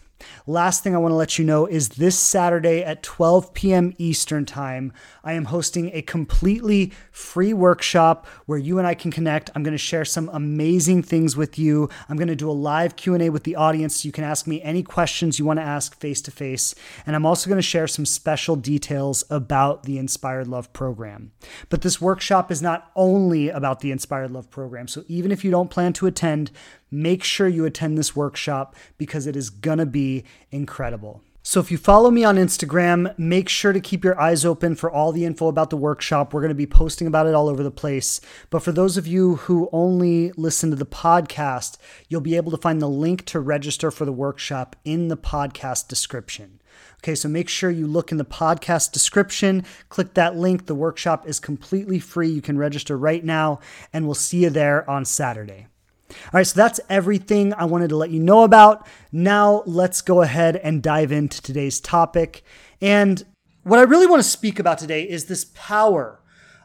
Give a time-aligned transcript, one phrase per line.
[0.47, 3.95] Last thing I want to let you know is this Saturday at 12 p.m.
[3.99, 4.93] Eastern Time,
[5.23, 9.51] I am hosting a completely free workshop where you and I can connect.
[9.55, 11.89] I'm going to share some amazing things with you.
[12.09, 14.63] I'm going to do a live Q&A with the audience so you can ask me
[14.63, 16.75] any questions you want to ask face to face,
[17.07, 21.33] and I'm also going to share some special details about the Inspired Love program.
[21.69, 24.89] But this workshop is not only about the Inspired Love program.
[24.89, 26.51] So even if you don't plan to attend,
[26.91, 31.23] make sure you attend this workshop because it is going to be incredible.
[31.49, 34.91] So if you follow me on Instagram, make sure to keep your eyes open for
[34.91, 36.35] all the info about the workshop.
[36.35, 38.21] We're going to be posting about it all over the place.
[38.51, 42.59] But for those of you who only listen to the podcast, you'll be able to
[42.59, 46.61] find the link to register for the workshop in the podcast description.
[46.99, 50.67] Okay, so make sure you look in the podcast description, click that link.
[50.67, 52.29] The workshop is completely free.
[52.29, 53.61] You can register right now,
[53.91, 55.69] and we'll see you there on Saturday.
[56.11, 58.87] All right, so that's everything I wanted to let you know about.
[59.13, 62.43] Now let's go ahead and dive into today's topic.
[62.81, 63.25] And
[63.63, 66.21] what I really want to speak about today is this power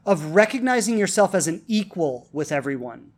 [0.06, 3.12] of recognizing yourself as an equal with everyone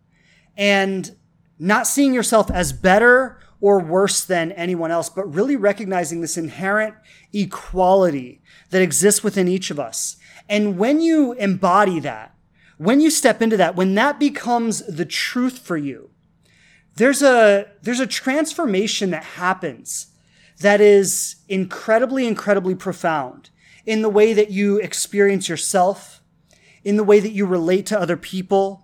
[0.58, 1.16] and
[1.60, 6.96] not seeing yourself as better or worse than anyone else, but really recognizing this inherent
[7.34, 10.18] equality that exists within each of us.
[10.50, 12.36] And when you embody that,
[12.78, 16.10] when you step into that, when that becomes the truth for you,
[16.96, 20.08] there's a there's a transformation that happens
[20.60, 23.50] that is incredibly incredibly profound
[23.86, 26.22] in the way that you experience yourself
[26.84, 28.84] in the way that you relate to other people.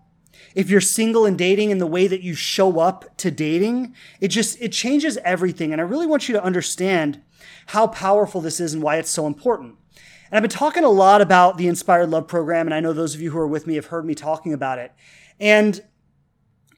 [0.56, 4.30] If you're single and dating in the way that you show up to dating it
[4.30, 5.72] just it changes everything.
[5.72, 7.22] And i really want you to understand
[7.68, 9.76] how powerful this is and why it's so important.
[9.96, 13.16] And i've been talking a lot about the inspired love program and i know those
[13.16, 14.92] of you who are with me have heard me talking about it.
[15.40, 15.82] And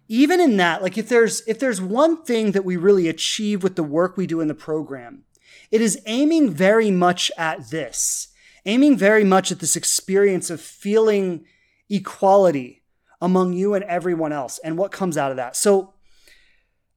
[0.07, 3.75] even in that, like if there's if there's one thing that we really achieve with
[3.75, 5.23] the work we do in the program,
[5.71, 8.29] it is aiming very much at this,
[8.65, 11.45] aiming very much at this experience of feeling
[11.89, 12.83] equality
[13.21, 15.55] among you and everyone else and what comes out of that.
[15.55, 15.93] So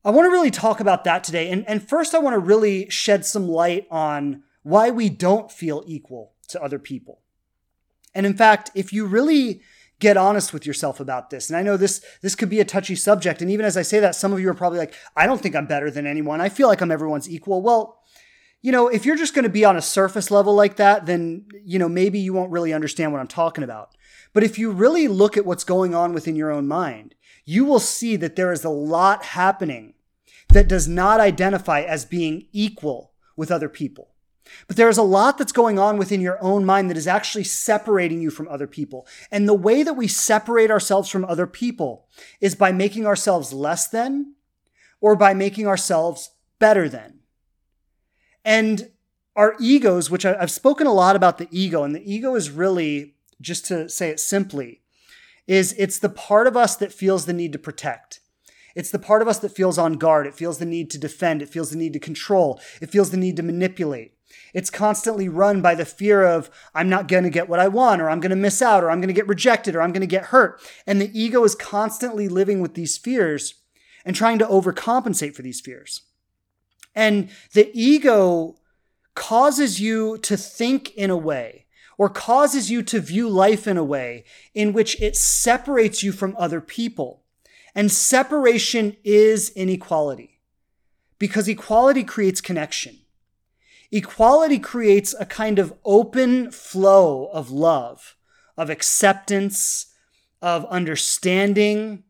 [0.05, 1.51] I want to really talk about that today.
[1.51, 5.83] And, and first, I want to really shed some light on why we don't feel
[5.87, 7.21] equal to other people.
[8.15, 9.63] And in fact, if you really
[9.99, 11.49] get honest with yourself about this.
[11.49, 13.41] And I know this this could be a touchy subject.
[13.41, 15.57] And even as I say that, some of you are probably like, I don't think
[15.57, 16.41] I'm better than anyone.
[16.41, 17.63] I feel like I'm everyone's equal.
[17.63, 18.03] Well,
[18.63, 21.47] you know, if you're just going to be on a surface level like that, then
[21.65, 23.91] you know maybe you won't really understand what I'm talking about.
[24.33, 27.15] But if you really look at what's going on within your own mind,
[27.45, 29.95] you will see that there is a lot happening
[30.49, 34.11] that does not identify as being equal with other people.
[34.67, 38.21] But there's a lot that's going on within your own mind that is actually separating
[38.21, 39.07] you from other people.
[39.31, 42.07] And the way that we separate ourselves from other people
[42.41, 44.35] is by making ourselves less than
[45.01, 47.21] or by making ourselves better than.
[48.45, 48.91] And
[49.35, 53.17] our egos, which I've spoken a lot about the ego, and the ego is really,
[53.41, 54.81] just to say it simply,
[55.47, 58.21] is it's the part of us that feels the need to protect.
[58.75, 60.27] It's the part of us that feels on guard.
[60.27, 61.43] It feels the need to defend.
[61.43, 62.61] It feels the need to control.
[62.81, 64.16] It feels the need to manipulate.
[64.57, 68.01] It's constantly run by the fear of, I'm not going to get what I want,
[68.01, 70.01] or I'm going to miss out, or I'm going to get rejected, or I'm going
[70.01, 70.63] to get hurt.
[70.87, 73.57] And the ego is constantly living with these fears
[74.03, 76.05] and trying to overcompensate for these fears.
[76.95, 78.57] And the ego
[79.15, 81.67] causes you to think in a way
[81.99, 84.25] or causes you to view life in a way
[84.55, 87.25] in which it separates you from other people.
[87.75, 90.41] And separation is inequality
[91.19, 93.01] because equality creates connection.
[93.93, 98.17] Equality creates a kind of open flow of love,
[98.57, 99.95] of acceptance,
[100.43, 102.05] of understanding,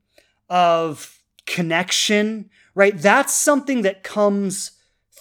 [0.48, 2.96] of connection, right?
[2.96, 4.72] That's something that comes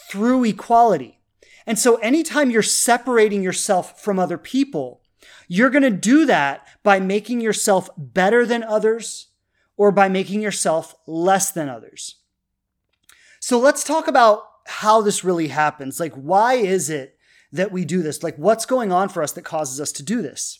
[0.09, 1.19] through equality.
[1.65, 5.01] And so anytime you're separating yourself from other people,
[5.47, 9.27] you're going to do that by making yourself better than others
[9.77, 12.15] or by making yourself less than others.
[13.39, 15.99] So let's talk about how this really happens.
[15.99, 17.17] Like, why is it
[17.51, 18.23] that we do this?
[18.23, 20.59] Like, what's going on for us that causes us to do this?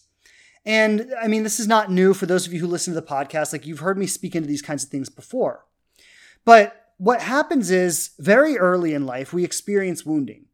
[0.65, 3.05] And I mean, this is not new for those of you who listen to the
[3.05, 3.53] podcast.
[3.53, 5.65] Like, you've heard me speak into these kinds of things before.
[6.43, 10.45] But what happens is very early in life, we experience wounding.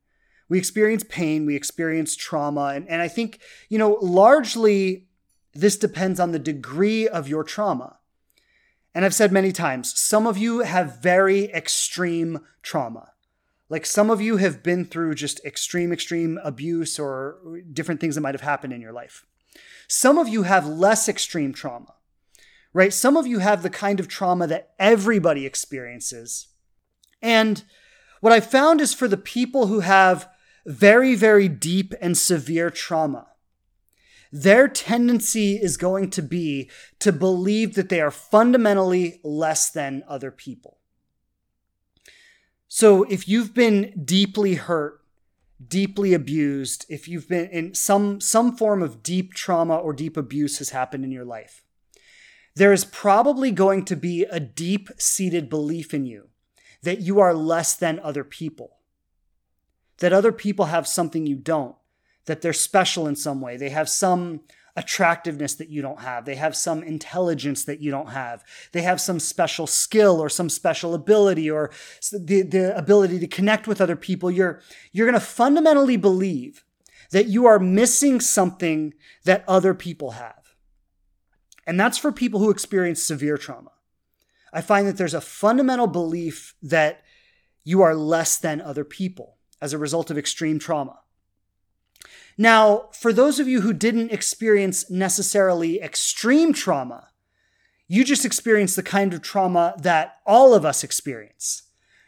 [0.50, 2.74] We experience pain, we experience trauma.
[2.76, 3.40] And, and I think,
[3.70, 5.08] you know, largely
[5.54, 8.00] this depends on the degree of your trauma.
[8.94, 13.12] And I've said many times, some of you have very extreme trauma.
[13.72, 18.22] Like some of you have been through just extreme, extreme abuse or different things that
[18.22, 19.26] might have happened in your life.
[19.88, 21.94] Some of you have less extreme trauma,
[22.74, 22.92] right?
[22.92, 26.50] Some of you have the kind of trauma that everybody experiences.
[27.22, 27.64] And
[28.20, 30.28] what I found is for the people who have
[30.66, 33.28] very, very deep and severe trauma,
[34.34, 36.70] their tendency is going to be
[37.00, 40.81] to believe that they are fundamentally less than other people.
[42.74, 45.02] So if you've been deeply hurt,
[45.68, 50.60] deeply abused, if you've been in some some form of deep trauma or deep abuse
[50.60, 51.66] has happened in your life,
[52.56, 56.30] there is probably going to be a deep-seated belief in you
[56.82, 58.78] that you are less than other people
[59.98, 61.76] that other people have something you don't,
[62.26, 63.58] that they're special in some way.
[63.58, 64.42] They have some
[64.76, 66.26] attractiveness that you don't have.
[66.26, 68.44] They have some intelligence that you don't have.
[68.72, 71.72] They have some special skill or some special ability or
[72.12, 74.32] the, the ability to connect with other people.
[74.32, 76.64] You're, you're going to fundamentally believe
[77.12, 78.94] that you are missing something
[79.26, 80.56] that other people have.
[81.68, 83.72] And that's for people who experience severe trauma.
[84.54, 87.02] I find that there's a fundamental belief that
[87.64, 91.01] you are less than other people as a result of extreme trauma.
[92.42, 97.10] Now, for those of you who didn't experience necessarily extreme trauma,
[97.88, 101.62] you just experienced the kind of trauma that all of us experience,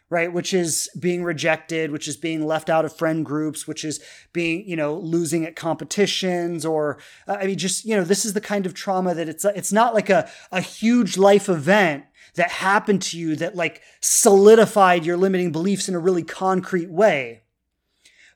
[0.09, 0.33] right?
[0.33, 4.03] Which is being rejected, which is being left out of friend groups, which is
[4.33, 6.97] being, you know, losing at competitions or,
[7.27, 9.71] uh, I mean, just, you know, this is the kind of trauma that it's, it's
[9.71, 15.15] not like a, a huge life event that happened to you that like solidified your
[15.15, 17.42] limiting beliefs in a really concrete way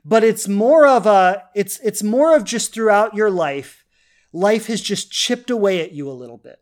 [0.07, 3.85] but it's more of a it's it's more of just throughout your life
[4.31, 6.61] life has just chipped away at you a little bit.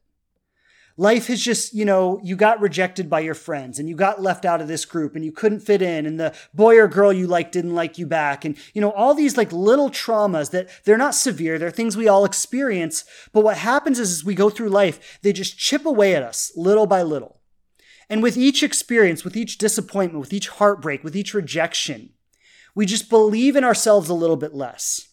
[0.98, 4.46] Life has just you know you got rejected by your friends and you got left
[4.46, 7.28] out of this group and you couldn't fit in and the boy or girl you
[7.28, 8.46] liked didn't like you back.
[8.46, 12.08] And you know all these like little traumas that they're not severe they're things we
[12.08, 16.16] all experience but what happens is as we go through life they just chip away
[16.16, 17.42] at us little by little.
[18.10, 22.15] And with each experience with each disappointment with each heartbreak with each rejection
[22.76, 25.08] we just believe in ourselves a little bit less.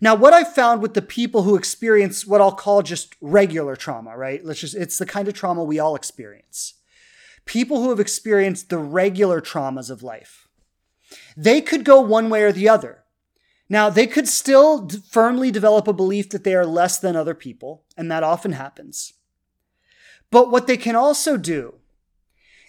[0.00, 4.16] Now, what I've found with the people who experience what I'll call just regular trauma,
[4.16, 4.44] right?
[4.44, 6.74] Let's just, it's the kind of trauma we all experience.
[7.44, 10.48] People who have experienced the regular traumas of life.
[11.36, 13.04] They could go one way or the other.
[13.68, 17.84] Now, they could still firmly develop a belief that they are less than other people,
[17.96, 19.12] and that often happens.
[20.32, 21.76] But what they can also do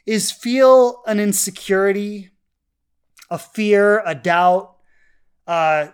[0.06, 2.30] is feel an insecurity
[3.34, 4.76] a fear, a doubt.
[5.48, 5.88] Uh,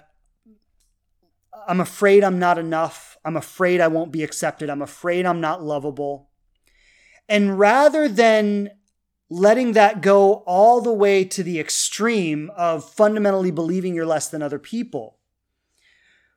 [1.67, 3.17] I'm afraid I'm not enough.
[3.23, 4.69] I'm afraid I won't be accepted.
[4.69, 6.29] I'm afraid I'm not lovable.
[7.29, 8.71] And rather than
[9.29, 14.41] letting that go all the way to the extreme of fundamentally believing you're less than
[14.41, 15.17] other people.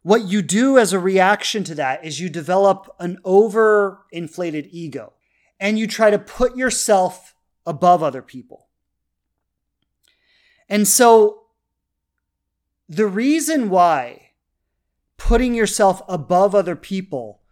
[0.02, 5.14] What you do as a reaction to that is you develop an over-inflated ego
[5.58, 8.61] and you try to put yourself above other people.
[10.72, 11.42] And so
[12.88, 14.30] the reason why
[15.18, 17.42] putting yourself above other people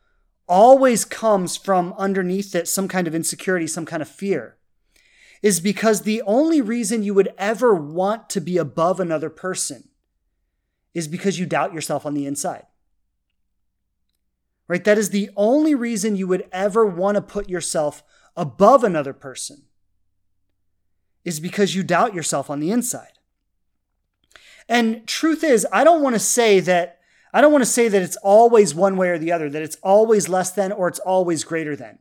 [0.49, 4.57] always comes from underneath it some kind of insecurity, some kind of fear,
[5.43, 9.91] is because the only reason you would ever want to be above another person
[10.95, 12.65] is because you doubt yourself on the inside.
[14.67, 14.83] Right?
[14.85, 18.03] That is the only reason you would ever want to put yourself
[18.35, 19.65] above another person
[21.25, 23.19] is because you doubt yourself on the inside.
[24.69, 27.00] And truth is, I don't want to say that
[27.33, 29.77] I don't want to say that it's always one way or the other, that it's
[29.83, 31.99] always less than or it's always greater than.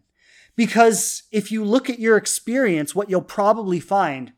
[0.55, 4.33] Because if you look at your experience, what you'll probably find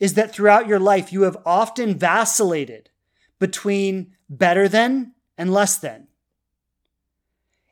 [0.00, 2.90] is that throughout your life, you have often vacillated
[3.38, 6.08] between better than and less than.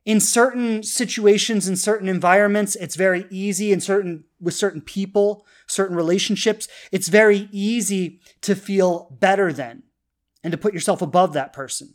[0.05, 5.97] In certain situations, in certain environments, it's very easy in certain, with certain people, certain
[5.97, 9.83] relationships, it's very easy to feel better than
[10.43, 11.95] and to put yourself above that person.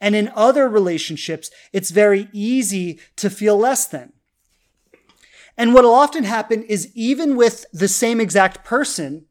[0.00, 4.12] And in other relationships, it's very easy to feel less than.
[5.56, 9.26] And what will often happen is even with the same exact person,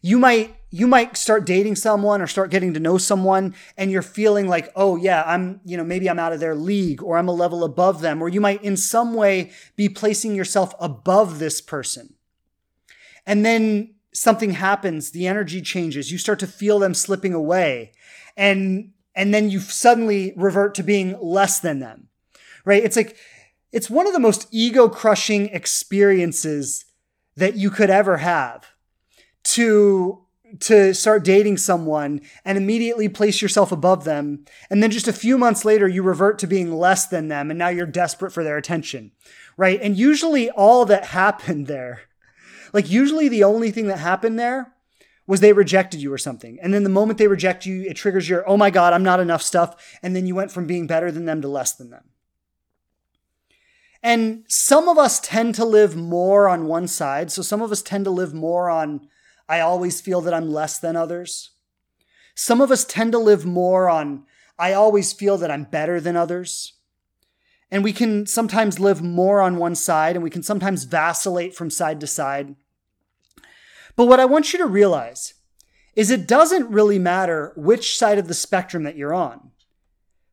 [0.00, 4.02] you might you might start dating someone or start getting to know someone and you're
[4.02, 7.28] feeling like, "Oh yeah, I'm, you know, maybe I'm out of their league or I'm
[7.28, 11.60] a level above them." Or you might in some way be placing yourself above this
[11.60, 12.15] person.
[13.26, 17.92] And then something happens, the energy changes, you start to feel them slipping away.
[18.36, 22.08] And and then you suddenly revert to being less than them,
[22.66, 22.84] right?
[22.84, 23.16] It's like,
[23.72, 26.84] it's one of the most ego crushing experiences
[27.36, 28.66] that you could ever have
[29.44, 30.22] to
[30.60, 35.36] to start dating someone and immediately place yourself above them and then just a few
[35.36, 38.56] months later you revert to being less than them and now you're desperate for their
[38.56, 39.10] attention
[39.56, 42.02] right and usually all that happened there
[42.76, 44.74] like usually the only thing that happened there
[45.26, 46.58] was they rejected you or something.
[46.60, 49.18] And then the moment they reject you, it triggers your, oh my God, I'm not
[49.18, 49.98] enough stuff.
[50.02, 52.04] And then you went from being better than them to less than them.
[54.02, 57.32] And some of us tend to live more on one side.
[57.32, 59.08] So some of us tend to live more on,
[59.48, 61.52] I always feel that I'm less than others.
[62.34, 64.26] Some of us tend to live more on,
[64.58, 66.74] I always feel that I'm better than others.
[67.70, 71.70] And we can sometimes live more on one side and we can sometimes vacillate from
[71.70, 72.54] side to side.
[73.96, 75.34] But what I want you to realize
[75.96, 79.50] is it doesn't really matter which side of the spectrum that you're on.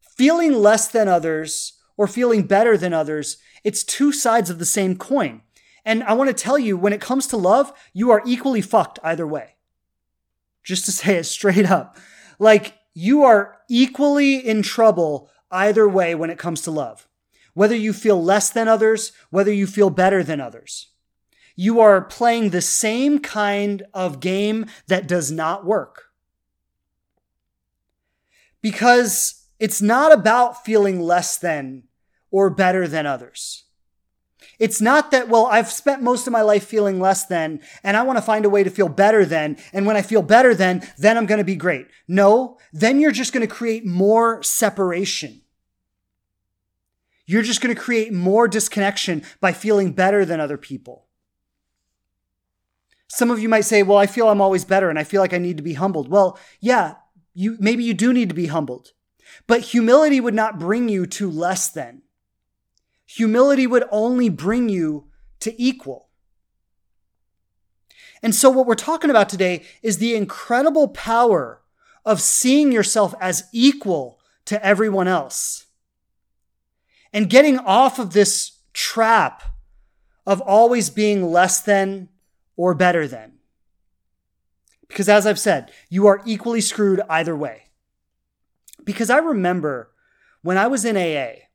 [0.01, 4.97] Feeling less than others or feeling better than others, it's two sides of the same
[4.97, 5.41] coin.
[5.85, 8.99] And I want to tell you, when it comes to love, you are equally fucked
[9.03, 9.55] either way.
[10.63, 11.97] Just to say it straight up.
[12.39, 17.07] Like, you are equally in trouble either way when it comes to love.
[17.53, 20.92] Whether you feel less than others, whether you feel better than others
[21.55, 26.05] you are playing the same kind of game that does not work.
[28.61, 31.83] Because it's not about feeling less than
[32.31, 33.65] or better than others.
[34.59, 38.03] It's not that, well, I've spent most of my life feeling less than, and I
[38.03, 39.57] want to find a way to feel better than.
[39.71, 41.87] And when I feel better than, then I'm going to be great.
[42.07, 45.41] No, then you're just going to create more separation.
[47.25, 51.07] You're just going to create more disconnection by feeling better than other people.
[53.13, 55.35] Some of you might say, well, I feel I'm always better and I feel like
[55.35, 56.09] I need to be humbled.
[56.09, 56.95] Well, yeah,
[57.35, 58.93] you, maybe you do need to be humbled,
[59.45, 62.01] but humility would not bring you to less than.
[63.05, 65.09] Humility would only bring you
[65.41, 66.09] to equal.
[68.23, 71.61] And so, what we're talking about today is the incredible power
[72.03, 75.67] of seeing yourself as equal to everyone else
[77.13, 79.43] and getting off of this trap
[80.25, 82.09] of always being less than
[82.55, 83.33] or better than.
[84.87, 87.63] Because as I've said, you are equally screwed either way.
[88.83, 89.91] Because I remember
[90.41, 91.45] when I was in AA,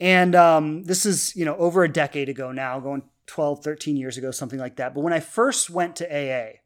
[0.00, 4.16] and um, this is, you know, over a decade ago now, going 12, 13 years
[4.16, 4.94] ago, something like that.
[4.94, 6.60] But when I first went to AA,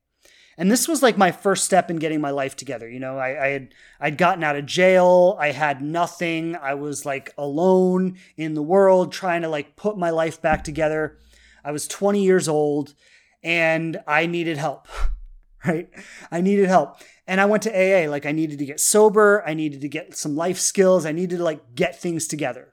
[0.59, 2.89] and this was like my first step in getting my life together.
[2.89, 5.37] You know, I, I, had I'd gotten out of jail.
[5.39, 6.57] I had nothing.
[6.57, 11.19] I was like alone in the world, trying to like put my life back together.
[11.65, 12.95] I was 20 years old,
[13.43, 14.89] and I needed help,
[15.67, 15.89] right?
[16.31, 17.01] I needed help.
[17.27, 20.17] And I went to AA, like I needed to get sober, I needed to get
[20.17, 22.73] some life skills, I needed to like get things together.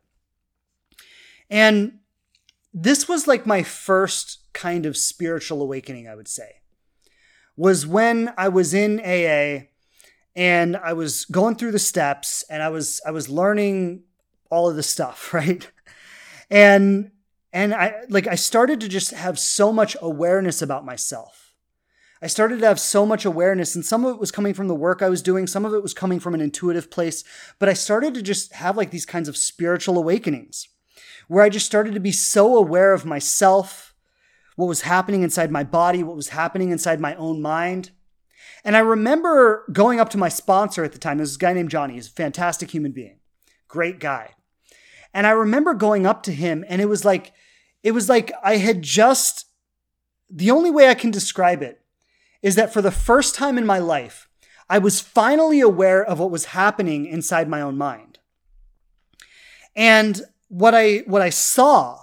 [1.49, 1.99] And
[2.73, 6.61] this was like my first kind of spiritual awakening, I would say,
[7.55, 9.67] was when I was in AA
[10.35, 14.03] and I was going through the steps and I was I was learning
[14.49, 15.69] all of the stuff, right?
[16.49, 17.11] And
[17.55, 21.53] and I like I started to just have so much awareness about myself.
[22.21, 24.75] I started to have so much awareness, and some of it was coming from the
[24.75, 27.23] work I was doing, some of it was coming from an intuitive place,
[27.57, 30.67] but I started to just have like these kinds of spiritual awakenings
[31.29, 33.95] where I just started to be so aware of myself,
[34.57, 37.91] what was happening inside my body, what was happening inside my own mind.
[38.65, 41.19] And I remember going up to my sponsor at the time.
[41.19, 41.93] This guy named Johnny.
[41.93, 43.19] He's a fantastic human being,
[43.69, 44.31] great guy.
[45.13, 47.31] And I remember going up to him, and it was like,
[47.85, 49.45] it was like I had just,
[50.27, 51.81] the only way I can describe it
[52.41, 54.27] is that for the first time in my life,
[54.67, 58.17] I was finally aware of what was happening inside my own mind.
[59.75, 61.99] And what I what I saw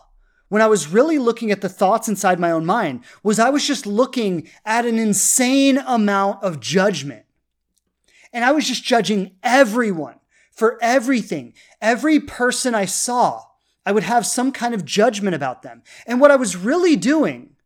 [0.48, 3.66] when I was really looking at the thoughts inside my own mind was I was
[3.66, 7.24] just looking at an insane amount of judgment.
[8.32, 10.20] And I was just judging everyone
[10.52, 11.54] for everything.
[11.80, 13.42] Every person I saw,
[13.84, 15.82] I would have some kind of judgment about them.
[16.06, 17.56] And what I was really doing,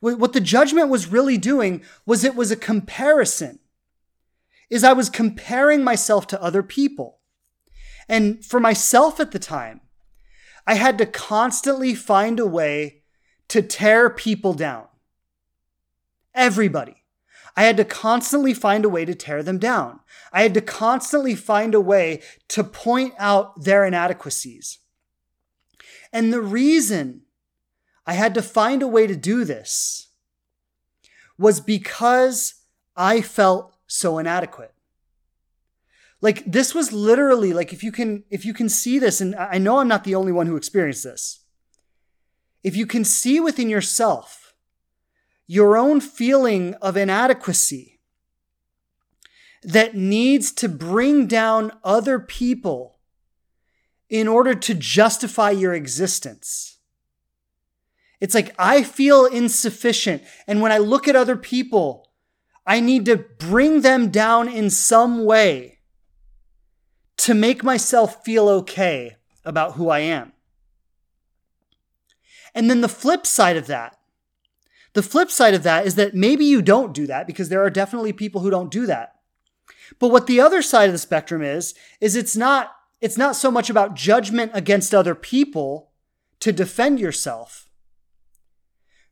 [0.00, 3.58] what the judgment was really doing, was it was a comparison.
[4.70, 7.18] Is I was comparing myself to other people.
[8.08, 9.80] And for myself at the time,
[10.66, 13.02] I had to constantly find a way
[13.48, 14.86] to tear people down.
[16.34, 16.96] Everybody.
[17.56, 20.00] I had to constantly find a way to tear them down.
[20.32, 24.78] I had to constantly find a way to point out their inadequacies.
[26.14, 27.22] And the reason
[28.06, 30.10] I had to find a way to do this
[31.36, 32.62] was because
[32.96, 34.72] I felt so inadequate.
[36.20, 39.58] Like this was literally like if you can if you can see this and i
[39.58, 41.40] know i'm not the only one who experienced this.
[42.62, 44.54] If you can see within yourself
[45.46, 48.00] your own feeling of inadequacy
[49.62, 52.93] that needs to bring down other people
[54.14, 56.78] in order to justify your existence
[58.20, 62.10] it's like i feel insufficient and when i look at other people
[62.66, 65.74] i need to bring them down in some way
[67.16, 70.32] to make myself feel okay about who I am.
[72.54, 73.98] And then the flip side of that,
[74.92, 77.70] the flip side of that is that maybe you don't do that because there are
[77.70, 79.16] definitely people who don't do that.
[79.98, 82.72] But what the other side of the spectrum is, is it's not,
[83.04, 85.90] it's not so much about judgment against other people
[86.40, 87.68] to defend yourself,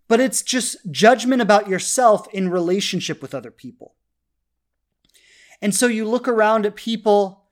[0.09, 3.94] but it's just judgment about yourself in relationship with other people.
[5.61, 7.44] And so you look around at people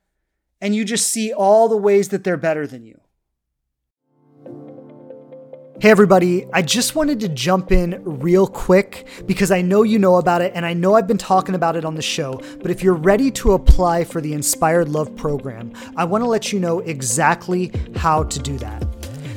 [0.59, 2.99] and you just see all the ways that they're better than you.
[5.81, 10.17] Hey, everybody, I just wanted to jump in real quick because I know you know
[10.17, 12.39] about it and I know I've been talking about it on the show.
[12.61, 16.53] But if you're ready to apply for the Inspired Love program, I want to let
[16.53, 18.85] you know exactly how to do that.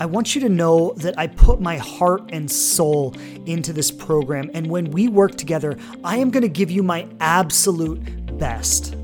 [0.00, 3.14] I want you to know that I put my heart and soul
[3.46, 7.06] into this program, and when we work together, I am going to give you my
[7.20, 8.00] absolute
[8.36, 8.96] best.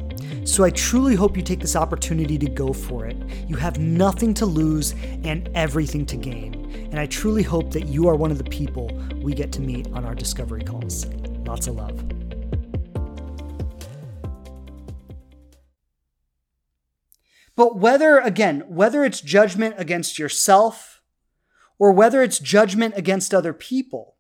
[0.45, 3.17] So I truly hope you take this opportunity to go for it.
[3.47, 6.62] You have nothing to lose and everything to gain.
[6.75, 8.91] And I truly hope that you are one of the people
[9.23, 11.07] we get to meet on our discovery calls.
[11.47, 12.03] Lots of love.
[17.55, 21.03] But whether, again, whether it's judgment against yourself
[21.79, 24.17] or whether it's judgment against other people,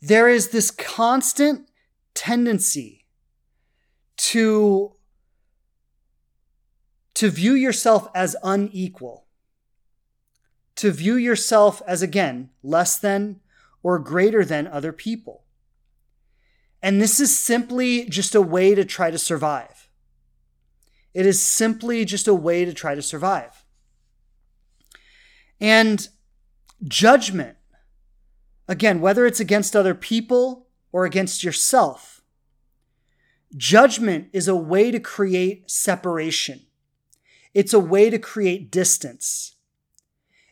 [0.00, 1.68] there is this constant
[2.14, 3.06] tendency
[4.16, 4.94] to,
[7.14, 9.23] to view yourself as unequal
[10.76, 13.40] to view yourself as, again, less than
[13.82, 15.44] or greater than other people.
[16.82, 19.88] And this is simply just a way to try to survive.
[21.14, 23.64] It is simply just a way to try to survive.
[25.60, 26.08] And
[26.82, 27.56] judgment,
[28.68, 32.22] again, whether it's against other people or against yourself,
[33.56, 36.66] judgment is a way to create separation.
[37.54, 39.53] It's a way to create distance.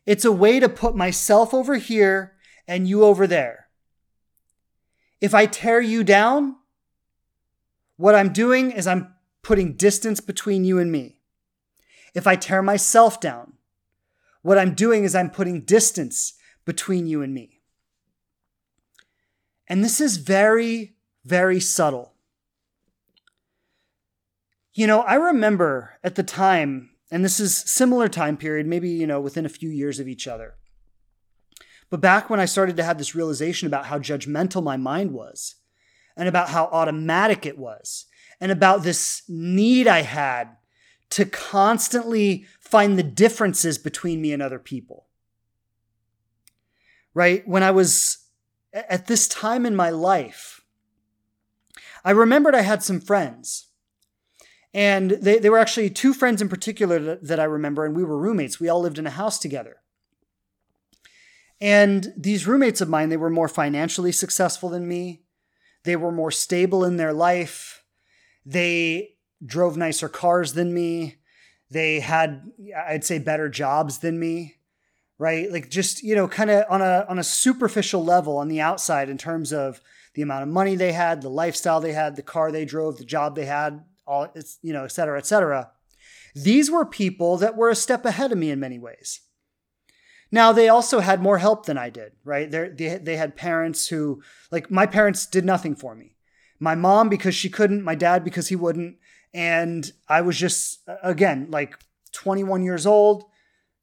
[0.04, 2.34] It's a way to put myself over here
[2.66, 3.68] and you over there.
[5.20, 6.56] If I tear you down,
[7.96, 11.20] what I'm doing is I'm putting distance between you and me.
[12.14, 13.54] If I tear myself down,
[14.42, 16.34] what I'm doing is I'm putting distance
[16.64, 17.60] between you and me.
[19.68, 22.14] And this is very, very subtle.
[24.74, 29.06] You know, I remember at the time, and this is similar time period, maybe, you
[29.06, 30.54] know, within a few years of each other.
[31.90, 35.56] But back when I started to have this realization about how judgmental my mind was
[36.16, 38.06] and about how automatic it was
[38.40, 40.56] and about this need I had
[41.10, 45.08] to constantly find the differences between me and other people.
[47.12, 47.46] Right?
[47.46, 48.26] When I was
[48.72, 50.62] at this time in my life,
[52.06, 53.68] I remembered I had some friends
[54.74, 58.04] and they, they were actually two friends in particular that, that I remember, and we
[58.04, 58.58] were roommates.
[58.58, 59.76] We all lived in a house together.
[61.60, 65.22] And these roommates of mine, they were more financially successful than me.
[65.84, 67.84] They were more stable in their life.
[68.44, 71.16] They drove nicer cars than me.
[71.70, 72.50] They had,
[72.86, 74.56] I'd say, better jobs than me,
[75.18, 75.50] right?
[75.50, 79.08] Like just, you know, kind of on a on a superficial level on the outside
[79.08, 79.80] in terms of
[80.14, 83.04] the amount of money they had, the lifestyle they had, the car they drove, the
[83.04, 85.70] job they had, all it's you know, et cetera, et cetera.
[86.34, 89.20] These were people that were a step ahead of me in many ways.
[90.30, 92.50] Now they also had more help than I did, right?
[92.50, 96.16] They're, they they had parents who like my parents did nothing for me.
[96.58, 98.96] My mom because she couldn't, my dad because he wouldn't,
[99.34, 101.78] and I was just again like
[102.12, 103.24] 21 years old,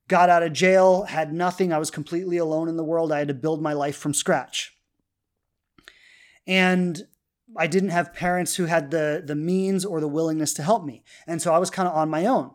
[0.07, 1.71] got out of jail, had nothing.
[1.71, 3.11] I was completely alone in the world.
[3.11, 4.75] I had to build my life from scratch.
[6.47, 7.03] And
[7.57, 11.03] I didn't have parents who had the the means or the willingness to help me.
[11.27, 12.51] And so I was kind of on my own.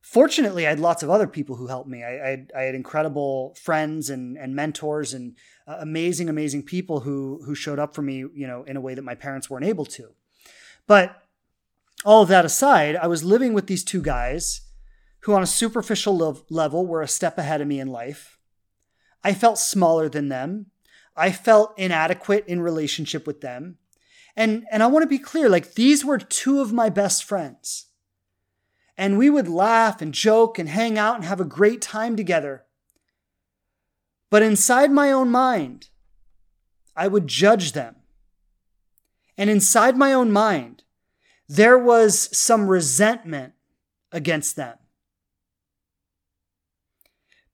[0.00, 2.02] Fortunately, I had lots of other people who helped me.
[2.02, 7.00] I, I, had, I had, incredible friends and, and mentors and uh, amazing, amazing people
[7.00, 9.66] who who showed up for me, you know, in a way that my parents weren't
[9.66, 10.10] able to.
[10.86, 11.22] But
[12.04, 14.62] all of that aside, I was living with these two guys
[15.20, 16.16] who, on a superficial
[16.48, 18.38] level, were a step ahead of me in life.
[19.24, 20.66] I felt smaller than them.
[21.16, 23.78] I felt inadequate in relationship with them.
[24.38, 27.86] And, and I want to be clear like, these were two of my best friends.
[28.96, 32.64] And we would laugh and joke and hang out and have a great time together.
[34.30, 35.88] But inside my own mind,
[36.94, 37.96] I would judge them.
[39.36, 40.84] And inside my own mind,
[41.48, 43.54] there was some resentment
[44.12, 44.76] against them.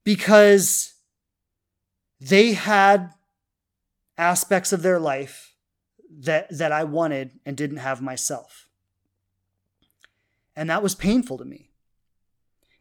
[0.04, 0.92] Because
[2.20, 3.14] they had
[4.18, 5.53] aspects of their life
[6.20, 8.68] that that I wanted and didn't have myself.
[10.56, 11.70] And that was painful to me.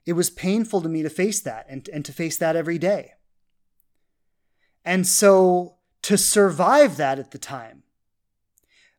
[0.05, 3.13] It was painful to me to face that and, and to face that every day.
[4.85, 7.83] And so to survive that at the time,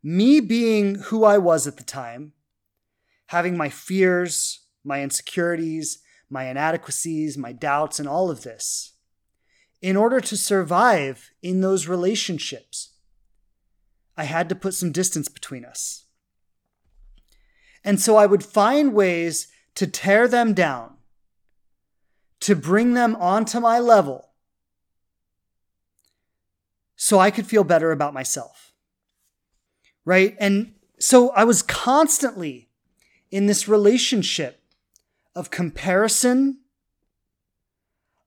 [0.03, 2.33] me being who I was at the time,
[3.27, 5.99] having my fears, my insecurities,
[6.31, 8.95] my inadequacies, my doubts, and all of this,
[9.83, 12.94] in order to survive in those relationships,
[14.17, 16.05] I had to put some distance between us.
[17.85, 20.95] And so I would find ways to tear them down,
[22.41, 24.31] to bring them onto my level,
[26.97, 28.73] so I could feel better about myself.
[30.05, 30.37] Right?
[30.39, 32.71] And so I was constantly
[33.31, 34.63] in this relationship
[35.35, 36.61] of comparison,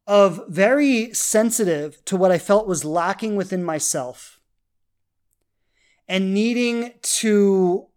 [0.05, 4.36] of very sensitive to what I felt was lacking within myself
[6.07, 7.87] and needing to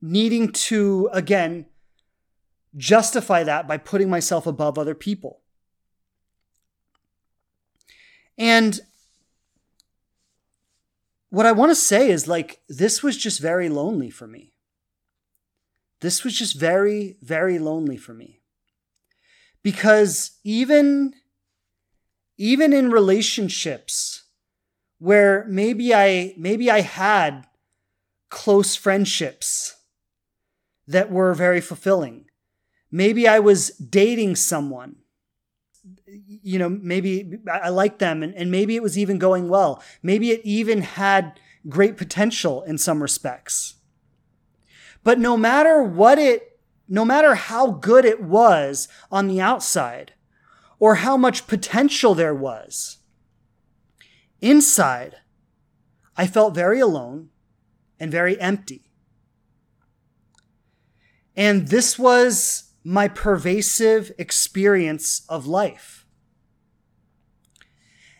[0.00, 1.66] needing to again
[2.76, 5.40] justify that by putting myself above other people.
[8.38, 8.80] And
[11.30, 14.52] what I want to say is like this was just very lonely for me.
[16.00, 18.40] This was just very very lonely for me.
[19.62, 21.14] Because even
[22.38, 24.22] even in relationships
[25.00, 27.46] where maybe I maybe I had
[28.28, 29.74] close friendships
[30.86, 32.26] that were very fulfilling.
[32.92, 34.96] Maybe I was dating someone.
[36.06, 39.82] You know, maybe I liked them and, and maybe it was even going well.
[40.02, 43.76] Maybe it even had great potential in some respects.
[45.02, 50.12] But no matter what it, no matter how good it was on the outside,
[50.78, 52.99] or how much potential there was.
[54.40, 55.16] Inside,
[56.16, 57.30] I felt very alone
[57.98, 58.90] and very empty.
[61.36, 66.06] And this was my pervasive experience of life.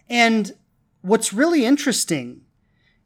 [0.08, 0.52] And
[1.02, 2.42] what's really interesting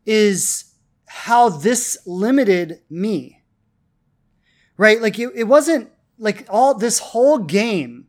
[0.07, 0.73] is
[1.07, 3.43] how this limited me.
[4.77, 5.01] Right?
[5.01, 8.07] Like it, it wasn't like all this whole game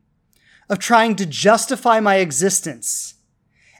[0.70, 3.15] of trying to justify my existence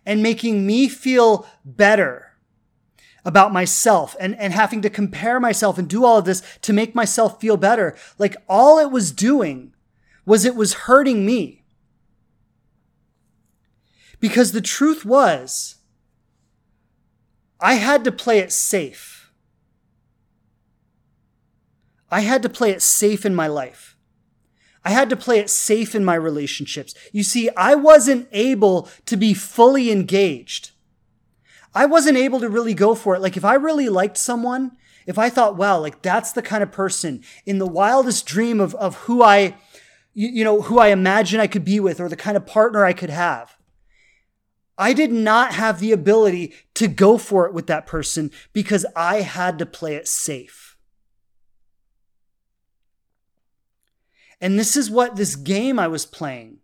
[0.06, 2.34] and making me feel better
[3.26, 6.94] about myself and, and having to compare myself and do all of this to make
[6.94, 7.96] myself feel better.
[8.20, 9.74] Like all it was doing
[10.26, 11.64] was it was hurting me.
[14.20, 15.76] Because the truth was,
[17.60, 19.32] I had to play it safe.
[22.12, 23.95] I had to play it safe in my life.
[24.86, 26.94] I had to play it safe in my relationships.
[27.12, 30.72] You see, I wasn't able to be fully engaged.
[31.74, 33.22] I wasn't able to really go for it.
[33.22, 36.72] Like, if I really liked someone, if I thought, wow, like that's the kind of
[36.72, 39.56] person in the wildest dream of, of who I,
[40.14, 42.86] you, you know, who I imagine I could be with or the kind of partner
[42.86, 43.56] I could have,
[44.78, 49.22] I did not have the ability to go for it with that person because I
[49.22, 50.65] had to play it safe.
[54.46, 56.60] And this is what this game I was playing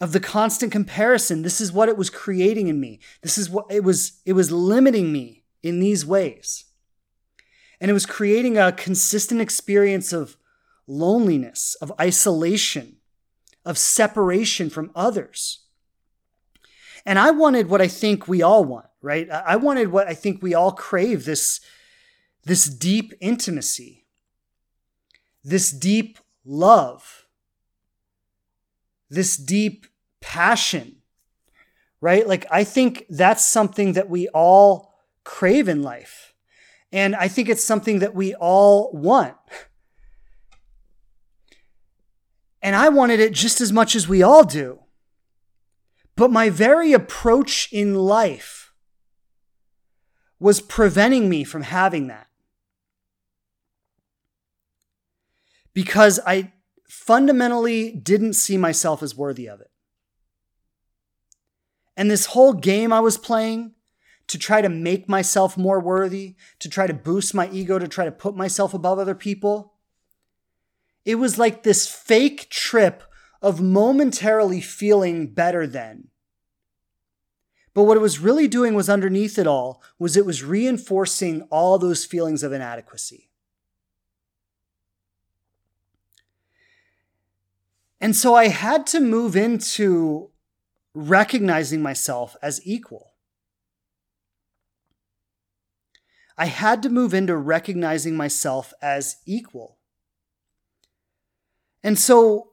[0.00, 3.00] of the constant comparison, this is what it was creating in me.
[3.20, 6.66] This is what it was, it was limiting me in these ways.
[7.80, 10.36] And it was creating a consistent experience of
[10.86, 12.98] loneliness, of isolation,
[13.64, 15.64] of separation from others.
[17.04, 19.28] And I wanted what I think we all want, right?
[19.28, 21.58] I wanted what I think we all crave this,
[22.44, 24.04] this deep intimacy,
[25.42, 27.26] this deep love,
[29.10, 29.86] this deep
[30.20, 30.96] passion,
[32.00, 32.26] right?
[32.26, 36.34] Like, I think that's something that we all crave in life.
[36.92, 39.36] And I think it's something that we all want.
[42.62, 44.80] And I wanted it just as much as we all do.
[46.16, 48.72] But my very approach in life
[50.38, 52.25] was preventing me from having that.
[55.76, 56.52] Because I
[56.88, 59.70] fundamentally didn't see myself as worthy of it.
[61.98, 63.74] And this whole game I was playing
[64.28, 68.06] to try to make myself more worthy, to try to boost my ego, to try
[68.06, 69.74] to put myself above other people,
[71.04, 73.02] it was like this fake trip
[73.42, 76.08] of momentarily feeling better than.
[77.74, 81.78] But what it was really doing was underneath it all was it was reinforcing all
[81.78, 83.28] those feelings of inadequacy.
[88.00, 90.30] And so I had to move into
[90.94, 93.12] recognizing myself as equal.
[96.38, 99.78] I had to move into recognizing myself as equal.
[101.82, 102.50] And so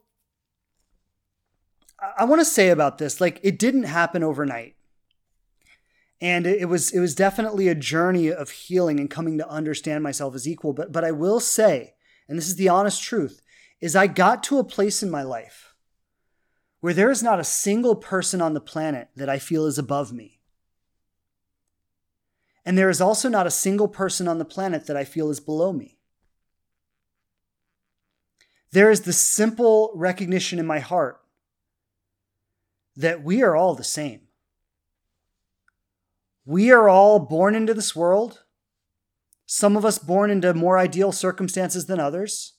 [2.18, 4.76] I want to say about this like it didn't happen overnight.
[6.22, 10.36] And it was it was definitely a journey of healing and coming to understand myself
[10.36, 11.96] as equal, but but I will say,
[12.30, 13.42] and this is the honest truth,
[13.84, 15.76] is I got to a place in my life
[16.80, 20.14] where there is not a single person on the planet that I feel is above
[20.14, 20.40] me.
[22.64, 25.42] And there is also not a single person on the planet that I feel is
[25.42, 25.98] below me.
[28.72, 31.20] There is the simple recognition in my heart
[32.96, 34.22] that we are all the same.
[36.46, 38.44] We are all born into this world,
[39.46, 42.54] some of us born into more ideal circumstances than others.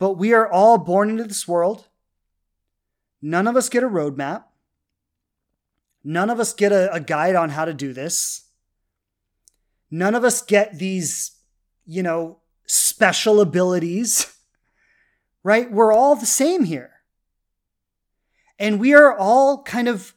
[0.00, 1.86] But we are all born into this world.
[3.20, 4.44] None of us get a roadmap.
[6.02, 8.46] None of us get a, a guide on how to do this.
[9.90, 11.32] None of us get these,
[11.84, 14.34] you know, special abilities,
[15.44, 15.70] right?
[15.70, 16.92] We're all the same here.
[18.58, 20.14] And we are all kind of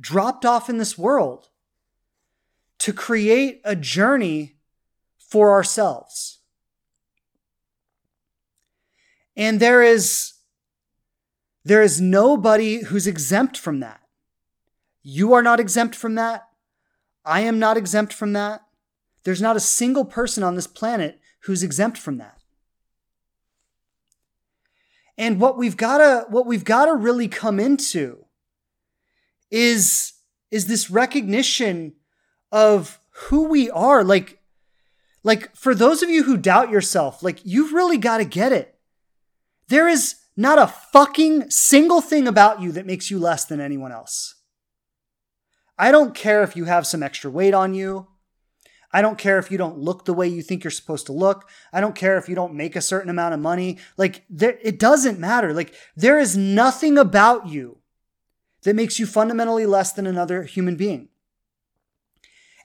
[0.00, 1.50] dropped off in this world
[2.78, 4.56] to create a journey
[5.18, 6.38] for ourselves.
[9.36, 10.34] And there is
[11.64, 14.00] there is nobody who's exempt from that.
[15.02, 16.48] You are not exempt from that.
[17.24, 18.62] I am not exempt from that.
[19.24, 22.38] There's not a single person on this planet who's exempt from that.
[25.16, 28.24] And what we've got to what we've got to really come into
[29.50, 30.14] is
[30.50, 31.94] is this recognition
[32.50, 34.40] of who we are like
[35.22, 38.71] like for those of you who doubt yourself like you've really got to get it
[39.72, 43.90] there is not a fucking single thing about you that makes you less than anyone
[43.90, 44.34] else.
[45.78, 48.06] I don't care if you have some extra weight on you.
[48.92, 51.48] I don't care if you don't look the way you think you're supposed to look.
[51.72, 53.78] I don't care if you don't make a certain amount of money.
[53.96, 55.54] Like, there, it doesn't matter.
[55.54, 57.78] Like, there is nothing about you
[58.64, 61.08] that makes you fundamentally less than another human being.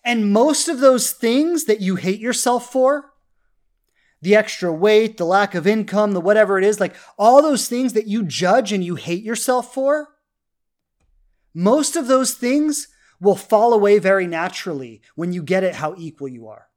[0.03, 3.13] And most of those things that you hate yourself for,
[4.21, 7.93] the extra weight, the lack of income, the whatever it is, like all those things
[7.93, 10.09] that you judge and you hate yourself for,
[11.53, 12.87] most of those things
[13.19, 16.67] will fall away very naturally when you get it how equal you are.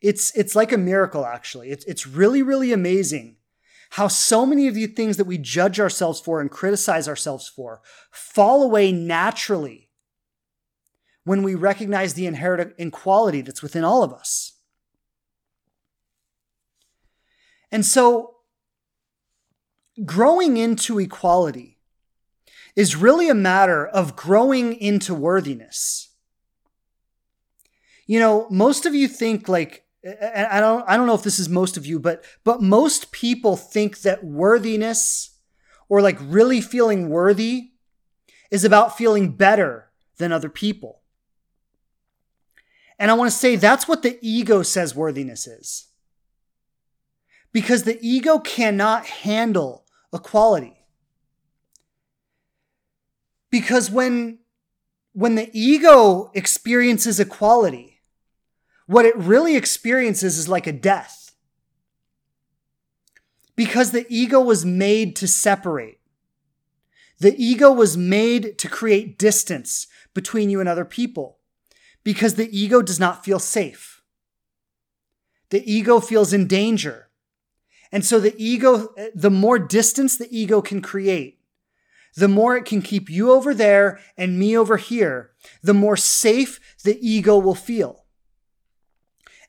[0.00, 1.70] It's, it's like a miracle, actually.
[1.70, 3.36] It's, it's really, really amazing
[3.90, 7.80] how so many of the things that we judge ourselves for and criticize ourselves for
[8.10, 9.83] fall away naturally
[11.24, 14.52] when we recognize the inherent inequality that's within all of us.
[17.72, 18.36] And so,
[20.04, 21.78] growing into equality
[22.76, 26.10] is really a matter of growing into worthiness.
[28.06, 31.48] You know, most of you think like I don't I don't know if this is
[31.48, 35.30] most of you, but but most people think that worthiness
[35.88, 37.70] or like really feeling worthy
[38.50, 41.00] is about feeling better than other people.
[42.98, 45.88] And I want to say that's what the ego says worthiness is.
[47.52, 50.76] Because the ego cannot handle equality.
[53.50, 54.38] Because when,
[55.12, 58.00] when the ego experiences equality,
[58.86, 61.32] what it really experiences is like a death.
[63.56, 66.00] Because the ego was made to separate.
[67.20, 71.38] The ego was made to create distance between you and other people
[72.04, 74.02] because the ego does not feel safe.
[75.50, 77.08] The ego feels in danger.
[77.90, 81.40] And so the ego, the more distance the ego can create,
[82.16, 85.30] the more it can keep you over there and me over here,
[85.62, 88.04] the more safe the ego will feel.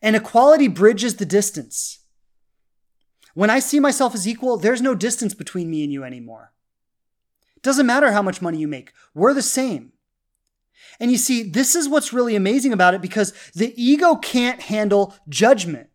[0.02, 2.00] And equality bridges the distance.
[3.34, 6.54] When I see myself as equal, there's no distance between me and you anymore.
[7.56, 9.92] It doesn't matter how much money you make, we're the same.
[11.00, 15.14] And you see, this is what's really amazing about it because the ego can't handle
[15.28, 15.90] judgment.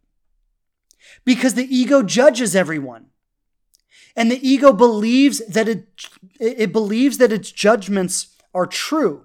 [1.25, 3.07] Because the ego judges everyone.
[4.17, 5.89] And the ego believes that it,
[6.39, 9.25] it believes that its judgments are true.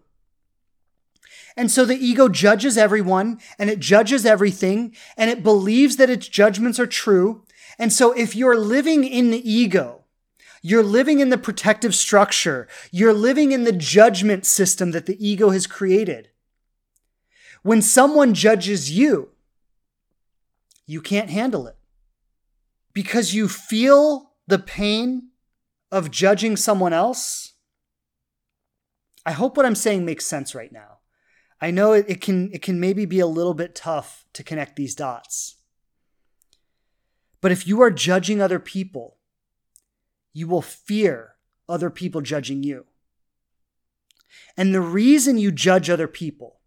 [1.58, 6.28] And so the ego judges everyone and it judges everything and it believes that its
[6.28, 7.44] judgments are true.
[7.80, 10.05] And so if you're living in the ego,
[10.66, 15.52] you're living in the protective structure, you're living in the judgment system that the ego
[15.52, 16.30] has created.
[17.62, 19.30] When someone judges you,
[20.88, 21.76] you can't handle it
[22.94, 25.30] because you feel the pain
[25.92, 27.54] of judging someone else.
[29.24, 30.98] I hope what I'm saying makes sense right now.
[31.62, 34.96] I know it, can it can maybe be a little bit tough to connect these
[34.96, 35.58] dots.
[37.40, 39.15] But if you are judging other people,
[40.36, 41.36] you will fear
[41.68, 42.86] other people judging you.
[44.58, 46.60] And the reason you judge other people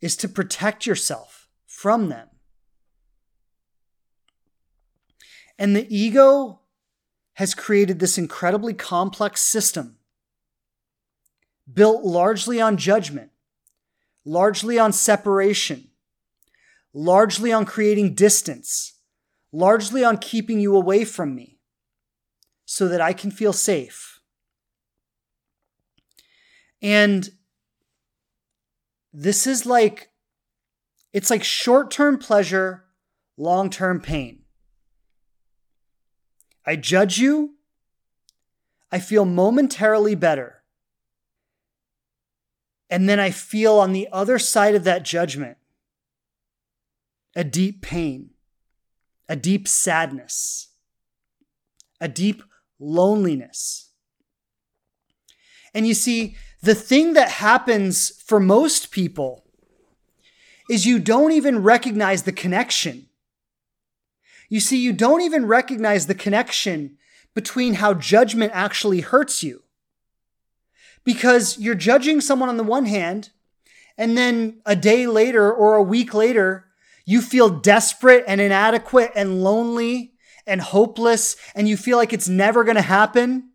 [0.00, 2.28] is to protect yourself from them.
[5.56, 6.62] And the ego
[7.34, 9.98] has created this incredibly complex system
[11.72, 13.30] built largely on judgment,
[14.24, 15.90] largely on separation,
[16.92, 18.94] largely on creating distance,
[19.52, 21.53] largely on keeping you away from me
[22.64, 24.20] so that I can feel safe.
[26.82, 27.30] And
[29.12, 30.10] this is like,
[31.12, 32.84] it's like short term pleasure,
[33.36, 34.40] long term pain.
[36.66, 37.54] I judge you.
[38.90, 40.62] I feel momentarily better.
[42.90, 45.56] And then I feel on the other side of that judgment
[47.36, 48.30] a deep pain,
[49.28, 50.68] a deep sadness,
[52.00, 52.42] a deep
[52.78, 53.90] loneliness.
[55.72, 59.44] And you see, the thing that happens for most people
[60.70, 63.08] is you don't even recognize the connection
[64.48, 66.96] you see, you don't even recognize the connection
[67.34, 69.62] between how judgment actually hurts you.
[71.02, 73.30] Because you're judging someone on the one hand,
[73.98, 76.66] and then a day later or a week later,
[77.04, 80.13] you feel desperate and inadequate and lonely
[80.46, 83.50] and hopeless, and you feel like it's never going to happen.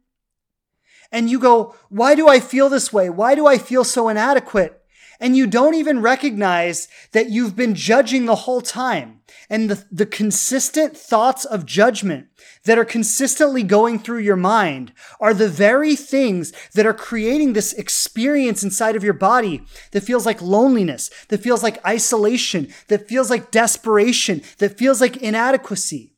[1.11, 3.09] And you go, Why do I feel this way?
[3.09, 4.79] Why do I feel so inadequate?
[5.19, 9.19] and you don't even recognize that you've been judging the whole time.
[9.49, 12.27] And the, the consistent thoughts of judgment
[12.63, 17.73] that are consistently going through your mind are the very things that are creating this
[17.73, 19.61] experience inside of your body
[19.91, 25.17] that feels like loneliness, that feels like isolation, that feels like desperation, that feels like
[25.17, 26.13] inadequacy.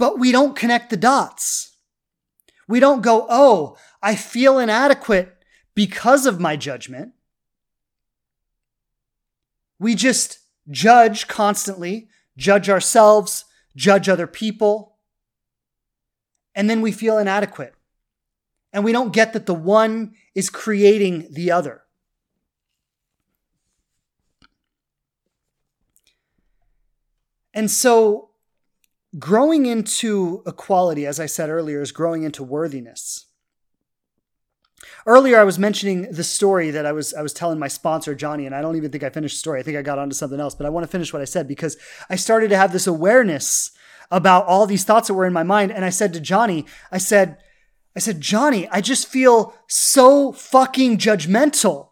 [0.00, 1.76] But we don't connect the dots.
[2.66, 5.36] We don't go, oh, I feel inadequate
[5.74, 7.12] because of my judgment.
[9.78, 10.38] We just
[10.70, 13.44] judge constantly, judge ourselves,
[13.76, 14.96] judge other people,
[16.54, 17.74] and then we feel inadequate.
[18.72, 21.82] And we don't get that the one is creating the other.
[27.52, 28.29] And so,
[29.18, 33.26] growing into equality, as I said earlier, is growing into worthiness.
[35.06, 38.46] Earlier, I was mentioning the story that I was I was telling my sponsor Johnny,
[38.46, 39.60] and I don't even think I finished the story.
[39.60, 41.48] I think I got onto something else, but I want to finish what I said
[41.48, 41.76] because
[42.08, 43.72] I started to have this awareness
[44.10, 46.98] about all these thoughts that were in my mind, and I said to Johnny, I
[46.98, 47.38] said,
[47.94, 51.88] I said, Johnny, I just feel so fucking judgmental,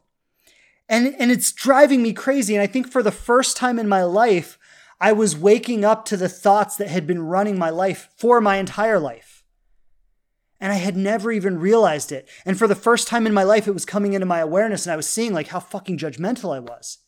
[0.88, 2.54] and and it's driving me crazy.
[2.54, 4.58] And I think for the first time in my life,
[5.00, 8.56] I was waking up to the thoughts that had been running my life for my
[8.56, 9.44] entire life.
[10.60, 12.28] And I had never even realized it.
[12.44, 14.92] And for the first time in my life, it was coming into my awareness and
[14.92, 16.98] I was seeing like how fucking judgmental I was.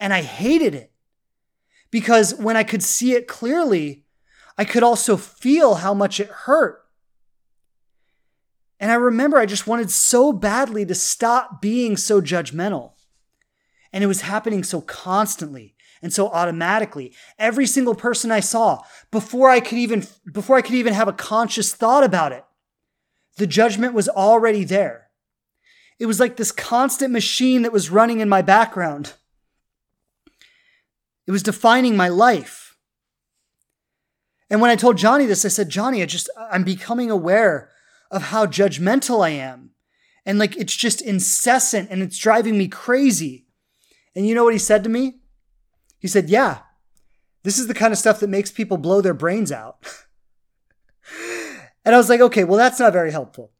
[0.00, 0.92] And I hated it
[1.90, 4.06] because when I could see it clearly,
[4.56, 6.84] I could also feel how much it hurt.
[8.80, 12.92] And I remember I just wanted so badly to stop being so judgmental.
[13.92, 15.73] And it was happening so constantly
[16.04, 17.14] and so automatically.
[17.38, 21.14] Every single person I saw before I could even before I could even have a
[21.14, 22.44] conscious thought about it.
[23.38, 25.08] The judgment was already there.
[25.98, 29.14] It was like this constant machine that was running in my background.
[31.26, 32.76] It was defining my life.
[34.50, 37.70] And when I told Johnny this, I said, Johnny, I just, I'm becoming aware
[38.10, 39.70] of how judgmental I am.
[40.26, 43.46] And like, it's just incessant and it's driving me crazy.
[44.14, 45.20] And you know what he said to me?
[46.04, 46.58] He said, Yeah,
[47.44, 49.78] this is the kind of stuff that makes people blow their brains out.
[51.86, 53.52] And I was like, okay, well, that's not very helpful.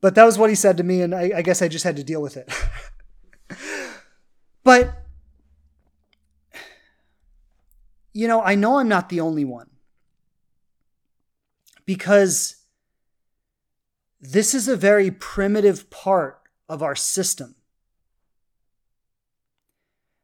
[0.00, 1.94] But that was what he said to me, and I, I guess I just had
[1.94, 2.52] to deal with it.
[4.64, 4.92] but,
[8.12, 9.70] you know, I know I'm not the only one
[11.84, 12.56] because
[14.20, 17.54] this is a very primitive part of our system.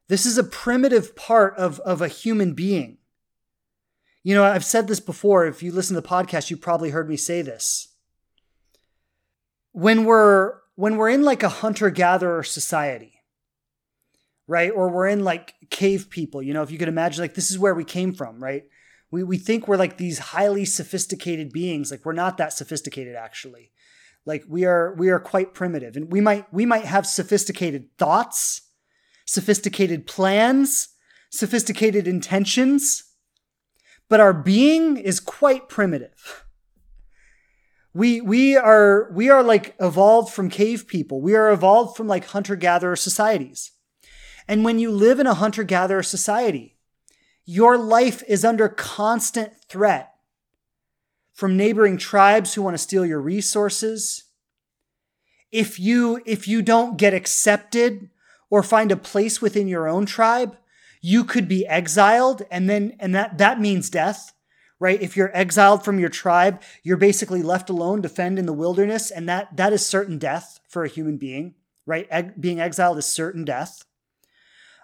[0.07, 2.97] This is a primitive part of, of a human being.
[4.23, 5.45] You know, I've said this before.
[5.45, 7.89] If you listen to the podcast, you probably heard me say this.
[9.71, 13.21] When we're when we're in like a hunter gatherer society,
[14.47, 14.71] right?
[14.71, 17.59] Or we're in like cave people, you know, if you could imagine like this is
[17.59, 18.63] where we came from, right?
[19.11, 23.71] We we think we're like these highly sophisticated beings, like we're not that sophisticated actually.
[24.25, 28.64] Like we are we are quite primitive and we might we might have sophisticated thoughts,
[29.25, 30.89] sophisticated plans,
[31.29, 33.03] sophisticated intentions,
[34.07, 36.45] but our being is quite primitive.
[37.93, 41.21] We, we are we are like evolved from cave people.
[41.21, 43.71] We are evolved from like hunter gatherer societies.
[44.47, 46.77] And when you live in a hunter gatherer society,
[47.45, 50.13] your life is under constant threat
[51.33, 54.23] from neighboring tribes who want to steal your resources.
[55.51, 58.09] If you if you don't get accepted
[58.55, 60.55] or find a place within your own tribe,
[61.01, 62.43] you could be exiled.
[62.49, 64.31] And then and that that means death
[64.79, 65.01] right?
[65.01, 69.11] If you're exiled from your tribe you're basically left alone to fend in the wilderness.
[69.11, 72.07] And that that is certain death for a human being right?
[72.17, 73.83] E- being exiled is certain death.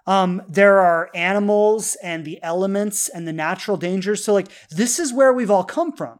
[0.05, 4.21] Um, there are animals and the elements and the natural dangers.
[4.25, 6.19] So like this is where we've all come from.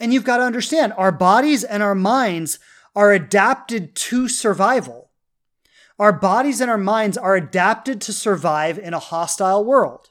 [0.00, 2.58] And you've got to understand our bodies and our minds
[2.96, 5.09] are adapted to survival
[6.00, 10.08] our bodies and our minds are adapted to survive in a hostile world.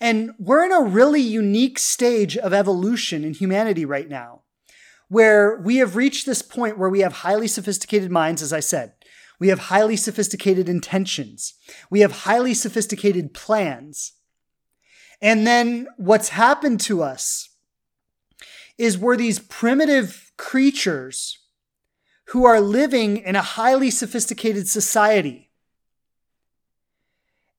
[0.00, 4.42] And we're in a really unique stage of evolution in humanity right now,
[5.08, 8.92] where we have reached this point where we have highly sophisticated minds, as I said.
[9.40, 11.54] We have highly sophisticated intentions.
[11.90, 14.12] We have highly sophisticated plans.
[15.20, 17.48] And then what's happened to us
[18.78, 21.45] is we're these primitive creatures
[22.28, 25.50] who are living in a highly sophisticated society.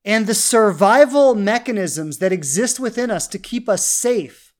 [0.03, 4.53] And the survival mechanisms that exist within us to keep us safe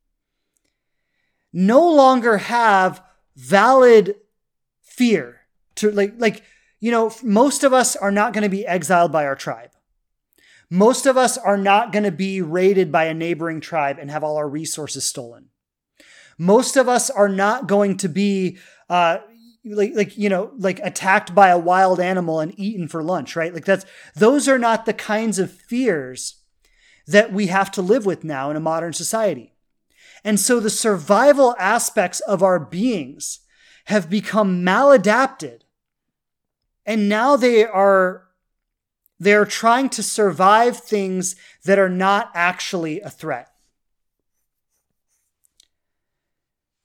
[1.54, 3.02] no longer have
[3.36, 4.16] valid
[4.82, 5.42] fear.
[5.76, 6.44] to like like
[6.80, 9.72] you know most of us are not going to be exiled by our tribe
[10.70, 14.24] most of us are not going to be raided by a neighboring tribe and have
[14.24, 15.50] all our resources stolen
[16.38, 18.58] most of us are not going to be
[18.90, 19.18] uh
[19.70, 23.54] like like you know like attacked by a wild animal and eaten for lunch right
[23.54, 26.36] like that's those are not the kinds of fears
[27.06, 29.54] that we have to live with now in a modern society
[30.24, 33.40] and so the survival aspects of our beings
[33.86, 35.62] have become maladapted.
[36.86, 38.28] And now they are
[39.20, 43.52] they're trying to survive things that are not actually a threat.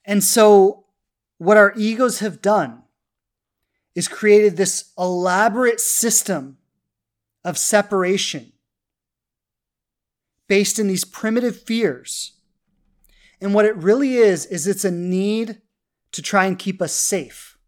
[0.04, 0.81] And so
[1.42, 2.82] what our egos have done
[3.94, 6.56] is created this elaborate system
[7.44, 8.52] of separation
[10.46, 12.34] based in these primitive fears
[13.40, 15.60] and what it really is, is it's a need
[16.12, 17.58] to try and keep us safe.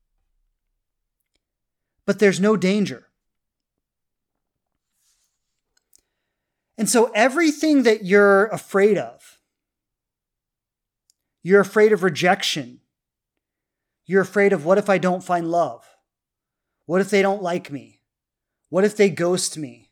[2.06, 3.08] But there's no danger.
[6.78, 9.40] And so everything that you're afraid of,
[11.42, 12.78] you're afraid of rejection.
[14.07, 15.84] You're afraid of what if I don't find love?
[16.86, 18.00] What if they don't like me?
[18.68, 19.90] What if they ghost me?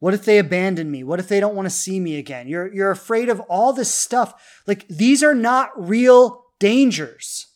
[0.00, 1.04] What if they abandon me?
[1.04, 2.48] What if they don't want to see me again?
[2.48, 4.60] You're, you're afraid of all this stuff.
[4.66, 7.46] Like, these are not real dangers.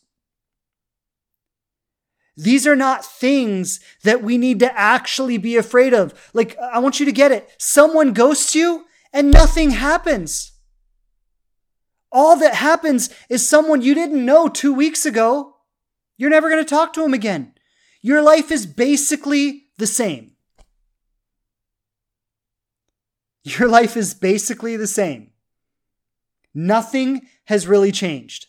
[2.37, 6.13] These are not things that we need to actually be afraid of.
[6.33, 7.49] Like, I want you to get it.
[7.57, 10.53] Someone ghosts you and nothing happens.
[12.11, 15.56] All that happens is someone you didn't know two weeks ago.
[16.17, 17.53] You're never going to talk to him again.
[18.01, 20.31] Your life is basically the same.
[23.43, 25.31] Your life is basically the same.
[26.53, 28.47] Nothing has really changed.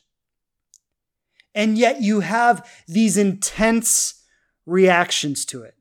[1.54, 4.24] And yet you have these intense
[4.64, 5.74] reactions to it.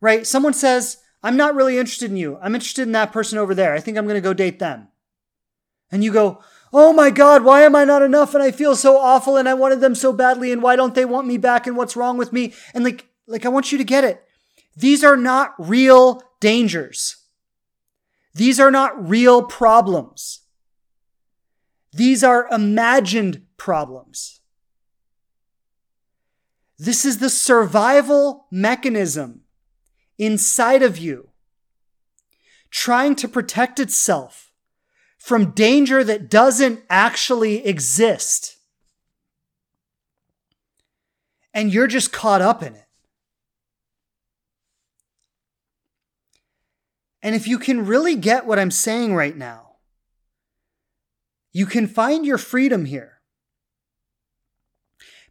[0.00, 0.26] Right?
[0.26, 2.38] Someone says, I'm not really interested in you.
[2.42, 3.72] I'm interested in that person over there.
[3.72, 4.88] I think I'm going to go date them.
[5.90, 6.42] And you go,
[6.72, 8.34] Oh my God, why am I not enough?
[8.34, 10.50] And I feel so awful and I wanted them so badly.
[10.52, 11.66] And why don't they want me back?
[11.66, 12.54] And what's wrong with me?
[12.72, 14.24] And like, like, I want you to get it.
[14.74, 17.16] These are not real dangers.
[18.34, 20.40] These are not real problems.
[21.92, 24.40] These are imagined problems.
[26.78, 29.42] This is the survival mechanism
[30.18, 31.28] inside of you
[32.70, 34.51] trying to protect itself
[35.22, 38.56] from danger that doesn't actually exist.
[41.54, 42.88] And you're just caught up in it.
[47.22, 49.76] And if you can really get what I'm saying right now,
[51.52, 53.20] you can find your freedom here.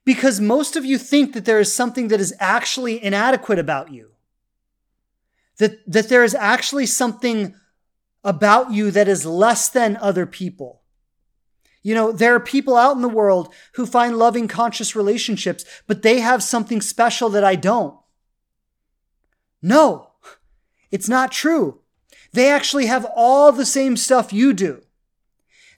[0.05, 4.11] Because most of you think that there is something that is actually inadequate about you.
[5.57, 7.55] That, that there is actually something
[8.23, 10.81] about you that is less than other people.
[11.83, 16.03] You know, there are people out in the world who find loving, conscious relationships, but
[16.03, 17.97] they have something special that I don't.
[19.61, 20.11] No,
[20.91, 21.79] it's not true.
[22.33, 24.81] They actually have all the same stuff you do.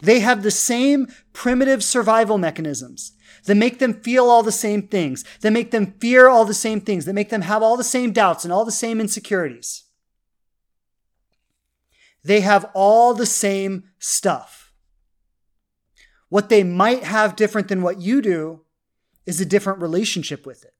[0.01, 3.13] They have the same primitive survival mechanisms
[3.45, 6.81] that make them feel all the same things, that make them fear all the same
[6.81, 9.82] things, that make them have all the same doubts and all the same insecurities.
[12.23, 14.71] They have all the same stuff.
[16.29, 18.61] What they might have different than what you do
[19.25, 20.73] is a different relationship with it.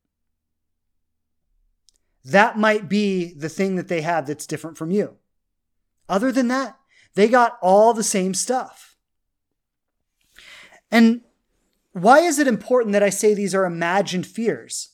[2.25, 5.17] That might be the thing that they have that's different from you.
[6.07, 6.77] Other than that,
[7.15, 8.95] they got all the same stuff.
[10.89, 11.21] And
[11.91, 14.89] why is it important that I say these are imagined fears?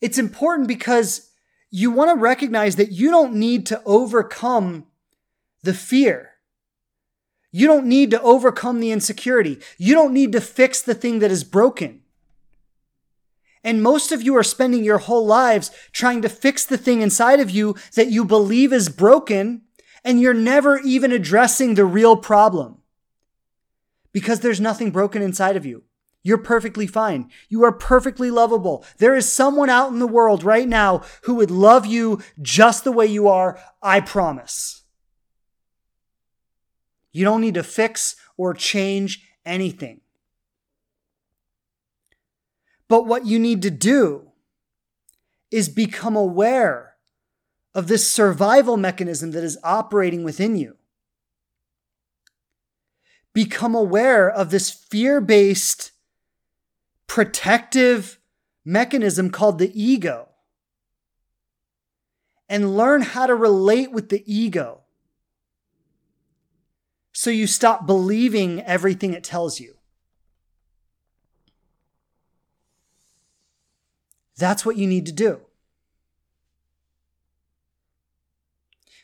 [0.00, 1.30] It's important because
[1.70, 4.86] you want to recognize that you don't need to overcome
[5.66, 6.30] the fear.
[7.52, 9.58] You don't need to overcome the insecurity.
[9.76, 12.02] You don't need to fix the thing that is broken.
[13.62, 17.40] And most of you are spending your whole lives trying to fix the thing inside
[17.40, 19.62] of you that you believe is broken
[20.04, 22.78] and you're never even addressing the real problem
[24.12, 25.82] because there's nothing broken inside of you.
[26.22, 27.30] You're perfectly fine.
[27.48, 28.84] You are perfectly lovable.
[28.98, 32.92] There is someone out in the world right now who would love you just the
[32.92, 33.58] way you are.
[33.82, 34.82] I promise.
[37.16, 40.02] You don't need to fix or change anything.
[42.88, 44.32] But what you need to do
[45.50, 46.96] is become aware
[47.74, 50.76] of this survival mechanism that is operating within you.
[53.32, 55.92] Become aware of this fear based,
[57.06, 58.18] protective
[58.62, 60.28] mechanism called the ego
[62.46, 64.82] and learn how to relate with the ego
[67.18, 69.76] so you stop believing everything it tells you.
[74.36, 75.40] That's what you need to do.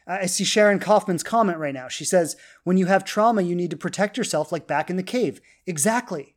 [0.07, 1.89] I see Sharon Kaufman's comment right now.
[1.89, 5.03] She says, When you have trauma, you need to protect yourself like back in the
[5.03, 5.41] cave.
[5.67, 6.35] Exactly.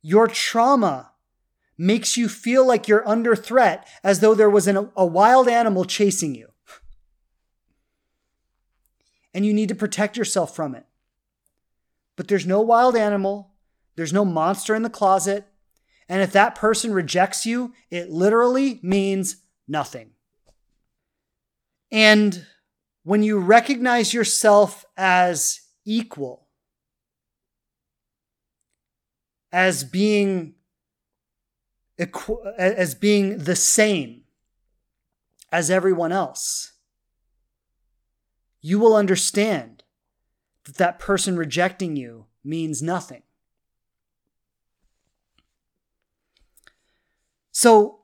[0.00, 1.10] Your trauma
[1.76, 5.84] makes you feel like you're under threat as though there was an, a wild animal
[5.84, 6.53] chasing you.
[9.34, 10.86] And you need to protect yourself from it.
[12.16, 13.50] But there's no wild animal,
[13.96, 15.46] there's no monster in the closet.
[16.08, 20.10] And if that person rejects you, it literally means nothing.
[21.90, 22.46] And
[23.02, 26.48] when you recognize yourself as equal,
[29.52, 30.54] as being
[32.58, 34.22] as being the same
[35.52, 36.73] as everyone else,
[38.64, 39.84] you will understand
[40.64, 43.22] that that person rejecting you means nothing.
[47.52, 47.98] So,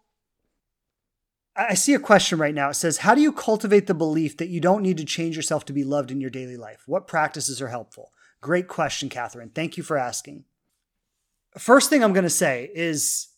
[1.56, 2.68] I see a question right now.
[2.68, 5.64] It says, How do you cultivate the belief that you don't need to change yourself
[5.64, 6.82] to be loved in your daily life?
[6.84, 8.12] What practices are helpful?
[8.42, 9.52] Great question, Catherine.
[9.54, 10.44] Thank you for asking.
[11.56, 13.28] First thing I'm going to say is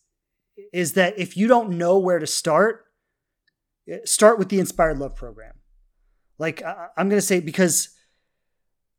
[0.73, 2.85] is that if you don't know where to start,
[3.87, 5.53] eh, start with the Inspired Love program.
[6.37, 7.89] Like I'm going to say because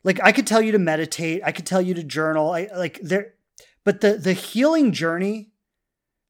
[0.02, 3.00] like I could tell you to meditate, I could tell you to journal, I like
[3.00, 3.34] there
[3.84, 5.50] but the the healing journey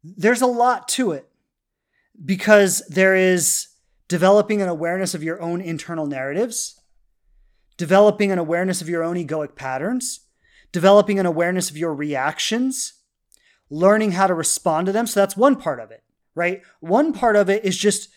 [0.05, 1.31] there's a lot to it
[2.25, 3.69] because there is
[4.09, 6.81] developing an awareness of your own internal narratives,
[7.77, 10.21] developing an awareness of your own egoic patterns,
[10.73, 12.95] developing an awareness of your reactions,
[13.71, 15.07] learning how to respond to them.
[15.07, 16.63] So that's one part of it, right?
[16.81, 18.11] One part of it is just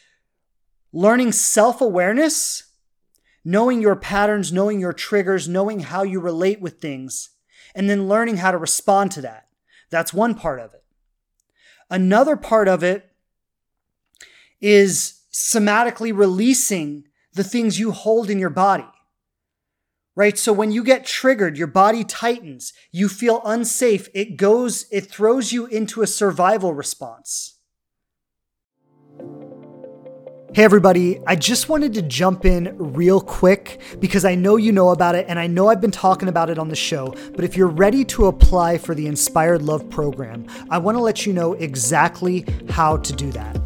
[0.91, 2.66] learning self awareness,
[3.47, 7.29] knowing your patterns, knowing your triggers, knowing how you relate with things,
[7.73, 9.47] and then learning how to respond to that.
[9.89, 10.83] That's one part of it.
[11.89, 13.09] Another part of it
[14.59, 18.83] is somatically releasing the things you hold in your body
[20.17, 20.39] right?
[20.39, 25.53] So when you get triggered, your body tightens, you feel unsafe, it goes, it throws
[25.53, 27.56] you into a survival response.
[30.53, 34.89] Hey, everybody, I just wanted to jump in real quick because I know you know
[34.89, 37.13] about it and I know I've been talking about it on the show.
[37.35, 41.25] But if you're ready to apply for the Inspired Love program, I want to let
[41.25, 43.59] you know exactly how to do that.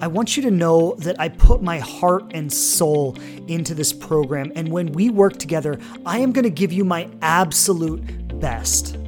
[0.00, 3.16] I want you to know that I put my heart and soul
[3.48, 5.76] into this program, and when we work together,
[6.06, 8.98] I am going to give you my absolute best.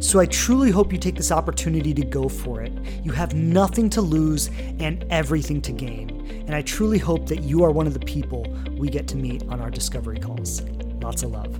[0.00, 2.72] So I truly hope you take this opportunity to go for it.
[3.04, 6.19] You have nothing to lose and everything to gain.
[6.50, 8.44] And I truly hope that you are one of the people
[8.76, 10.62] we get to meet on our discovery calls.
[11.00, 11.56] Lots of love.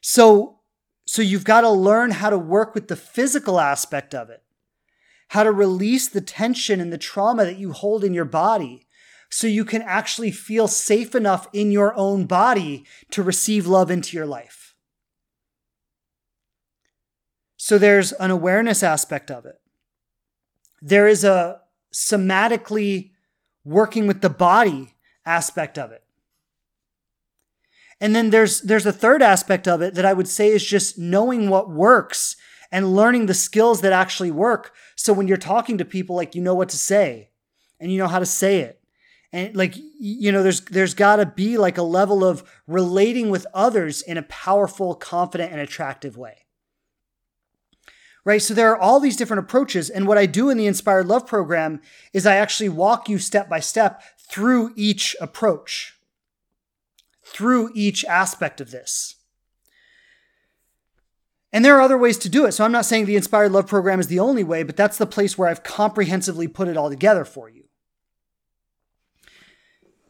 [0.00, 0.58] So,
[1.06, 4.42] so you've got to learn how to work with the physical aspect of it,
[5.28, 8.88] how to release the tension and the trauma that you hold in your body
[9.30, 14.16] so you can actually feel safe enough in your own body to receive love into
[14.16, 14.57] your life.
[17.68, 19.60] So there's an awareness aspect of it.
[20.80, 21.60] There is a
[21.92, 23.10] somatically
[23.62, 24.94] working with the body
[25.26, 26.02] aspect of it.
[28.00, 30.98] And then there's there's a third aspect of it that I would say is just
[30.98, 32.36] knowing what works
[32.72, 34.72] and learning the skills that actually work.
[34.96, 37.28] So when you're talking to people like you know what to say
[37.78, 38.80] and you know how to say it
[39.30, 43.46] and like you know there's there's got to be like a level of relating with
[43.52, 46.46] others in a powerful confident and attractive way
[48.28, 51.06] right so there are all these different approaches and what i do in the inspired
[51.06, 51.80] love program
[52.12, 55.94] is i actually walk you step by step through each approach
[57.24, 59.16] through each aspect of this
[61.52, 62.52] And there are other ways to do it.
[62.52, 65.06] So I'm not saying the Inspired Love program is the only way, but that's the
[65.06, 67.64] place where I've comprehensively put it all together for you.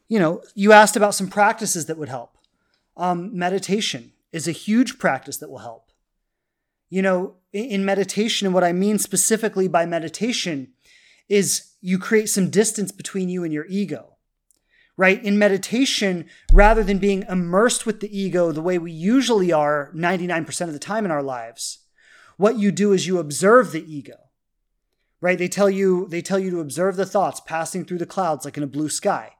[0.08, 2.36] You know, you asked about some practices that would help.
[2.96, 5.92] Um, meditation is a huge practice that will help.
[6.90, 10.72] You know, in meditation, and what I mean specifically by meditation
[11.28, 14.18] is you create some distance between you and your ego
[14.99, 15.22] right?
[15.24, 20.61] In meditation, rather than being immersed with the ego the way we usually are 99%
[20.62, 21.78] of the time in our lives,
[22.36, 24.16] what you do is you observe the ego.
[25.20, 25.38] Right?
[25.38, 28.57] They tell you they tell you to observe the thoughts passing through the clouds like
[28.57, 29.34] in a blue sky.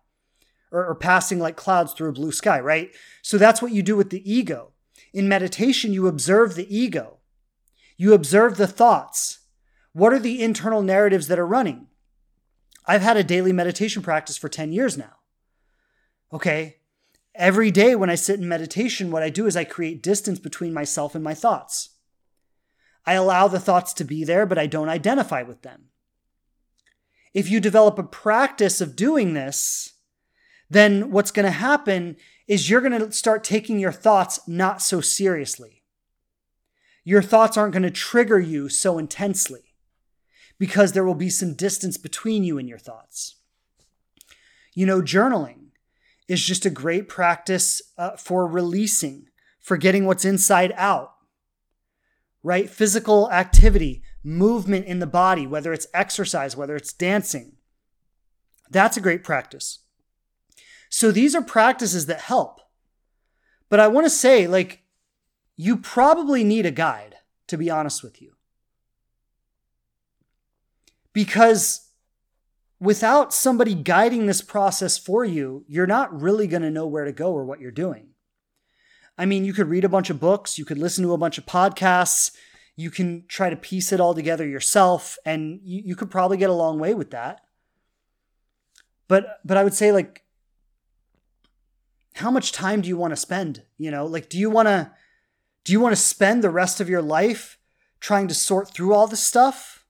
[0.71, 2.91] Or, or passing like clouds through a blue sky, right?
[3.23, 4.73] So that's what you do with the ego.
[5.15, 7.18] In meditation, you observe the ego.
[7.99, 9.41] You observe the thoughts.
[9.93, 11.89] What are the internal narratives that are running?
[12.87, 15.17] I've had a daily meditation practice for 10 years now.
[16.33, 16.77] Okay.
[17.35, 20.73] Every day when I sit in meditation, what I do is I create distance between
[20.73, 21.91] myself and my thoughts.
[23.05, 25.87] I allow the thoughts to be there, but I don't identify with them.
[27.35, 29.95] If you develop a practice of doing this,
[30.71, 35.01] then what's going to happen is you're going to start taking your thoughts not so
[35.01, 35.78] seriously.
[37.09, 39.73] Your thoughts aren't going to trigger you so intensely
[40.59, 43.37] because there will be some distance between you and your thoughts.
[44.75, 45.69] You know, journaling
[46.29, 49.29] is just a great practice uh, for releasing,
[49.59, 51.15] for getting what's inside out,
[52.43, 52.69] right?
[52.69, 57.53] Physical activity, movement in the body, whether it's exercise, whether it's dancing.
[58.69, 59.79] That's a great practice.
[60.91, 62.61] So these are practices that help.
[63.71, 64.83] But I want to say, like,
[65.59, 67.17] you probably need a guide,
[67.49, 68.35] to be honest with you.
[71.13, 71.91] Because
[72.79, 77.13] without somebody guiding this process for you, you're not really going to know where to
[77.13, 78.11] go or what you're doing.
[79.19, 81.39] I mean, you could read a bunch of books, you could listen to a bunch
[81.39, 82.31] of podcasts,
[82.77, 86.51] you can try to piece it all together yourself, and you, you could probably get
[86.51, 87.41] a long way with that.
[89.09, 90.23] But but I would say like
[92.15, 93.65] how much time do you want to spend?
[93.77, 94.93] You know, like do you want to
[95.69, 97.59] do you want to spend the rest of your life
[98.01, 99.85] trying to sort through all this stuff?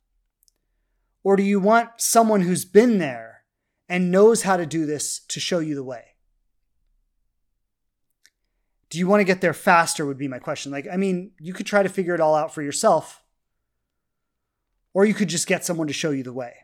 [1.23, 3.45] Or do you want someone who's been there
[3.89, 6.17] and knows how to do this to show you the way?
[8.91, 10.05] Do you want to get there faster?
[10.05, 10.73] Would be my question.
[10.73, 13.23] Like, I mean, you could try to figure it all out for yourself,
[14.95, 16.55] or you could just get someone to show you the way.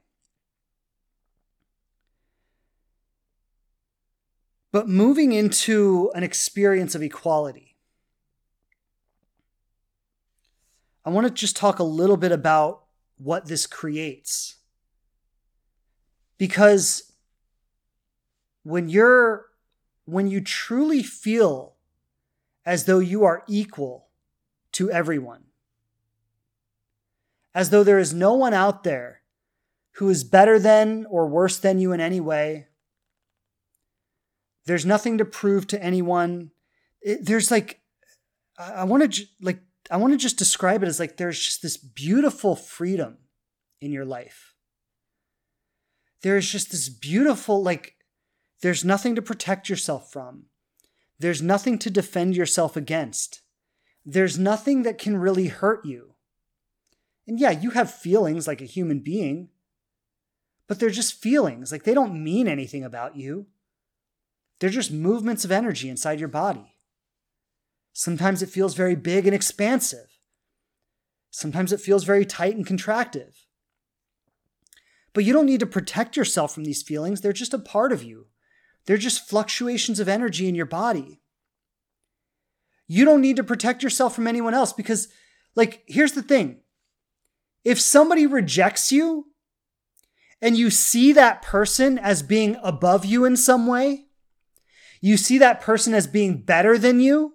[4.72, 7.73] But moving into an experience of equality,
[11.04, 12.84] I want to just talk a little bit about
[13.16, 14.56] what this creates.
[16.38, 17.12] Because
[18.62, 19.46] when you're
[20.06, 21.76] when you truly feel
[22.66, 24.08] as though you are equal
[24.72, 25.44] to everyone,
[27.54, 29.20] as though there is no one out there
[29.92, 32.66] who is better than or worse than you in any way.
[34.66, 36.50] There's nothing to prove to anyone.
[37.00, 37.80] It, there's like,
[38.58, 39.60] I, I want to like
[39.90, 43.18] I want to just describe it as like there's just this beautiful freedom
[43.80, 44.54] in your life.
[46.22, 47.96] There's just this beautiful, like,
[48.62, 50.44] there's nothing to protect yourself from.
[51.18, 53.42] There's nothing to defend yourself against.
[54.06, 56.14] There's nothing that can really hurt you.
[57.26, 59.50] And yeah, you have feelings like a human being,
[60.66, 61.70] but they're just feelings.
[61.70, 63.46] Like they don't mean anything about you.
[64.60, 66.73] They're just movements of energy inside your body.
[67.94, 70.18] Sometimes it feels very big and expansive.
[71.30, 73.34] Sometimes it feels very tight and contractive.
[75.12, 78.02] But you don't need to protect yourself from these feelings, they're just a part of
[78.02, 78.26] you.
[78.86, 81.22] They're just fluctuations of energy in your body.
[82.86, 85.08] You don't need to protect yourself from anyone else because,
[85.54, 86.60] like, here's the thing
[87.64, 89.28] if somebody rejects you
[90.42, 94.08] and you see that person as being above you in some way,
[95.00, 97.33] you see that person as being better than you,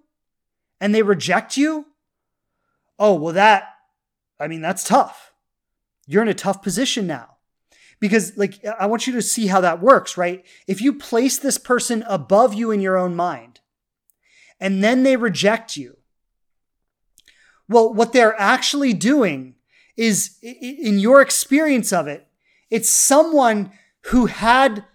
[0.79, 1.85] and they reject you,
[2.97, 3.69] oh, well, that,
[4.39, 5.33] I mean, that's tough.
[6.07, 7.37] You're in a tough position now.
[7.99, 10.45] Because, like, I want you to see how that works, right?
[10.67, 13.59] If you place this person above you in your own mind,
[14.59, 15.97] and then they reject you,
[17.67, 19.55] well, what they're actually doing
[19.97, 22.27] is, in your experience of it,
[22.69, 23.71] it's someone
[24.05, 24.85] who had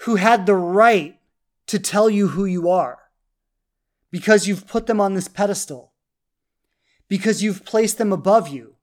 [0.00, 1.18] who had the right
[1.66, 2.98] to tell you who you are
[4.10, 5.92] because you've put them on this pedestal,
[7.08, 8.76] because you've placed them above you.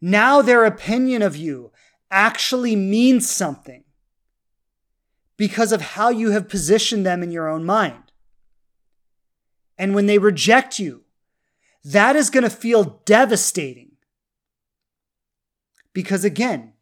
[0.00, 1.72] Now their opinion of you
[2.10, 3.84] actually means something
[5.36, 8.12] because of how you have positioned them in your own mind.
[9.78, 11.02] And when they reject you,
[11.84, 13.92] that is going to feel devastating.
[15.92, 16.74] Because again,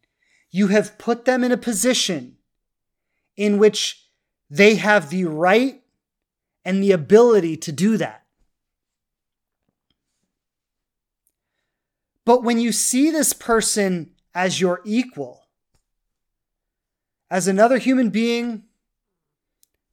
[0.51, 2.37] you have put them in a position
[3.35, 4.09] in which
[4.49, 5.80] they have the right
[6.63, 8.23] and the ability to do that.
[12.25, 15.47] But when you see this person as your equal,
[17.29, 18.63] as another human being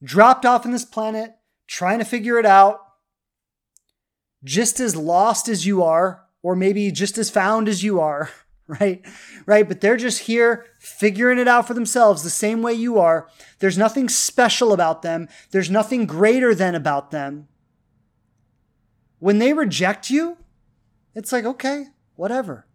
[0.03, 1.35] dropped off on this planet,
[1.67, 2.81] trying to figure it out,
[4.45, 8.31] just as lost as you are, or maybe just as found as you are,
[8.81, 9.05] right?
[9.47, 9.67] Right?
[9.67, 13.29] But they're just here figuring it out for themselves the same way you are.
[13.59, 17.49] There's nothing special about them, there's nothing greater than about them.
[19.19, 20.37] When they reject you,
[21.15, 22.67] it's like, okay, whatever.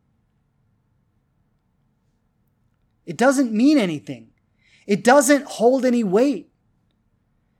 [3.05, 4.31] It doesn't mean anything.
[4.87, 6.49] It doesn't hold any weight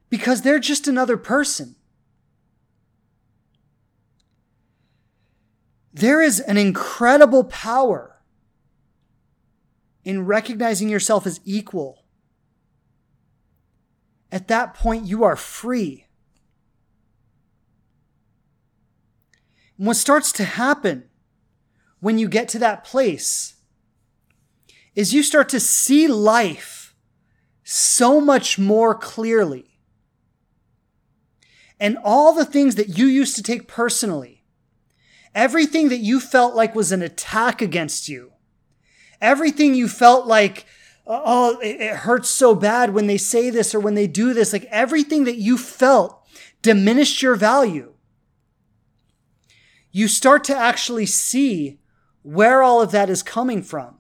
[0.10, 1.76] because they're just another person.
[5.94, 8.13] There is an incredible power
[10.04, 12.04] in recognizing yourself as equal.
[14.32, 16.08] At that point, you are free.
[19.78, 21.06] And what starts to happen
[22.00, 23.56] when you get to that place
[24.96, 26.96] is you start to see life
[27.64, 29.80] so much more clearly.
[31.80, 34.44] And all the things that you used to take personally,
[35.34, 38.33] everything that you felt like was an attack against you,
[39.24, 40.66] everything you felt like,
[41.08, 44.66] oh, it hurts so bad when they say this or when they do this, like
[44.66, 46.22] everything that you felt
[46.62, 47.94] diminished your value.
[49.92, 51.80] You start to actually see
[52.22, 53.96] where all of that is coming from.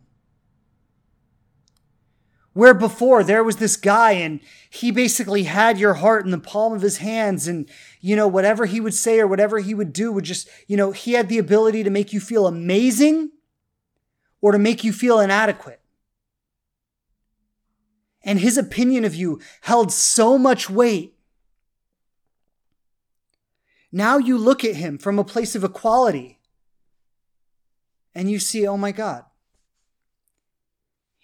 [2.53, 6.73] Where before there was this guy and he basically had your heart in the palm
[6.73, 7.67] of his hands and,
[7.99, 10.91] you know, whatever he would say or whatever he would do would just, you know,
[10.91, 13.31] he had the ability to make you feel amazing
[14.43, 15.79] or to make you feel inadequate.
[18.23, 21.15] And his opinion of you held so much weight.
[23.91, 26.39] Now you look at him from a place of equality
[28.13, 29.23] and you see, oh my God,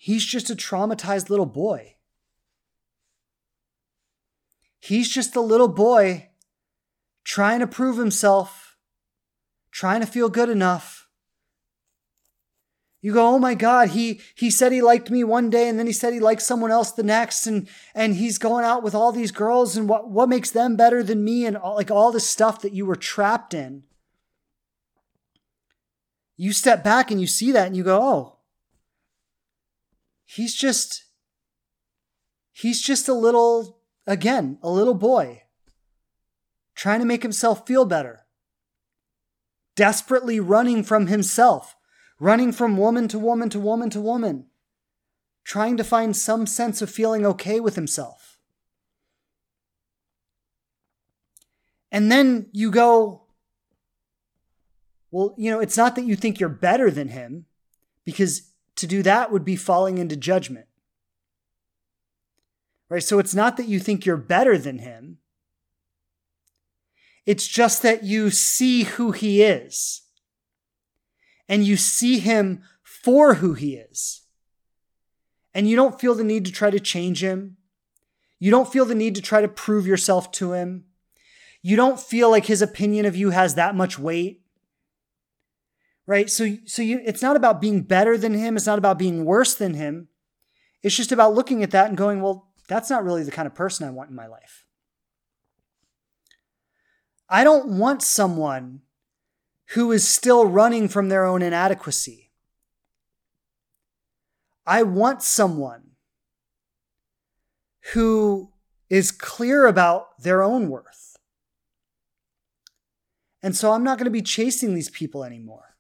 [0.02, 1.98] He's just a traumatized little boy.
[4.80, 6.30] He's just a little boy
[7.26, 8.78] trying to prove himself,
[9.72, 10.99] trying to feel good enough.
[13.02, 15.88] You go, oh my God, he he said he liked me one day and then
[15.88, 19.12] he said he liked someone else the next, and and he's going out with all
[19.12, 22.28] these girls, and what what makes them better than me, and all, like all this
[22.28, 23.84] stuff that you were trapped in.
[26.36, 28.40] You step back and you see that and you go, oh,
[30.26, 31.06] he's just
[32.52, 35.44] he's just a little again a little boy
[36.76, 38.26] trying to make himself feel better
[39.76, 41.76] desperately running from himself
[42.20, 44.46] running from woman to woman to woman to woman
[45.44, 48.38] trying to find some sense of feeling okay with himself
[51.92, 53.24] and then you go
[55.12, 57.46] well you know it's not that you think you're better than him
[58.06, 58.50] because
[58.80, 60.66] to do that would be falling into judgment.
[62.88, 63.04] Right?
[63.04, 65.18] So it's not that you think you're better than him.
[67.26, 70.04] It's just that you see who he is.
[71.50, 74.22] And you see him for who he is.
[75.54, 77.58] And you don't feel the need to try to change him.
[78.40, 80.86] You don't feel the need to try to prove yourself to him.
[81.62, 84.44] You don't feel like his opinion of you has that much weight
[86.10, 86.28] right?
[86.28, 88.58] So, so you, it's not about being better than him.
[88.58, 90.08] It's not about being worse than him.
[90.82, 93.54] It's just about looking at that and going, well, that's not really the kind of
[93.54, 94.66] person I want in my life.
[97.30, 98.82] I don't want someone
[99.74, 102.32] who is still running from their own inadequacy.
[104.66, 105.92] I want someone
[107.94, 108.52] who
[108.90, 111.18] is clear about their own worth.
[113.42, 115.76] And so I'm not going to be chasing these people anymore.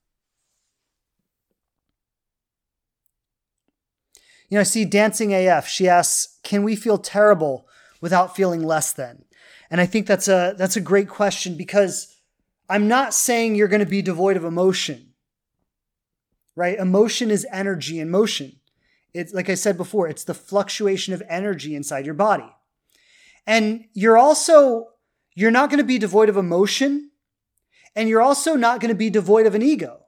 [4.50, 5.68] You know, I see Dancing AF.
[5.68, 7.68] She asks, "Can we feel terrible
[8.02, 9.26] without feeling less than?"
[9.70, 12.16] And I think that's a that's a great question because
[12.70, 15.13] I'm not saying you're going to be devoid of emotion.
[16.55, 16.78] Right?
[16.78, 18.59] Emotion is energy in motion.
[19.13, 22.49] It's like I said before, it's the fluctuation of energy inside your body.
[23.47, 24.89] And you're also
[25.34, 27.11] you're not going to be devoid of emotion
[27.95, 30.01] and you're also not going to be devoid of an ego.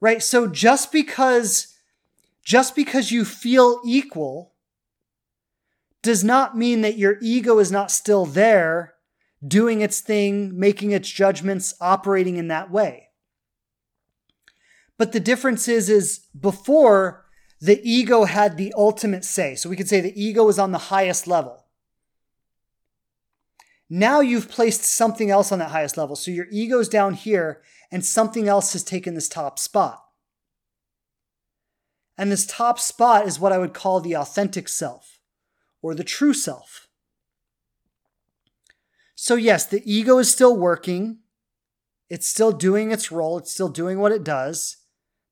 [0.00, 0.22] Right?
[0.22, 1.74] So just because
[2.44, 4.52] just because you feel equal
[6.02, 8.91] does not mean that your ego is not still there,
[9.46, 13.08] doing its thing, making its judgments, operating in that way.
[14.98, 17.24] But the difference is, is before
[17.60, 19.54] the ego had the ultimate say.
[19.54, 21.66] So we could say the ego is on the highest level.
[23.88, 26.16] Now you've placed something else on that highest level.
[26.16, 30.02] So your ego's down here and something else has taken this top spot.
[32.16, 35.18] And this top spot is what I would call the authentic self
[35.82, 36.88] or the true self.
[39.22, 41.18] So, yes, the ego is still working.
[42.10, 43.38] It's still doing its role.
[43.38, 44.78] It's still doing what it does.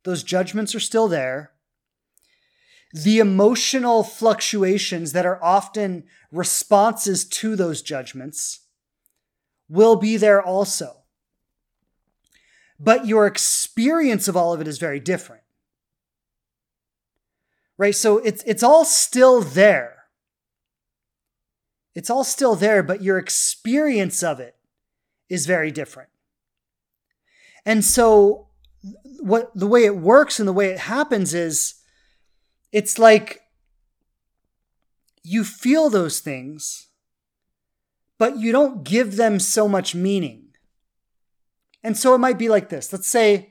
[0.04, 1.50] Those judgments are still there.
[2.92, 8.60] The emotional fluctuations that are often responses to those judgments
[9.68, 10.98] will be there also.
[12.78, 15.42] But your experience of all of it is very different
[17.76, 17.96] right?
[17.96, 19.99] So it's it's all still there.
[21.94, 24.56] It's all still there, but your experience of it
[25.28, 26.08] is very different.
[27.66, 28.48] And so
[29.20, 31.74] what the way it works and the way it happens is
[32.72, 33.40] it's like
[35.22, 36.88] you feel those things,
[38.18, 40.48] but you don't give them so much meaning.
[41.82, 42.92] And so it might be like this.
[42.92, 43.50] Let's say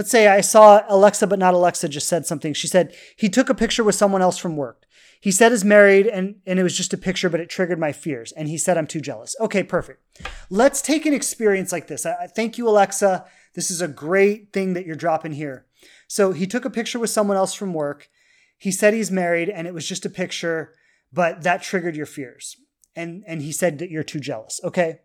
[0.00, 2.54] Let's say I saw Alexa, but not Alexa, just said something.
[2.54, 4.86] She said he took a picture with someone else from work.
[5.20, 7.92] He said is married and, and it was just a picture, but it triggered my
[7.92, 8.32] fears.
[8.32, 9.36] And he said, I'm too jealous.
[9.38, 10.02] Okay, perfect.
[10.48, 12.06] Let's take an experience like this.
[12.06, 13.26] I, thank you, Alexa.
[13.54, 15.66] This is a great thing that you're dropping here.
[16.08, 18.08] So he took a picture with someone else from work.
[18.56, 20.72] He said he's married and it was just a picture,
[21.12, 22.56] but that triggered your fears.
[22.96, 24.58] And, and he said that you're too jealous.
[24.64, 25.00] Okay.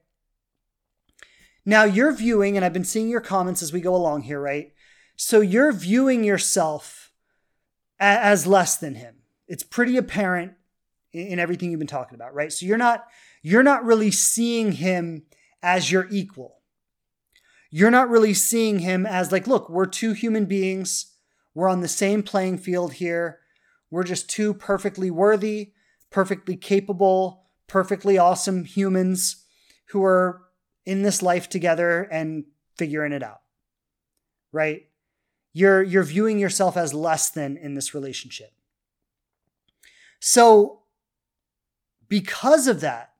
[1.65, 4.71] Now you're viewing, and I've been seeing your comments as we go along here, right?
[5.15, 7.11] So you're viewing yourself
[7.99, 9.14] as less than him.
[9.47, 10.53] It's pretty apparent
[11.13, 12.51] in everything you've been talking about, right?
[12.51, 13.05] So you're not
[13.41, 15.23] you're not really seeing him
[15.61, 16.59] as your equal.
[17.69, 21.13] You're not really seeing him as like, look, we're two human beings.
[21.53, 23.39] We're on the same playing field here.
[23.91, 25.73] We're just two perfectly worthy,
[26.09, 29.45] perfectly capable, perfectly awesome humans
[29.89, 30.41] who are
[30.85, 32.45] in this life together and
[32.77, 33.41] figuring it out.
[34.51, 34.87] Right?
[35.53, 38.51] You're, you're viewing yourself as less than in this relationship.
[40.19, 40.81] So,
[42.07, 43.11] because of that,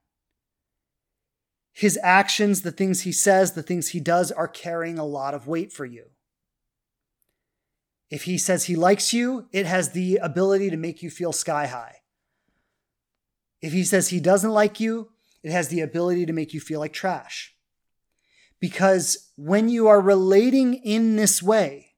[1.74, 5.48] his actions, the things he says, the things he does are carrying a lot of
[5.48, 6.06] weight for you.
[8.10, 11.68] If he says he likes you, it has the ability to make you feel sky
[11.68, 11.98] high.
[13.62, 15.10] If he says he doesn't like you,
[15.44, 17.56] it has the ability to make you feel like trash.
[18.60, 21.94] Because when you are relating in this way,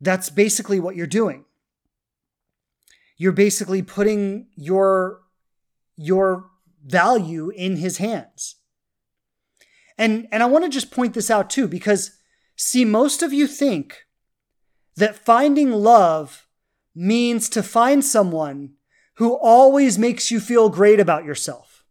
[0.00, 1.44] that's basically what you're doing.
[3.18, 5.20] You're basically putting your
[5.96, 6.50] your
[6.86, 8.56] value in his hands.
[9.98, 12.12] And and I want to just point this out too because
[12.56, 14.06] see most of you think
[14.96, 16.46] that finding love
[16.94, 18.74] means to find someone
[19.14, 21.84] who always makes you feel great about yourself.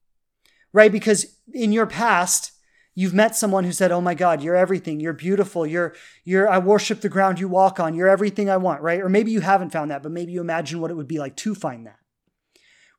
[0.71, 0.91] Right?
[0.91, 2.53] Because in your past,
[2.99, 4.99] You've met someone who said, "Oh my God, you're everything.
[4.99, 5.67] You're beautiful.
[5.67, 5.93] You're
[6.23, 7.93] you're I worship the ground you walk on.
[7.93, 8.99] You're everything I want." Right?
[8.99, 11.35] Or maybe you haven't found that, but maybe you imagine what it would be like
[11.35, 11.99] to find that.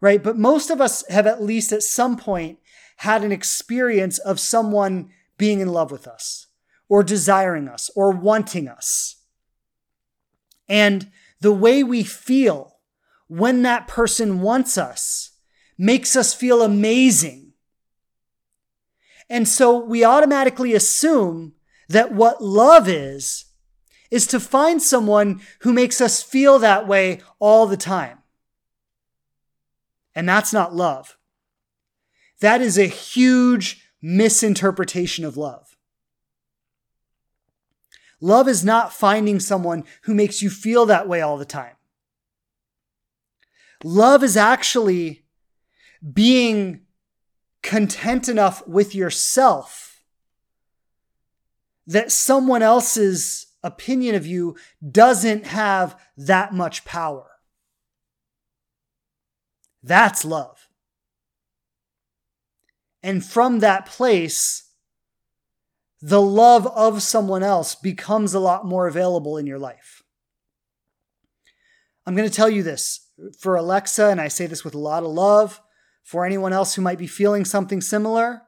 [0.01, 0.23] Right?
[0.23, 2.61] But most of us have at least at some point
[2.99, 6.47] had an experience of someone being in love with us
[6.89, 9.17] or desiring us or wanting us.
[10.69, 12.77] And the way we feel
[13.27, 15.33] when that person wants us
[15.77, 17.48] makes us feel amazing
[19.29, 21.53] and so we automatically assume
[21.89, 23.47] that what love is,
[24.11, 28.19] is to find someone who makes us feel that way all the time.
[30.15, 31.17] And that's not love.
[32.41, 35.77] That is a huge misinterpretation of love.
[38.21, 41.75] Love is not finding someone who makes you feel that way all the time.
[43.85, 45.25] Love is actually
[46.13, 46.81] being
[47.69, 50.03] content enough with yourself
[51.87, 54.57] that someone else's opinion of you
[54.91, 57.27] doesn't have that much power.
[59.83, 60.71] That's love.
[63.03, 64.71] And from that place,
[66.01, 70.03] the love of someone else becomes a lot more available in your life.
[72.07, 75.03] I'm going to tell you this for Alexa, and I say this with a lot
[75.03, 75.61] of love
[76.09, 78.43] for anyone else who might be feeling something similar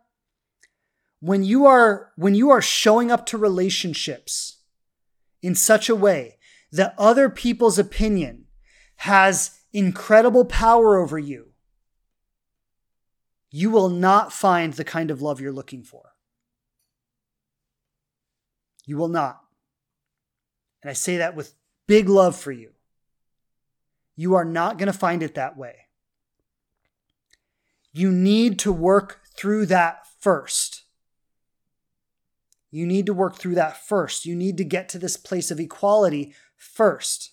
[1.20, 4.62] when you are when you are showing up to relationships
[5.42, 6.38] in such a way
[6.72, 8.46] that other people's opinion
[8.96, 11.50] has incredible power over you
[13.50, 16.14] you will not find the kind of love you're looking for.
[18.86, 19.40] You will not.
[20.82, 21.54] And I say that with
[21.86, 22.70] big love for you.
[24.16, 25.79] You are not going to find it that way.
[27.92, 30.84] You need to work through that first.
[32.70, 34.24] You need to work through that first.
[34.24, 37.32] You need to get to this place of equality first.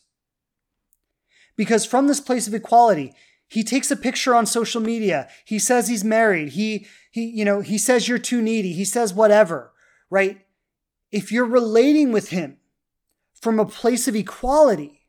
[1.55, 3.13] Because from this place of equality,
[3.47, 5.27] he takes a picture on social media.
[5.45, 6.49] He says he's married.
[6.49, 8.73] He he you know, he says you're too needy.
[8.73, 9.71] He says whatever,
[10.09, 10.45] right?
[11.11, 12.57] If you're relating with him
[13.33, 15.07] from a place of equality,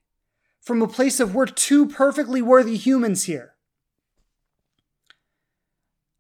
[0.60, 3.54] from a place of we're two perfectly worthy humans here.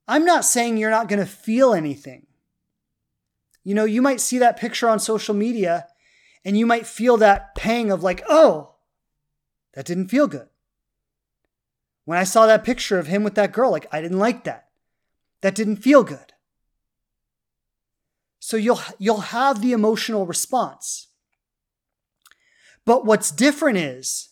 [0.08, 2.26] I'm not saying you're not going to feel anything.
[3.62, 5.86] You know, you might see that picture on social media
[6.44, 8.76] and you might feel that pang of like, oh,
[9.74, 10.48] that didn't feel good.
[12.06, 14.68] When I saw that picture of him with that girl, like, I didn't like that.
[15.42, 16.32] That didn't feel good.
[18.38, 21.08] So you'll, you'll have the emotional response.
[22.86, 24.27] But what's different is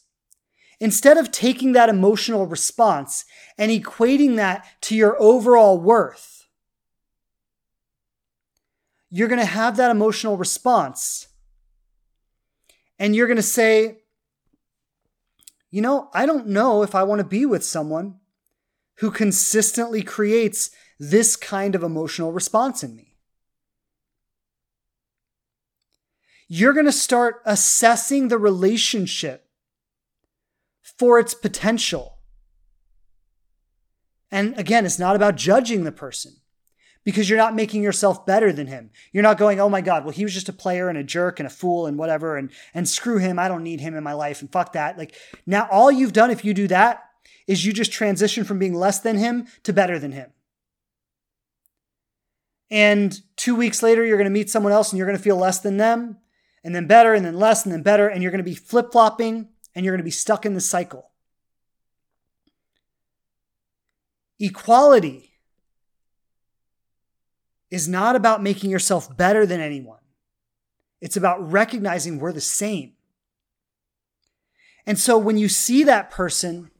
[0.80, 3.24] instead of taking that emotional response
[3.56, 6.46] and equating that to your overall worth,
[9.10, 11.28] you're going to have that emotional response
[12.98, 13.98] and you're going to say,
[15.70, 18.16] you know, I don't know if I want to be with someone
[18.96, 23.14] who consistently creates this kind of emotional response in me.
[26.48, 29.45] You're going to start assessing the relationship
[30.98, 32.18] for its potential.
[34.30, 36.36] And again, it's not about judging the person
[37.04, 38.90] because you're not making yourself better than him.
[39.12, 41.38] You're not going, oh my God, well, he was just a player and a jerk
[41.38, 43.38] and a fool and whatever, and, and screw him.
[43.38, 44.98] I don't need him in my life and fuck that.
[44.98, 45.14] Like
[45.46, 47.04] now, all you've done if you do that
[47.46, 50.32] is you just transition from being less than him to better than him.
[52.70, 55.36] And two weeks later, you're going to meet someone else and you're going to feel
[55.36, 56.18] less than them,
[56.64, 58.90] and then better, and then less, and then better, and you're going to be flip
[58.90, 61.10] flopping and you're going to be stuck in the cycle.
[64.40, 65.34] Equality
[67.70, 69.98] is not about making yourself better than anyone.
[71.00, 72.94] It's about recognizing we're the same.
[74.86, 76.70] And so when you see that person,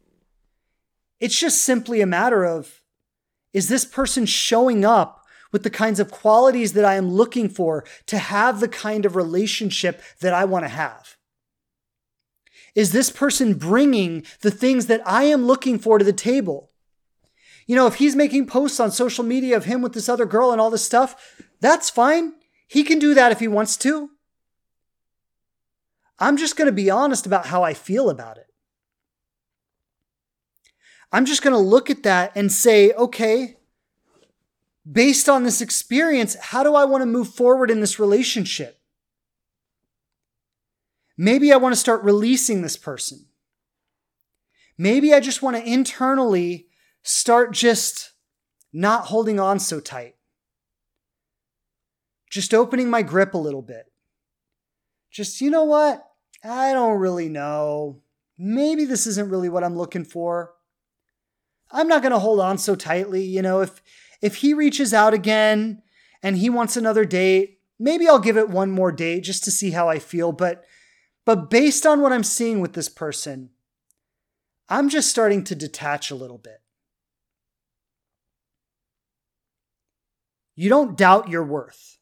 [1.21, 2.83] it's just simply a matter of
[3.53, 7.85] is this person showing up with the kinds of qualities that I am looking for
[8.07, 11.16] to have the kind of relationship that I want to have?
[12.77, 16.71] Is this person bringing the things that I am looking for to the table?
[17.67, 20.53] You know, if he's making posts on social media of him with this other girl
[20.53, 22.35] and all this stuff, that's fine.
[22.69, 24.11] He can do that if he wants to.
[26.19, 28.47] I'm just going to be honest about how I feel about it.
[31.11, 33.57] I'm just going to look at that and say, okay,
[34.91, 38.81] based on this experience, how do I want to move forward in this relationship?
[41.17, 43.27] Maybe I want to start releasing this person.
[44.79, 46.69] Maybe I just want to internally
[47.03, 48.13] start just
[48.73, 50.17] not holding on so tight.
[52.31, 53.91] Just opening my grip a little bit.
[55.11, 56.07] Just, you know what?
[56.45, 58.03] I don't really know.
[58.37, 60.53] Maybe this isn't really what I'm looking for.
[61.71, 63.83] I'm not going to hold on so tightly, you know, if
[64.23, 65.83] if he reaches out again
[66.23, 69.73] and he wants another date, maybe I'll give it one more date just to see
[69.73, 70.65] how I feel, but
[71.27, 73.51] but based on what I'm seeing with this person,
[74.69, 76.63] I'm just starting to detach a little bit.
[80.55, 81.99] You don't doubt your worth.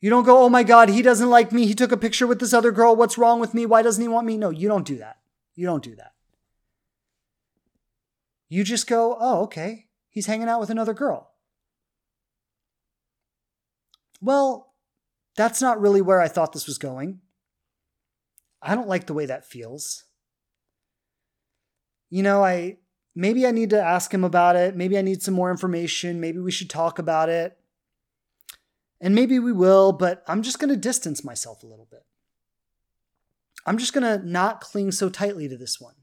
[0.00, 1.66] You don't go, oh my God, he doesn't like me.
[1.66, 2.96] He took a picture with this other girl.
[2.96, 3.66] What's wrong with me?
[3.66, 4.38] Why doesn't he want me?
[4.38, 5.18] No, you don't do that.
[5.54, 6.12] You don't do that.
[8.48, 11.32] You just go, oh, okay, he's hanging out with another girl.
[14.22, 14.69] Well,
[15.40, 17.20] that's not really where I thought this was going.
[18.60, 20.04] I don't like the way that feels.
[22.10, 22.76] You know, I
[23.14, 24.76] maybe I need to ask him about it.
[24.76, 26.20] Maybe I need some more information.
[26.20, 27.56] Maybe we should talk about it.
[29.00, 32.04] And maybe we will, but I'm just going to distance myself a little bit.
[33.64, 35.94] I'm just going to not cling so tightly to this one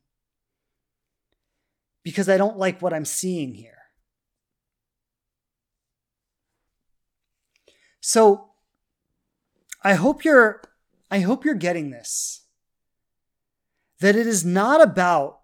[2.03, 3.77] because I don't like what I'm seeing here.
[7.99, 8.46] So
[9.87, 10.61] I hope you're
[11.09, 12.41] I hope you're getting this.
[14.01, 15.39] That it is not about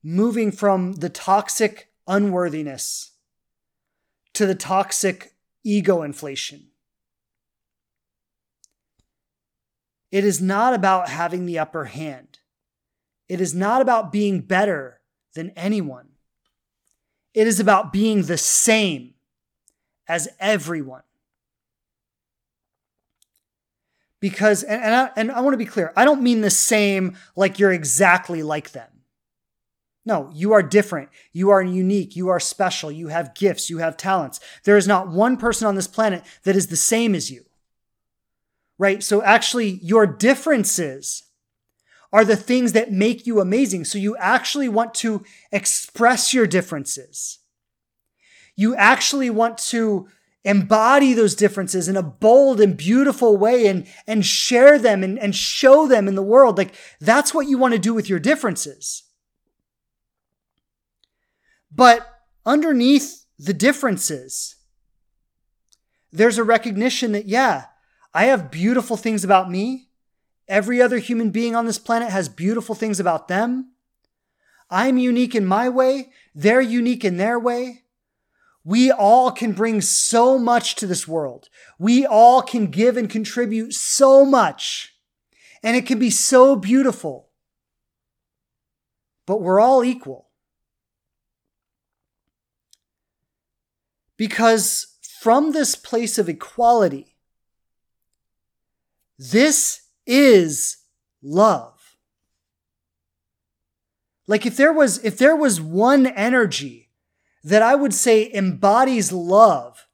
[0.00, 3.10] moving from the toxic unworthiness
[4.34, 6.68] to the toxic ego inflation.
[10.12, 12.38] It is not about having the upper hand.
[13.28, 15.00] It is not about being better
[15.34, 16.10] than anyone.
[17.34, 19.14] It is about being the same
[20.06, 21.02] as everyone.
[24.22, 27.18] Because, and, and I, and I want to be clear, I don't mean the same
[27.34, 28.88] like you're exactly like them.
[30.06, 31.08] No, you are different.
[31.32, 32.14] You are unique.
[32.14, 32.92] You are special.
[32.92, 33.68] You have gifts.
[33.68, 34.38] You have talents.
[34.62, 37.44] There is not one person on this planet that is the same as you.
[38.78, 39.02] Right?
[39.02, 41.24] So actually, your differences
[42.12, 43.86] are the things that make you amazing.
[43.86, 47.40] So you actually want to express your differences.
[48.54, 50.06] You actually want to
[50.44, 55.34] embody those differences in a bold and beautiful way and, and share them and, and
[55.34, 56.58] show them in the world.
[56.58, 59.04] Like that's what you want to do with your differences.
[61.70, 62.06] But
[62.44, 64.56] underneath the differences,
[66.10, 67.66] there's a recognition that, yeah,
[68.12, 69.88] I have beautiful things about me.
[70.48, 73.72] Every other human being on this planet has beautiful things about them.
[74.68, 76.10] I'm unique in my way.
[76.34, 77.81] They're unique in their way.
[78.64, 81.48] We all can bring so much to this world.
[81.78, 84.94] We all can give and contribute so much.
[85.62, 87.30] And it can be so beautiful.
[89.26, 90.28] But we're all equal.
[94.16, 97.16] Because from this place of equality,
[99.18, 100.78] this is
[101.22, 101.96] love.
[104.26, 106.91] Like if there was if there was one energy
[107.44, 109.86] that I would say embodies love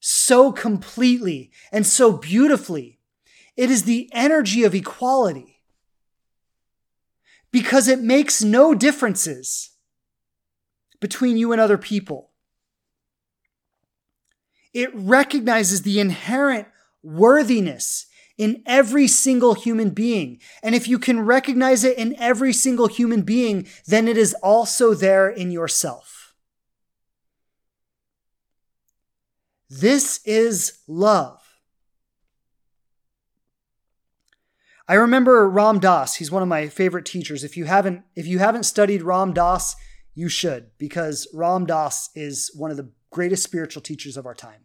[0.00, 3.00] so completely and so beautifully,
[3.56, 5.60] it is the energy of equality.
[7.50, 9.70] Because it makes no differences
[11.00, 12.30] between you and other people.
[14.74, 16.68] It recognizes the inherent
[17.02, 18.06] worthiness
[18.36, 20.38] in every single human being.
[20.62, 24.92] And if you can recognize it in every single human being, then it is also
[24.92, 26.15] there in yourself.
[29.68, 31.42] This is love.
[34.88, 36.16] I remember Ram Dass.
[36.16, 37.42] He's one of my favorite teachers.
[37.42, 39.74] If you haven't, if you haven't studied Ram Dass,
[40.14, 44.62] you should, because Ram Dass is one of the greatest spiritual teachers of our time.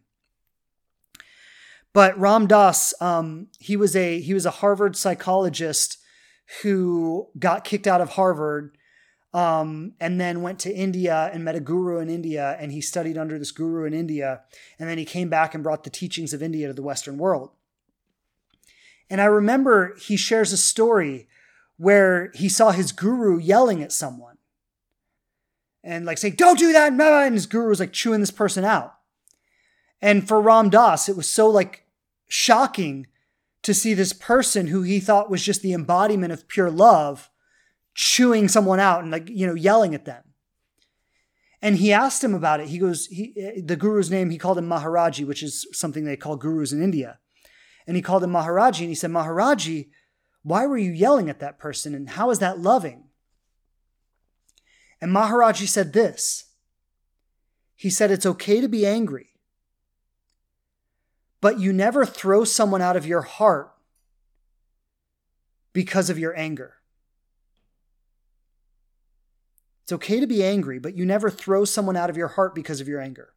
[1.94, 5.98] But Ram Dass, um, he was a he was a Harvard psychologist
[6.62, 8.78] who got kicked out of Harvard
[9.34, 13.18] um, and then went to India and met a guru in India, and he studied
[13.18, 14.42] under this guru in India,
[14.78, 17.52] and then he came back and brought the teachings of India to the Western world.
[19.10, 21.28] And I remember he shares a story
[21.78, 24.38] where he saw his guru yelling at someone
[25.84, 28.96] and like saying, "Don't do that!" And his guru was like chewing this person out.
[30.02, 31.86] And for Ram Dass, it was so like
[32.28, 33.08] shocking
[33.64, 37.31] to see this person who he thought was just the embodiment of pure love
[37.94, 40.24] chewing someone out and like, you know, yelling at them.
[41.62, 42.70] And he asked him about it.
[42.70, 46.36] He goes, he, the guru's name, he called him Maharaji, which is something they call
[46.36, 47.20] gurus in India.
[47.86, 49.90] And he called him Maharaji and he said, Maharaji,
[50.44, 51.94] why were you yelling at that person?
[51.94, 53.04] And how is that loving?
[55.00, 56.46] And Maharaji said this.
[57.76, 59.32] He said, it's okay to be angry
[61.42, 63.74] but you never throw someone out of your heart
[65.74, 66.76] because of your anger.
[69.92, 72.80] It's okay to be angry, but you never throw someone out of your heart because
[72.80, 73.34] of your anger.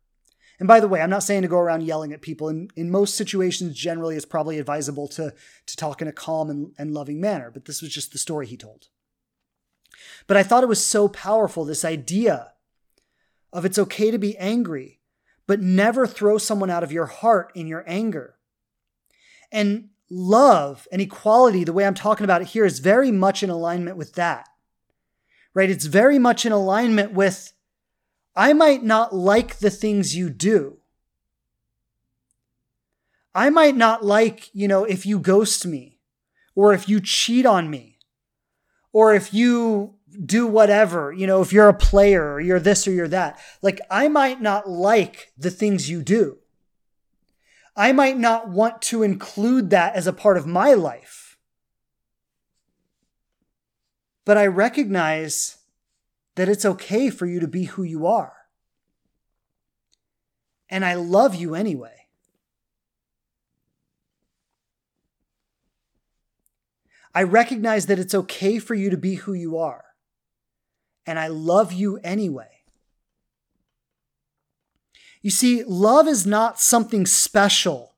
[0.60, 2.48] And by the way, I'm not saying to go around yelling at people.
[2.48, 5.34] In, in most situations, generally, it's probably advisable to,
[5.66, 8.46] to talk in a calm and, and loving manner, but this was just the story
[8.46, 8.86] he told.
[10.28, 12.52] But I thought it was so powerful this idea
[13.52, 15.00] of it's okay to be angry,
[15.48, 18.36] but never throw someone out of your heart in your anger.
[19.50, 23.50] And love and equality, the way I'm talking about it here, is very much in
[23.50, 24.48] alignment with that.
[25.54, 25.70] Right?
[25.70, 27.52] It's very much in alignment with
[28.36, 30.78] I might not like the things you do.
[33.34, 35.98] I might not like, you know, if you ghost me
[36.54, 37.98] or if you cheat on me
[38.92, 39.94] or if you
[40.24, 43.38] do whatever, you know, if you're a player or you're this or you're that.
[43.62, 46.38] Like, I might not like the things you do.
[47.76, 51.23] I might not want to include that as a part of my life.
[54.24, 55.58] But I recognize
[56.36, 58.34] that it's okay for you to be who you are.
[60.68, 62.06] And I love you anyway.
[67.14, 69.84] I recognize that it's okay for you to be who you are
[71.06, 72.62] and I love you anyway.
[75.22, 77.94] You see, love is not something special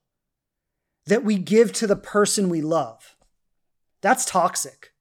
[1.05, 3.15] that we give to the person we love.
[4.01, 4.93] That's toxic.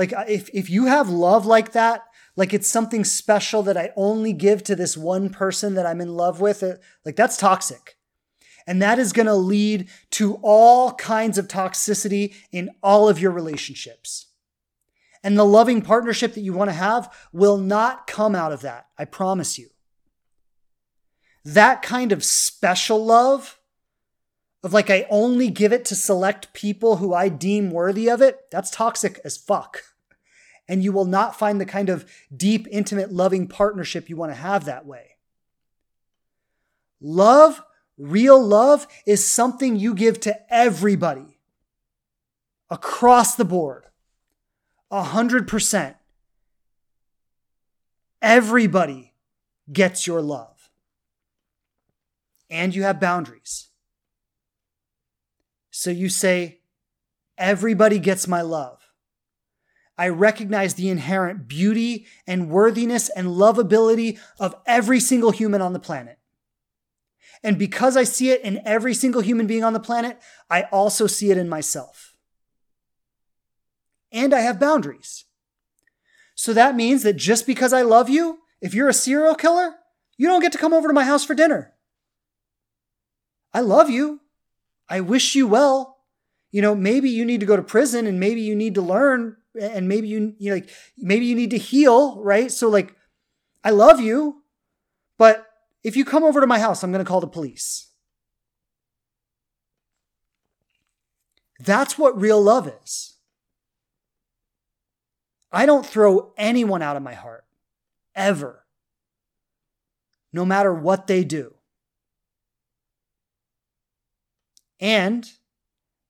[0.00, 2.04] Like if if you have love like that,
[2.34, 6.16] like it's something special that I only give to this one person that I'm in
[6.16, 6.64] love with,
[7.04, 7.98] like that's toxic.
[8.66, 13.30] And that is going to lead to all kinds of toxicity in all of your
[13.30, 14.28] relationships.
[15.22, 18.86] And the loving partnership that you want to have will not come out of that.
[18.96, 19.68] I promise you.
[21.44, 23.58] That kind of special love,
[24.62, 28.50] of like I only give it to select people who I deem worthy of it,
[28.50, 29.82] that's toxic as fuck.
[30.70, 34.36] And you will not find the kind of deep, intimate, loving partnership you want to
[34.36, 35.16] have that way.
[37.00, 37.60] Love
[38.00, 41.38] Real love is something you give to everybody
[42.70, 43.84] across the board.
[44.90, 45.96] A hundred percent.
[48.22, 49.12] Everybody
[49.70, 50.70] gets your love.
[52.48, 53.68] And you have boundaries.
[55.70, 56.60] So you say,
[57.36, 58.79] everybody gets my love.
[60.00, 65.78] I recognize the inherent beauty and worthiness and lovability of every single human on the
[65.78, 66.18] planet.
[67.42, 70.18] And because I see it in every single human being on the planet,
[70.48, 72.14] I also see it in myself.
[74.10, 75.26] And I have boundaries.
[76.34, 79.74] So that means that just because I love you, if you're a serial killer,
[80.16, 81.74] you don't get to come over to my house for dinner.
[83.52, 84.20] I love you.
[84.88, 85.98] I wish you well.
[86.50, 89.36] You know, maybe you need to go to prison and maybe you need to learn
[89.58, 92.50] and maybe you, you know, like maybe you need to heal, right?
[92.50, 92.94] So like
[93.64, 94.42] I love you,
[95.18, 95.46] but
[95.82, 97.88] if you come over to my house, I'm going to call the police.
[101.58, 103.14] That's what real love is.
[105.52, 107.44] I don't throw anyone out of my heart,
[108.14, 108.64] ever,
[110.32, 111.54] no matter what they do.
[114.78, 115.28] And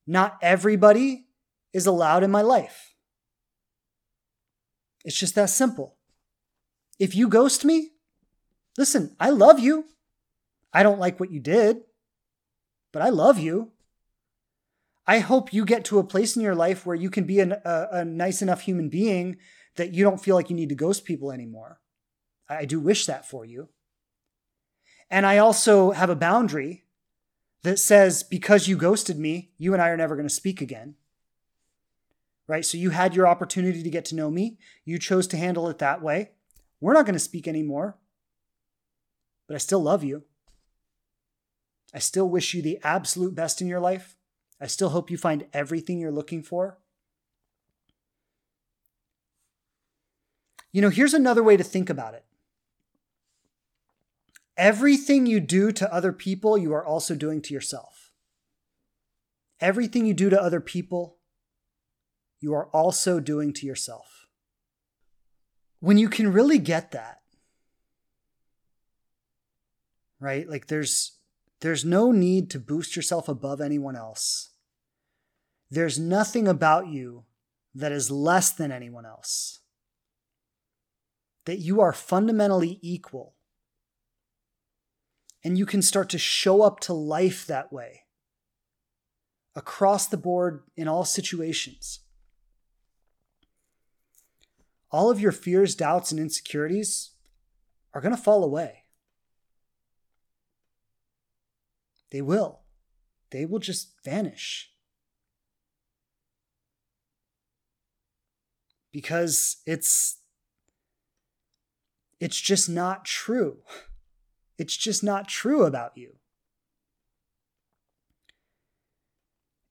[0.06, 1.26] not everybody
[1.72, 2.89] is allowed in my life.
[5.04, 5.96] It's just that simple.
[6.98, 7.92] If you ghost me,
[8.80, 9.84] Listen, I love you.
[10.72, 11.82] I don't like what you did,
[12.92, 13.72] but I love you.
[15.06, 17.52] I hope you get to a place in your life where you can be an,
[17.52, 19.36] a, a nice enough human being
[19.76, 21.80] that you don't feel like you need to ghost people anymore.
[22.48, 23.68] I do wish that for you.
[25.10, 26.84] And I also have a boundary
[27.64, 30.94] that says because you ghosted me, you and I are never going to speak again.
[32.50, 32.64] Right?
[32.64, 34.58] So you had your opportunity to get to know me.
[34.84, 36.32] You chose to handle it that way.
[36.80, 37.96] We're not going to speak anymore
[39.50, 40.22] but I still love you.
[41.92, 44.16] I still wish you the absolute best in your life.
[44.60, 46.78] I still hope you find everything you're looking for.
[50.70, 52.24] You know, here's another way to think about it.
[54.56, 58.12] Everything you do to other people, you are also doing to yourself.
[59.58, 61.16] Everything you do to other people,
[62.40, 64.26] you are also doing to yourself.
[65.80, 67.20] When you can really get that,
[70.18, 70.48] right?
[70.48, 71.18] Like there's
[71.60, 74.50] there's no need to boost yourself above anyone else.
[75.70, 77.24] There's nothing about you
[77.74, 79.60] that is less than anyone else.
[81.44, 83.34] That you are fundamentally equal.
[85.44, 88.02] And you can start to show up to life that way
[89.54, 92.00] across the board in all situations.
[94.90, 97.10] All of your fears, doubts, and insecurities
[97.94, 98.84] are going to fall away.
[102.10, 102.60] They will.
[103.30, 104.72] They will just vanish.
[108.92, 110.16] Because it's
[112.18, 113.58] it's just not true.
[114.58, 116.16] It's just not true about you.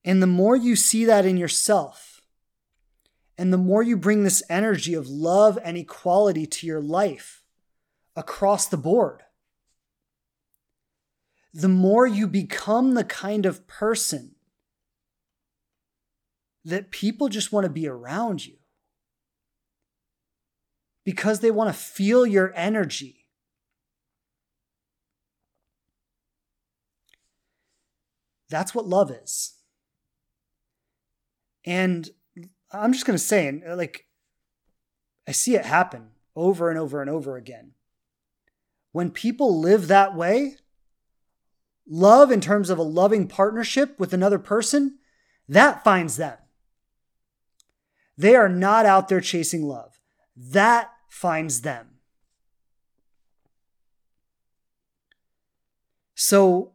[0.04, 2.09] And the more you see that in yourself,
[3.40, 7.42] and the more you bring this energy of love and equality to your life
[8.14, 9.24] across the board,
[11.54, 14.36] the more you become the kind of person
[16.66, 18.58] that people just want to be around you
[21.06, 23.26] because they want to feel your energy.
[28.50, 29.54] That's what love is.
[31.64, 32.10] And
[32.72, 34.06] I'm just going to say, and uh, like,
[35.28, 37.72] I see it happen over and over and over again.
[38.92, 40.56] When people live that way,
[41.88, 45.00] love in terms of a loving partnership with another person,
[45.48, 46.38] that finds them.
[48.18, 50.00] They are not out there chasing love.
[50.36, 52.00] That finds them.
[56.16, 56.74] So,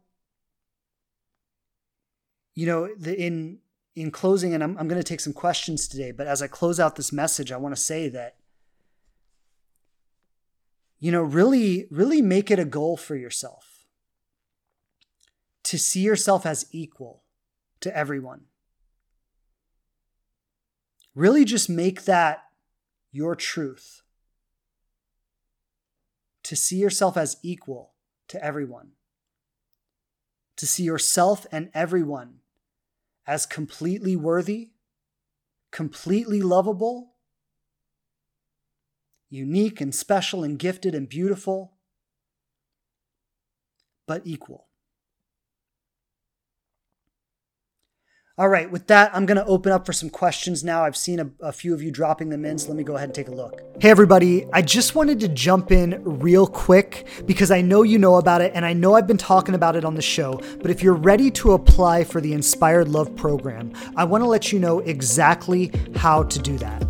[2.55, 3.59] you know, the, in
[3.95, 6.79] in closing, and I'm, I'm going to take some questions today, but as I close
[6.79, 8.35] out this message, I want to say that,
[10.99, 13.75] you know, really, really make it a goal for yourself
[15.63, 17.23] to see yourself as equal
[17.79, 18.41] to everyone.
[21.15, 22.43] Really just make that
[23.11, 24.03] your truth.
[26.43, 27.93] To see yourself as equal
[28.27, 28.91] to everyone.
[30.57, 32.41] To see yourself and everyone
[33.27, 34.71] as completely worthy,
[35.71, 37.15] completely lovable,
[39.29, 41.77] unique and special and gifted and beautiful,
[44.07, 44.64] but equal.
[48.37, 50.83] All right, with that, I'm going to open up for some questions now.
[50.83, 53.07] I've seen a, a, few of you dropping them in, so let me go ahead
[53.07, 53.61] and take a look.
[53.79, 58.15] Hey, everybody, I just wanted to jump in real quick because I know you know
[58.15, 60.41] about it and I know I've been talking about it on the show.
[60.61, 64.51] But if you're ready to apply for the Inspired Love program, I want to let
[64.51, 66.81] you know exactly how to do that.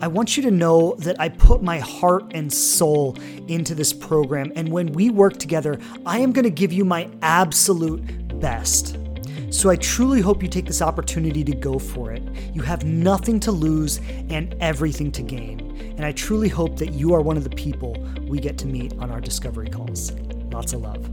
[0.00, 3.14] I want you to know that I put my heart and soul
[3.46, 7.10] into this program, and when we work together, I am going to give you my
[7.20, 8.96] absolute best.
[9.52, 12.22] So I truly hope you take this opportunity to go for it.
[12.54, 14.00] You have nothing to lose
[14.30, 15.94] and everything to gain.
[15.98, 17.94] And I truly hope that you are one of the people
[18.26, 20.12] we get to meet on our discovery calls.
[20.50, 21.06] Lots of love.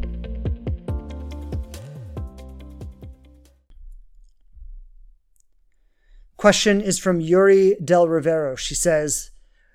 [6.37, 8.55] Question is from Yuri Del Rivero.
[8.55, 9.31] She says,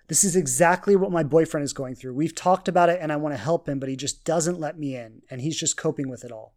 [0.09, 2.15] This is exactly what my boyfriend is going through.
[2.15, 4.78] We've talked about it and I want to help him, but he just doesn't let
[4.78, 6.55] me in and he's just coping with it all.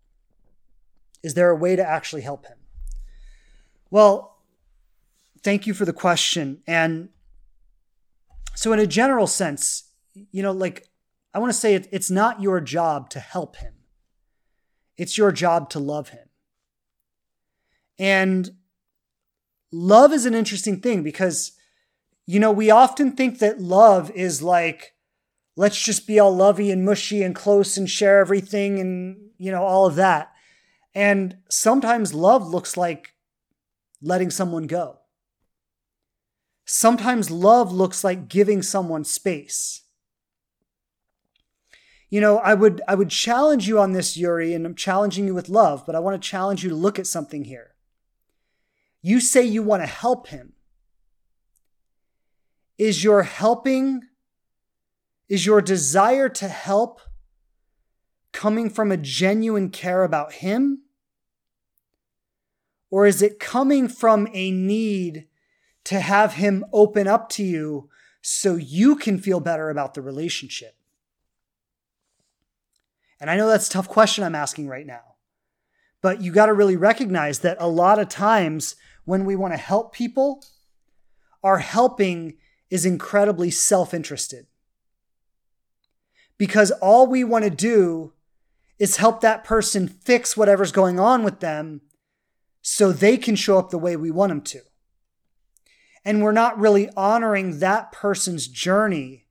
[1.28, 2.58] Is there a way to actually help him?
[3.92, 4.38] Well,
[5.44, 6.62] thank you for the question.
[6.66, 7.10] And
[8.56, 9.92] so, in a general sense,
[10.32, 10.88] you know, like
[11.34, 13.74] I want to say it, it's not your job to help him,
[14.96, 16.30] it's your job to love him.
[18.00, 18.52] And
[19.70, 21.52] love is an interesting thing because,
[22.26, 24.94] you know, we often think that love is like,
[25.58, 29.66] let's just be all lovey and mushy and close and share everything and, you know,
[29.66, 30.32] all of that.
[30.98, 33.14] And sometimes love looks like
[34.02, 34.98] letting someone go.
[36.66, 39.84] Sometimes love looks like giving someone space.
[42.10, 45.36] You know, I would I would challenge you on this, Yuri, and I'm challenging you
[45.36, 47.76] with love, but I want to challenge you to look at something here.
[49.04, 50.54] You say you want to help him.
[52.80, 54.02] Is your helping,
[55.30, 57.02] is your desire to help
[58.32, 60.86] coming from a genuine care about him?
[62.90, 65.28] Or is it coming from a need
[65.86, 67.90] to have him open up to you
[68.22, 70.76] so you can feel better about the relationship?
[73.20, 75.16] And I know that's a tough question I'm asking right now,
[76.02, 79.58] but you got to really recognize that a lot of times when we want to
[79.58, 80.44] help people,
[81.44, 82.38] our helping
[82.70, 84.46] is incredibly self interested.
[86.38, 88.14] Because all we want to do
[88.78, 91.82] is help that person fix whatever's going on with them
[92.70, 94.60] so they can show up the way we want them to.
[96.04, 99.26] And we're not really honoring that person's journey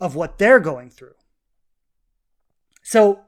[0.00, 1.16] of what they're going through.
[2.82, 3.20] So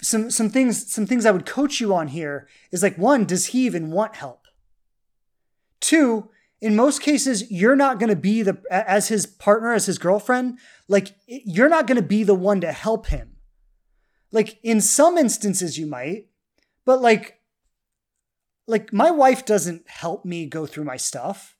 [0.00, 3.46] some some things some things I would coach you on here is like one, does
[3.46, 4.48] he even want help?
[5.78, 6.28] Two,
[6.60, 10.58] in most cases, you're not going to be the as his partner, as his girlfriend,
[10.88, 13.36] like you're not going to be the one to help him.
[14.32, 16.26] Like in some instances you might,
[16.84, 17.38] but like
[18.72, 21.56] like my wife doesn't help me go through my stuff.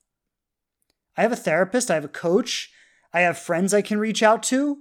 [1.16, 2.72] I have a therapist, I have a coach,
[3.12, 4.78] I have friends I can reach out to.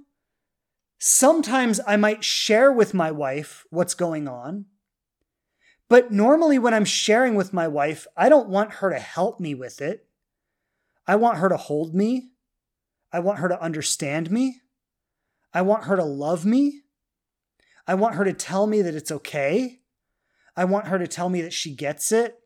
[0.98, 4.66] Sometimes I might share with my wife what's going on.
[5.88, 9.54] But normally, when I'm sharing with my wife, I don't want her to help me
[9.54, 10.06] with it.
[11.06, 12.30] I want her to hold me.
[13.12, 14.62] I want her to understand me.
[15.52, 16.84] I want her to love me.
[17.86, 19.81] I want her to tell me that it's okay.
[20.56, 22.38] I want her to tell me that she gets it.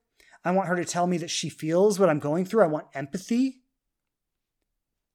[0.44, 2.62] I want her to tell me that she feels what I'm going through.
[2.62, 3.62] I want empathy.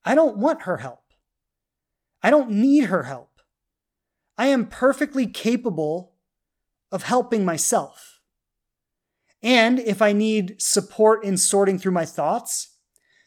[0.04, 1.04] I don't want her help.
[2.22, 3.30] I don't need her help.
[4.38, 6.14] I am perfectly capable
[6.92, 8.20] of helping myself.
[9.42, 12.76] And if I need support in sorting through my thoughts,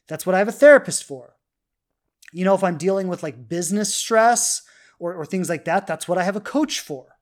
[0.06, 1.36] that's what I have a therapist for.
[2.32, 4.62] You know, if I'm dealing with like business stress
[4.98, 7.13] or, or things like that, that's what I have a coach for.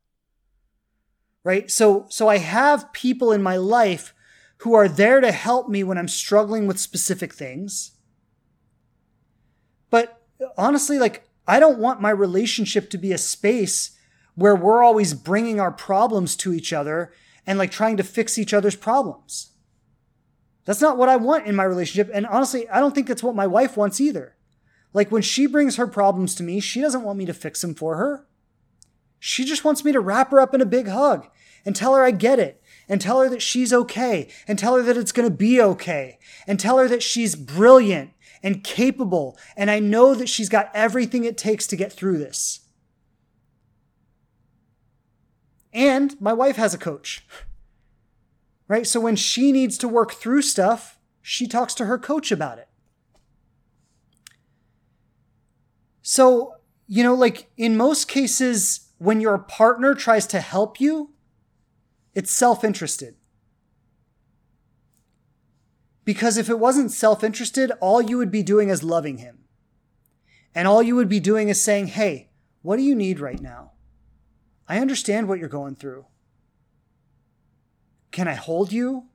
[1.45, 1.71] Right?
[1.71, 4.15] So, so I have people in my life
[4.59, 7.93] who are there to help me when I'm struggling with specific things.
[9.91, 10.23] But
[10.57, 13.99] honestly, like, I don't want my relationship to be a space
[14.35, 17.13] where we're always bringing our problems to each other
[17.47, 19.51] and like trying to fix each other's problems.
[20.65, 22.11] That's not what I want in my relationship.
[22.15, 24.37] And honestly, I don't think that's what my wife wants either.
[24.93, 27.75] Like when she brings her problems to me, she doesn't want me to fix them
[27.75, 28.27] for her.
[29.25, 31.29] She just wants me to wrap her up in a big hug
[31.65, 34.83] and tell her I get it and tell her that she's okay and tell her
[34.83, 38.11] that it's going to be okay and tell her that she's brilliant
[38.43, 42.63] and capable and I know that she's got everything it takes to get through this.
[45.73, 47.25] And my wife has a coach.
[48.69, 48.87] Right?
[48.87, 52.69] So when she needs to work through stuff, she talks to her coach about it.
[56.01, 56.55] So,
[56.87, 61.11] you know, like in most cases, when your partner tries to help you,
[62.15, 63.17] it's self interested.
[66.05, 69.41] Because if it wasn't self interested, all you would be doing is loving him.
[70.55, 72.31] And all you would be doing is saying, Hey,
[72.63, 73.73] what do you need right now?
[74.69, 76.07] I understand what you're going through.
[78.13, 79.07] Can I hold you?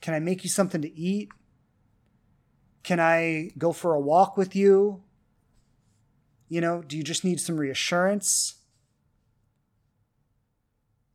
[0.00, 1.28] Can I make you something to eat?
[2.82, 5.04] Can I go for a walk with you?
[6.48, 8.56] You know, do you just need some reassurance?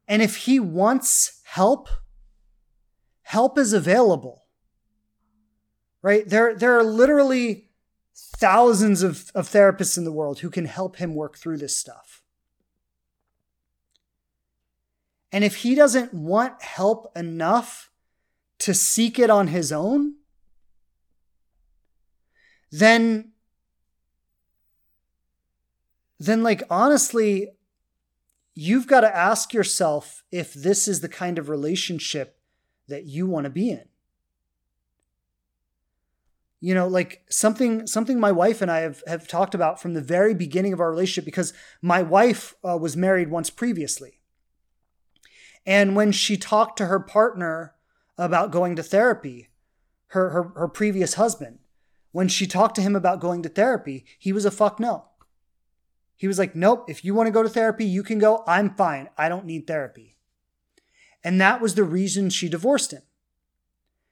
[0.07, 1.89] And if he wants help,
[3.23, 4.45] help is available.
[6.01, 6.27] Right?
[6.27, 7.69] There, there are literally
[8.15, 12.21] thousands of, of therapists in the world who can help him work through this stuff.
[15.31, 17.91] And if he doesn't want help enough
[18.59, 20.15] to seek it on his own,
[22.71, 23.31] then
[26.19, 27.49] then like honestly
[28.59, 32.39] you've got to ask yourself if this is the kind of relationship
[32.87, 33.85] that you want to be in.
[36.59, 40.01] You know like something something my wife and i have, have talked about from the
[40.01, 41.53] very beginning of our relationship because
[41.83, 44.21] my wife uh, was married once previously.
[45.63, 47.75] And when she talked to her partner
[48.17, 49.49] about going to therapy
[50.07, 51.59] her, her, her previous husband
[52.11, 55.05] when she talked to him about going to therapy he was a fuck no
[56.17, 58.43] he was like, nope, if you want to go to therapy, you can go.
[58.47, 59.07] I'm fine.
[59.17, 60.17] I don't need therapy.
[61.23, 63.03] And that was the reason she divorced him.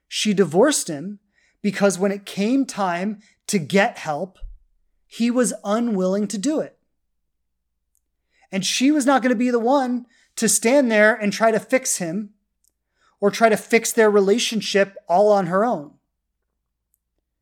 [0.07, 1.19] She divorced him
[1.63, 4.37] because when it came time to get help,
[5.07, 6.77] he was unwilling to do it.
[8.51, 10.05] And she was not going to be the one
[10.35, 12.31] to stand there and try to fix him
[13.19, 15.93] or try to fix their relationship all on her own.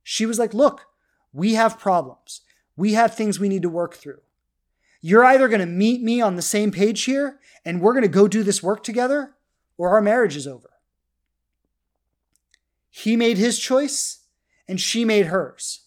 [0.03, 0.85] She was like, look,
[1.34, 2.41] we have problems.
[2.77, 4.22] We have things we need to work through.
[5.05, 8.07] You're either going to meet me on the same page here and we're going to
[8.07, 9.35] go do this work together,
[9.77, 10.69] or our marriage is over.
[12.89, 14.21] He made his choice
[14.65, 15.81] and she made hers.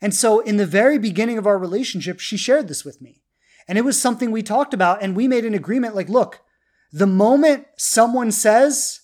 [0.00, 3.22] And so, in the very beginning of our relationship, she shared this with me.
[3.66, 6.40] And it was something we talked about, and we made an agreement like, look,
[6.92, 9.00] the moment someone says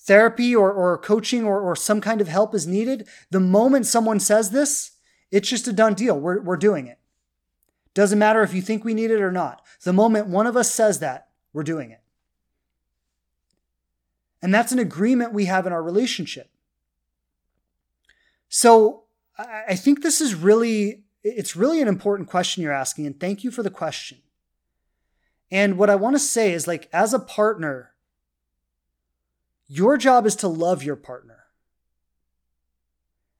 [0.00, 4.20] therapy or, or coaching or, or some kind of help is needed, the moment someone
[4.20, 4.92] says this,
[5.30, 6.18] it's just a done deal.
[6.18, 6.98] We're, we're doing it.
[7.94, 9.62] Doesn't matter if you think we need it or not.
[9.84, 12.00] The moment one of us says that, we're doing it.
[14.42, 16.50] And that's an agreement we have in our relationship.
[18.48, 19.04] So
[19.38, 23.06] I think this is really, it's really an important question you're asking.
[23.06, 24.18] And thank you for the question.
[25.50, 27.92] And what I want to say is like, as a partner,
[29.68, 31.44] your job is to love your partner.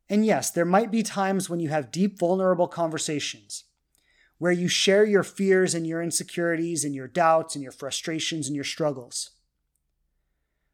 [0.09, 3.65] And yes, there might be times when you have deep, vulnerable conversations
[4.39, 8.55] where you share your fears and your insecurities and your doubts and your frustrations and
[8.55, 9.31] your struggles.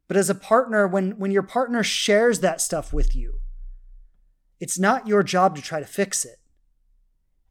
[0.09, 3.41] But as a partner, when, when your partner shares that stuff with you,
[4.59, 6.39] it's not your job to try to fix it.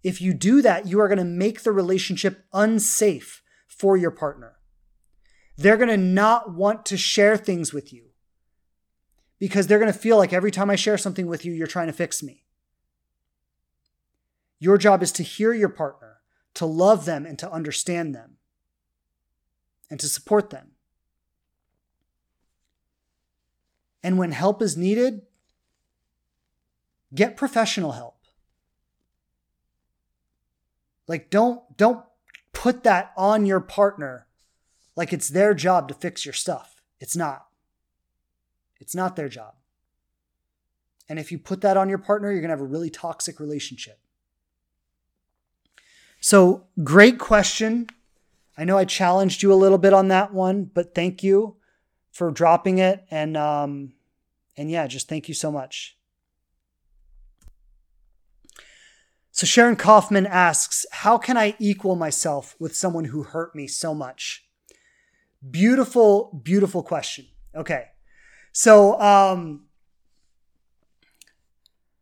[0.04, 4.58] If you do that, you are going to make the relationship unsafe for your partner.
[5.58, 8.10] They're going to not want to share things with you
[9.40, 11.88] because they're going to feel like every time I share something with you, you're trying
[11.88, 12.44] to fix me.
[14.60, 16.18] Your job is to hear your partner,
[16.56, 18.38] to love them and to understand them,
[19.90, 20.72] and to support them.
[24.04, 25.24] And when help is needed,
[27.14, 28.18] get professional help.
[31.08, 32.06] Like don't don't
[32.54, 34.28] put that on your partner
[34.96, 36.82] like it's their job to fix your stuff.
[37.00, 37.48] It's not.
[38.80, 39.56] It's not their job.
[41.08, 43.40] And if you put that on your partner, you're going to have a really toxic
[43.40, 44.00] relationship.
[46.20, 47.88] So, great question.
[48.58, 51.56] I know I challenged you a little bit on that one, but thank you
[52.12, 53.06] for dropping it.
[53.10, 53.94] And, um,
[54.58, 55.98] and yeah, just thank you so much.
[59.32, 63.94] So Sharon Kaufman asks, How can I equal myself with someone who hurt me so
[63.94, 64.46] much?
[65.50, 67.28] Beautiful, beautiful question.
[67.56, 67.86] Okay.
[68.52, 69.68] So, um,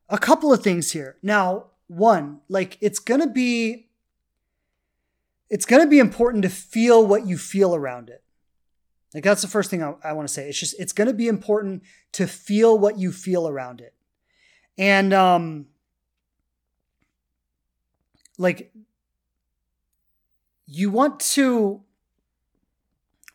[0.10, 1.18] a couple of things here.
[1.22, 3.87] Now, one, like it's going to be
[5.50, 8.24] it's going to be important to feel what you feel around it.
[9.14, 10.50] Like that's the first thing I, I want to say.
[10.50, 11.84] It's just it's going to be important
[12.14, 13.94] to feel what you feel around it.
[14.78, 15.68] And um
[18.38, 18.72] like
[20.66, 21.82] you want to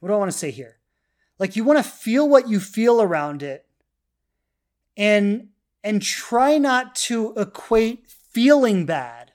[0.01, 0.79] what do I want to say here?
[1.39, 3.67] Like you want to feel what you feel around it
[4.97, 5.49] and
[5.83, 9.32] and try not to equate feeling bad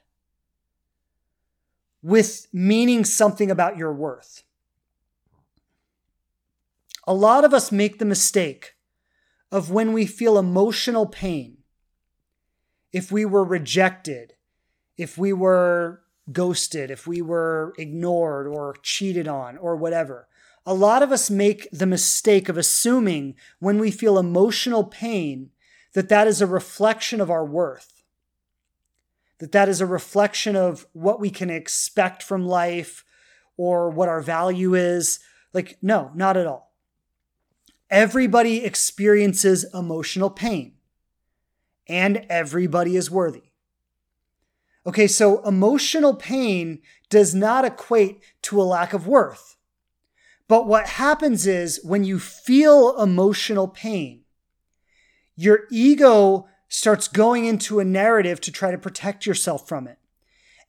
[2.08, 4.42] with meaning something about your worth.
[7.06, 8.76] A lot of us make the mistake
[9.52, 11.58] of when we feel emotional pain,
[12.94, 14.32] if we were rejected,
[14.96, 16.00] if we were
[16.32, 20.28] ghosted, if we were ignored or cheated on or whatever.
[20.64, 25.50] A lot of us make the mistake of assuming when we feel emotional pain
[25.92, 27.97] that that is a reflection of our worth.
[29.38, 33.04] That that is a reflection of what we can expect from life
[33.56, 35.20] or what our value is.
[35.52, 36.72] Like, no, not at all.
[37.90, 40.74] Everybody experiences emotional pain,
[41.86, 43.44] and everybody is worthy.
[44.86, 49.56] Okay, so emotional pain does not equate to a lack of worth.
[50.48, 54.24] But what happens is when you feel emotional pain,
[55.36, 59.98] your ego starts going into a narrative to try to protect yourself from it.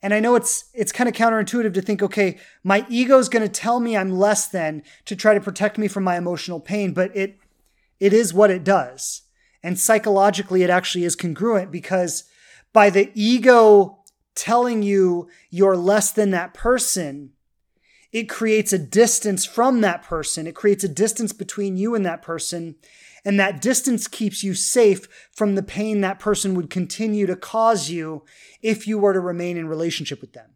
[0.02, 3.46] And I know it's it's kind of counterintuitive to think, okay, my ego is going
[3.46, 6.92] to tell me I'm less than to try to protect me from my emotional pain,
[6.92, 7.38] but it
[7.98, 9.22] it is what it does.
[9.62, 12.24] And psychologically it actually is congruent because
[12.72, 13.98] by the ego
[14.34, 17.32] telling you you're less than that person,
[18.10, 20.46] it creates a distance from that person.
[20.46, 22.76] It creates a distance between you and that person.
[23.24, 27.90] And that distance keeps you safe from the pain that person would continue to cause
[27.90, 28.24] you
[28.62, 30.52] if you were to remain in relationship with them.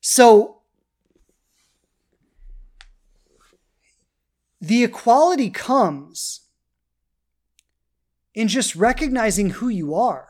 [0.00, 0.60] So,
[4.60, 6.42] the equality comes
[8.34, 10.28] in just recognizing who you are.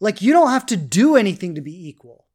[0.00, 2.26] Like, you don't have to do anything to be equal.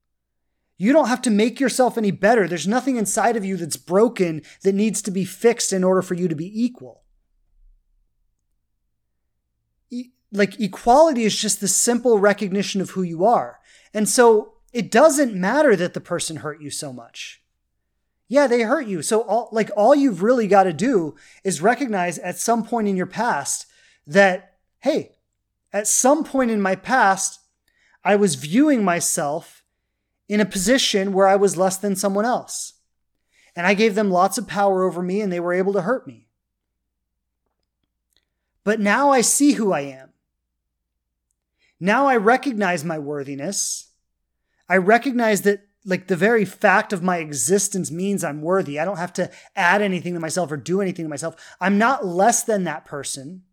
[0.78, 2.48] You don't have to make yourself any better.
[2.48, 6.16] There's nothing inside of you that's broken that needs to be fixed in order for
[6.16, 7.04] you to be equal.
[9.90, 13.60] E- like equality is just the simple recognition of who you are.
[13.94, 17.42] And so it doesn't matter that the person hurt you so much.
[18.28, 19.02] Yeah, they hurt you.
[19.02, 22.98] So all like all you've really got to do is recognize at some point in
[22.98, 23.68] your past
[24.08, 25.16] that hey,
[25.72, 27.40] at some point in my past
[28.04, 29.55] I was viewing myself
[30.28, 32.74] in a position where I was less than someone else.
[33.56, 36.08] And I gave them lots of power over me and they were able to hurt
[36.08, 36.28] me.
[38.64, 40.10] But now I see who I am.
[41.80, 43.92] Now I recognize my worthiness.
[44.68, 48.80] I recognize that, like, the very fact of my existence means I'm worthy.
[48.80, 51.36] I don't have to add anything to myself or do anything to myself.
[51.62, 53.44] I'm not less than that person.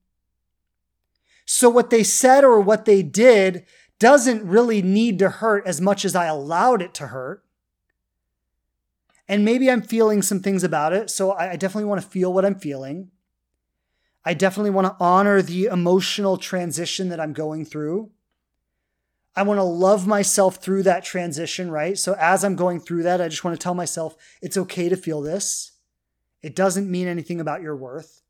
[1.45, 3.67] So, what they said or what they did
[4.03, 7.45] doesn't really need to hurt as much as I allowed it to hurt.
[9.29, 11.09] And maybe I'm feeling some things about it.
[11.09, 13.13] So I definitely want to feel what I'm feeling.
[14.25, 18.11] I definitely want to honor the emotional transition that I'm going through.
[19.37, 21.97] I want to love myself through that transition, right?
[21.97, 24.97] So as I'm going through that, I just want to tell myself it's okay to
[24.97, 25.79] feel this.
[26.43, 28.22] It doesn't mean anything about your worth.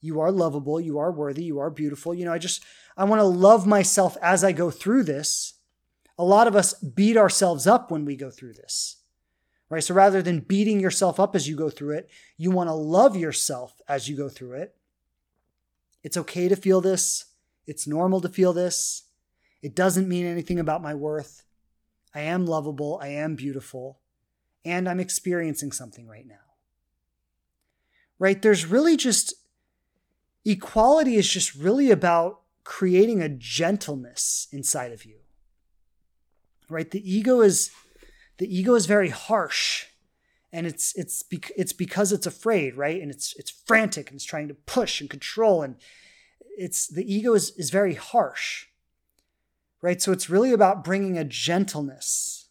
[0.00, 2.14] You are lovable, you are worthy, you are beautiful.
[2.14, 2.64] You know, I just
[2.96, 5.54] I want to love myself as I go through this.
[6.18, 8.96] A lot of us beat ourselves up when we go through this.
[9.70, 9.84] Right?
[9.84, 13.16] So rather than beating yourself up as you go through it, you want to love
[13.16, 14.74] yourself as you go through it.
[16.02, 17.26] It's okay to feel this.
[17.66, 19.04] It's normal to feel this.
[19.62, 21.44] It doesn't mean anything about my worth.
[22.14, 22.98] I am lovable.
[23.02, 23.98] I am beautiful.
[24.64, 26.36] And I'm experiencing something right now.
[28.18, 28.40] right?
[28.40, 29.34] There's really just
[30.50, 35.16] equality is just really about creating a gentleness inside of you.
[36.68, 36.90] Right?
[36.90, 37.70] The ego is
[38.38, 39.86] the ego is very harsh
[40.52, 43.00] and it's it's it's because it's afraid, right?
[43.00, 45.76] And it's it's frantic and it's trying to push and control and
[46.56, 48.66] it's the ego is is very harsh.
[49.80, 50.02] Right?
[50.02, 52.48] So it's really about bringing a gentleness,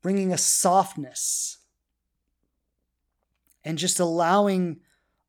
[0.00, 1.58] bringing a softness
[3.62, 4.80] and just allowing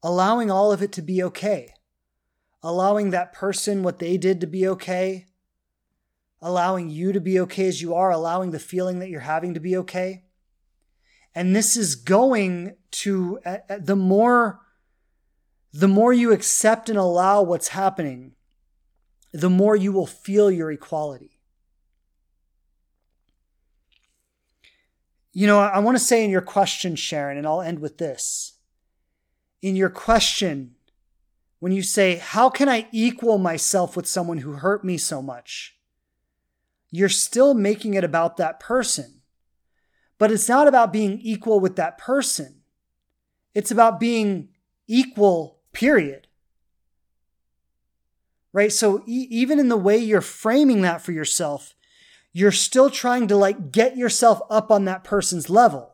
[0.03, 1.73] allowing all of it to be okay.
[2.63, 5.27] Allowing that person what they did to be okay.
[6.41, 9.59] Allowing you to be okay as you are, allowing the feeling that you're having to
[9.59, 10.23] be okay.
[11.33, 14.59] And this is going to uh, uh, the more
[15.73, 18.33] the more you accept and allow what's happening,
[19.31, 21.39] the more you will feel your equality.
[25.31, 28.57] You know, I want to say in your question, Sharon, and I'll end with this.
[29.61, 30.75] In your question,
[31.59, 35.77] when you say, How can I equal myself with someone who hurt me so much?
[36.89, 39.21] You're still making it about that person.
[40.17, 42.61] But it's not about being equal with that person,
[43.53, 44.49] it's about being
[44.87, 46.27] equal, period.
[48.53, 48.71] Right?
[48.71, 51.73] So, e- even in the way you're framing that for yourself,
[52.33, 55.90] you're still trying to like get yourself up on that person's level.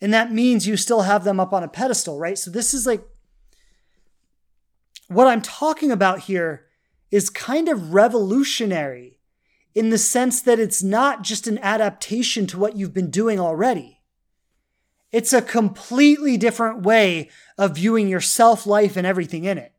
[0.00, 2.38] And that means you still have them up on a pedestal, right?
[2.38, 3.02] So this is like
[5.08, 6.66] what I'm talking about here
[7.10, 9.18] is kind of revolutionary
[9.74, 14.00] in the sense that it's not just an adaptation to what you've been doing already.
[15.10, 19.72] It's a completely different way of viewing your self life and everything in it.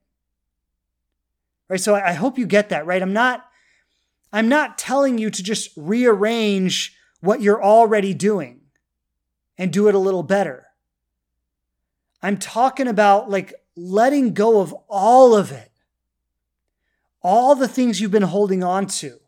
[1.70, 1.80] Right?
[1.80, 3.02] So I hope you get that, right?
[3.02, 3.46] I'm not
[4.34, 8.59] I'm not telling you to just rearrange what you're already doing
[9.60, 10.68] and do it a little better.
[12.24, 15.70] I'm talking about like letting go of all of it,
[17.22, 19.20] all the things you've been holding on to,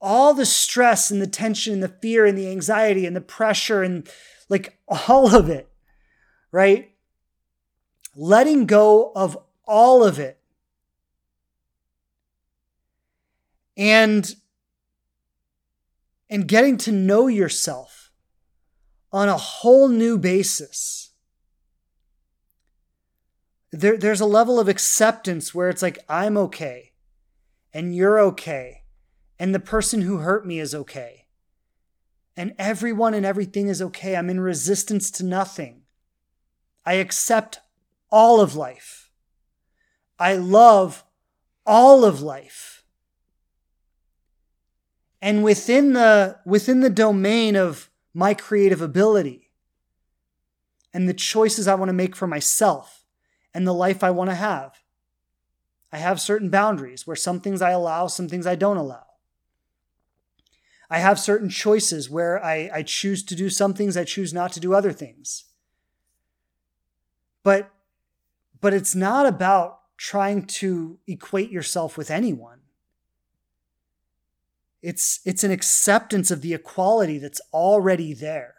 [0.00, 3.82] all the stress and the tension and the fear and the anxiety and the pressure
[3.82, 4.08] and
[4.48, 5.68] like all of it,
[6.52, 6.92] right?
[8.14, 10.38] Letting go of all of it
[13.76, 14.36] and
[16.28, 17.89] and getting to know yourself
[19.12, 21.10] on a whole new basis.
[23.72, 26.92] There, there's a level of acceptance where it's like, I'm okay,
[27.72, 28.82] and you're okay,
[29.38, 31.26] and the person who hurt me is okay,
[32.36, 34.16] and everyone and everything is okay.
[34.16, 35.82] I'm in resistance to nothing.
[36.84, 37.60] I accept
[38.10, 39.10] all of life.
[40.18, 41.04] I love
[41.66, 42.80] all of life
[45.22, 49.50] and within the within the domain of my creative ability
[50.92, 53.04] and the choices I want to make for myself
[53.54, 54.80] and the life I want to have.
[55.92, 59.06] I have certain boundaries where some things I allow, some things I don't allow.
[60.88, 64.52] I have certain choices where I, I choose to do some things, I choose not
[64.52, 65.44] to do other things.
[67.42, 67.70] But
[68.60, 72.59] but it's not about trying to equate yourself with anyone.
[74.82, 78.54] It's, it's an acceptance of the equality that's already there.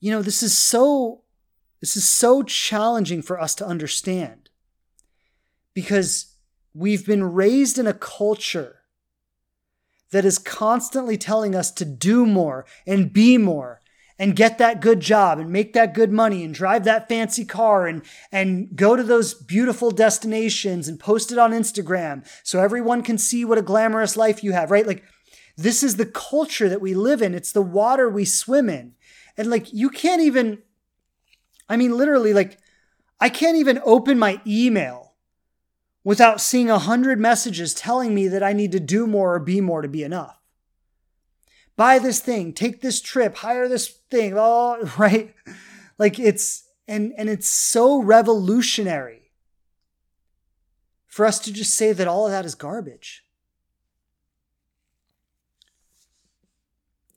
[0.00, 1.22] You know, this is so
[1.80, 4.50] this is so challenging for us to understand
[5.72, 6.34] because
[6.74, 8.80] we've been raised in a culture
[10.10, 13.80] that is constantly telling us to do more and be more
[14.20, 17.86] and get that good job and make that good money and drive that fancy car
[17.86, 23.16] and and go to those beautiful destinations and post it on Instagram so everyone can
[23.16, 24.86] see what a glamorous life you have, right?
[24.86, 25.02] Like
[25.56, 27.34] this is the culture that we live in.
[27.34, 28.92] It's the water we swim in.
[29.38, 30.58] And like you can't even
[31.66, 32.58] I mean literally like
[33.20, 35.14] I can't even open my email
[36.04, 39.62] without seeing a hundred messages telling me that I need to do more or be
[39.62, 40.39] more to be enough
[41.80, 45.34] buy this thing, take this trip, hire this thing, all right?
[45.96, 49.30] Like it's and and it's so revolutionary
[51.06, 53.24] for us to just say that all of that is garbage.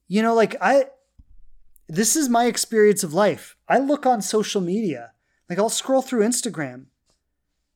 [0.07, 0.85] You know, like I
[1.90, 3.57] this is my experience of life.
[3.68, 5.11] I look on social media,
[5.49, 6.85] like I'll scroll through Instagram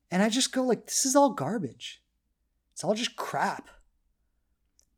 [0.09, 2.01] and I just go like this is all garbage.
[2.71, 3.71] It's all just crap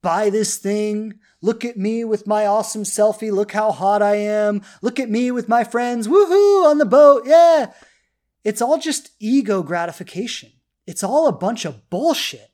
[0.02, 1.20] buy this thing.
[1.42, 3.32] Look at me with my awesome selfie.
[3.32, 4.62] Look how hot I am.
[4.82, 6.08] Look at me with my friends.
[6.08, 7.24] Woohoo on the boat.
[7.26, 7.72] Yeah.
[8.44, 10.52] It's all just ego gratification.
[10.88, 12.52] It's all a bunch of bullshit.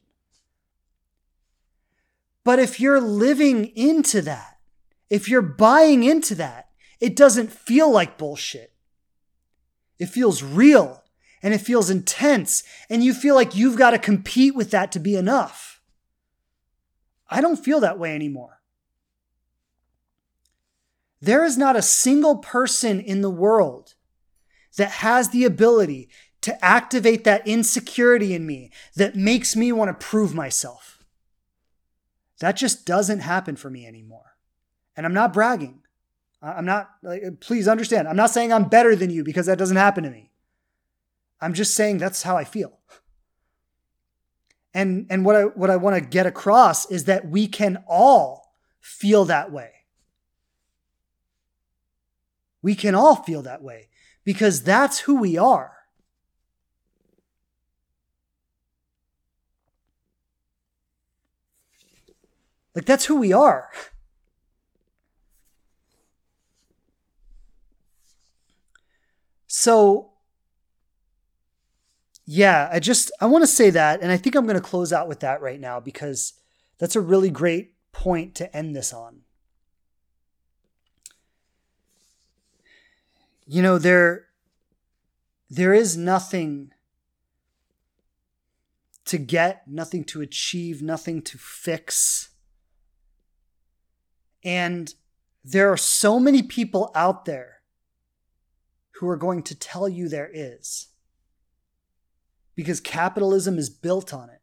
[2.43, 4.57] But if you're living into that,
[5.09, 6.69] if you're buying into that,
[6.99, 8.73] it doesn't feel like bullshit.
[9.99, 11.03] It feels real
[11.41, 14.99] and it feels intense, and you feel like you've got to compete with that to
[14.99, 15.74] be enough.
[17.29, 18.61] I don't feel that way anymore.
[21.21, 23.95] There is not a single person in the world
[24.77, 26.09] that has the ability
[26.41, 31.03] to activate that insecurity in me that makes me want to prove myself.
[32.39, 34.35] That just doesn't happen for me anymore.
[34.95, 35.81] And I'm not bragging.
[36.41, 39.77] I'm not, like, please understand, I'm not saying I'm better than you because that doesn't
[39.77, 40.31] happen to me.
[41.41, 42.79] I'm just saying that's how I feel.
[44.75, 48.53] And, and what I, what I want to get across is that we can all
[48.81, 49.71] feel that way.
[52.61, 53.87] We can all feel that way
[54.25, 55.71] because that's who we are.
[62.75, 63.71] Like, that's who we are.
[69.47, 70.11] So,
[72.25, 74.91] yeah, I just I want to say that and I think I'm going to close
[74.91, 76.33] out with that right now because
[76.79, 79.21] that's a really great point to end this on.
[83.45, 84.25] You know, there
[85.49, 86.71] there is nothing
[89.05, 92.29] to get, nothing to achieve, nothing to fix.
[94.43, 94.93] And
[95.43, 97.61] there are so many people out there
[98.93, 100.87] who are going to tell you there is.
[102.55, 104.41] Because capitalism is built on it.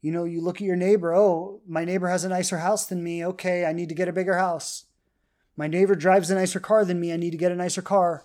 [0.00, 3.02] You know, you look at your neighbor, oh, my neighbor has a nicer house than
[3.02, 3.24] me.
[3.24, 4.86] Okay, I need to get a bigger house.
[5.56, 7.12] My neighbor drives a nicer car than me.
[7.12, 8.24] I need to get a nicer car.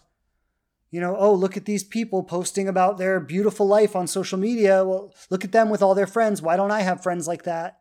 [0.91, 4.85] You know, oh, look at these people posting about their beautiful life on social media.
[4.85, 6.43] Well, look at them with all their friends.
[6.43, 7.79] Why don't I have friends like that?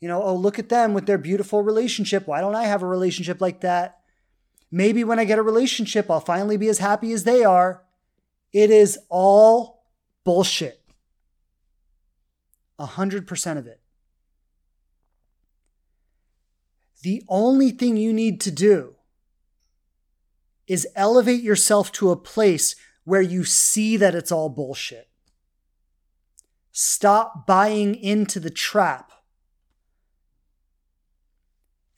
[0.00, 2.26] You know, oh, look at them with their beautiful relationship.
[2.26, 4.00] Why don't I have a relationship like that?
[4.72, 7.84] Maybe when I get a relationship, I'll finally be as happy as they are.
[8.52, 9.84] It is all
[10.24, 10.80] bullshit.
[12.78, 13.80] A hundred percent of it.
[17.02, 18.94] The only thing you need to do
[20.66, 25.08] is elevate yourself to a place where you see that it's all bullshit.
[26.72, 29.10] Stop buying into the trap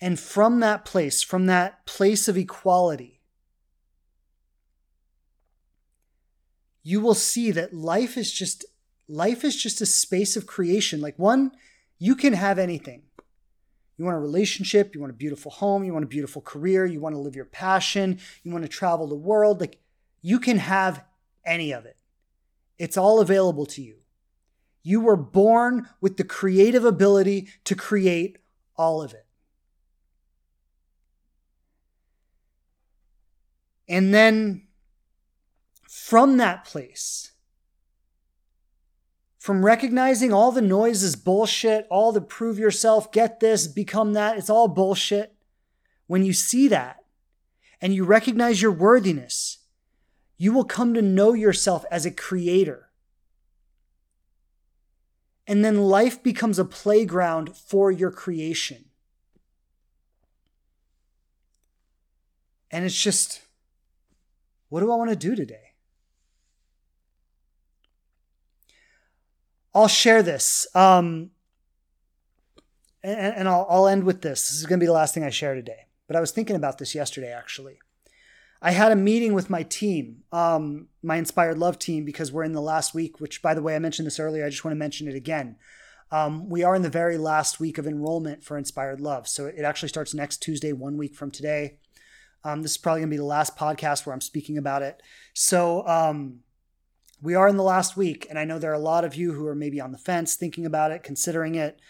[0.01, 3.12] and from that place, from that place of equality,
[6.83, 8.65] you will see that life is just
[9.09, 11.01] life is just a space of creation.
[11.01, 11.53] Like one,
[11.99, 13.03] you can have anything.
[13.97, 16.99] You want a relationship, you want a beautiful home, you want a beautiful career, you
[16.99, 19.61] want to live your passion, you want to travel the world.
[19.61, 19.79] Like
[20.23, 21.05] you can have
[21.45, 21.97] any of it.
[22.79, 23.99] It's all available to you.
[24.83, 28.39] You were born with the creative ability to create
[28.77, 29.27] all of it.
[33.89, 34.67] And then
[35.93, 37.33] from that place,
[39.39, 44.39] from recognizing all the noise is bullshit, all the prove yourself, get this, become that,
[44.39, 45.35] it's all bullshit.
[46.07, 47.05] When you see that
[47.79, 49.59] and you recognize your worthiness,
[50.39, 52.89] you will come to know yourself as a creator.
[55.47, 58.87] And then life becomes a playground for your creation.
[62.71, 63.43] And it's just,
[64.71, 65.62] what do I want to do today?
[69.75, 70.67] I'll share this.
[70.75, 71.31] Um,
[73.03, 74.49] and, and I'll, I'll end with this.
[74.49, 75.87] This is going to be the last thing I share today.
[76.07, 77.79] But I was thinking about this yesterday, actually.
[78.61, 82.53] I had a meeting with my team, um, my Inspired Love team, because we're in
[82.53, 84.47] the last week, which, by the way, I mentioned this earlier.
[84.47, 85.57] I just want to mention it again.
[86.13, 89.27] Um, we are in the very last week of enrollment for Inspired Love.
[89.27, 91.79] So it actually starts next Tuesday, one week from today.
[92.45, 95.03] Um, this is probably going to be the last podcast where I'm speaking about it.
[95.33, 96.41] So um,
[97.23, 99.33] we are in the last week, and I know there are a lot of you
[99.33, 101.81] who are maybe on the fence, thinking about it, considering it.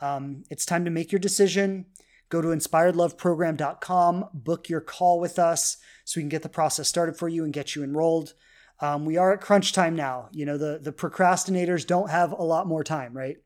[0.00, 1.86] Um, it's time to make your decision.
[2.28, 7.16] Go to inspiredloveprogram.com, book your call with us so we can get the process started
[7.16, 8.34] for you and get you enrolled.
[8.80, 10.28] Um, we are at crunch time now.
[10.32, 13.36] You know, the, the procrastinators don't have a lot more time, right?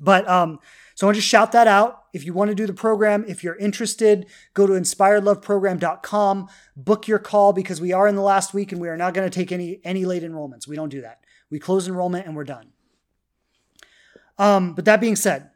[0.00, 0.58] But um,
[0.94, 2.04] so I want to just shout that out.
[2.12, 7.18] If you want to do the program, if you're interested, go to inspiredloveprogram.com, book your
[7.18, 9.52] call because we are in the last week and we are not going to take
[9.52, 10.66] any any late enrollments.
[10.66, 11.20] We don't do that.
[11.50, 12.72] We close enrollment and we're done.
[14.38, 15.50] Um, but that being said,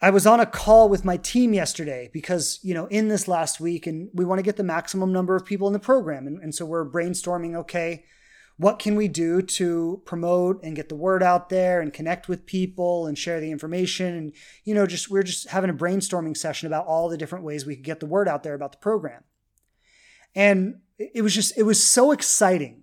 [0.00, 3.60] I was on a call with my team yesterday because, you know, in this last
[3.60, 6.26] week, and we want to get the maximum number of people in the program.
[6.26, 8.04] And, and so we're brainstorming okay,
[8.62, 12.46] what can we do to promote and get the word out there and connect with
[12.46, 14.14] people and share the information?
[14.14, 14.32] And
[14.64, 17.76] you know just we're just having a brainstorming session about all the different ways we
[17.76, 19.24] could get the word out there about the program.
[20.34, 22.82] And it was just it was so exciting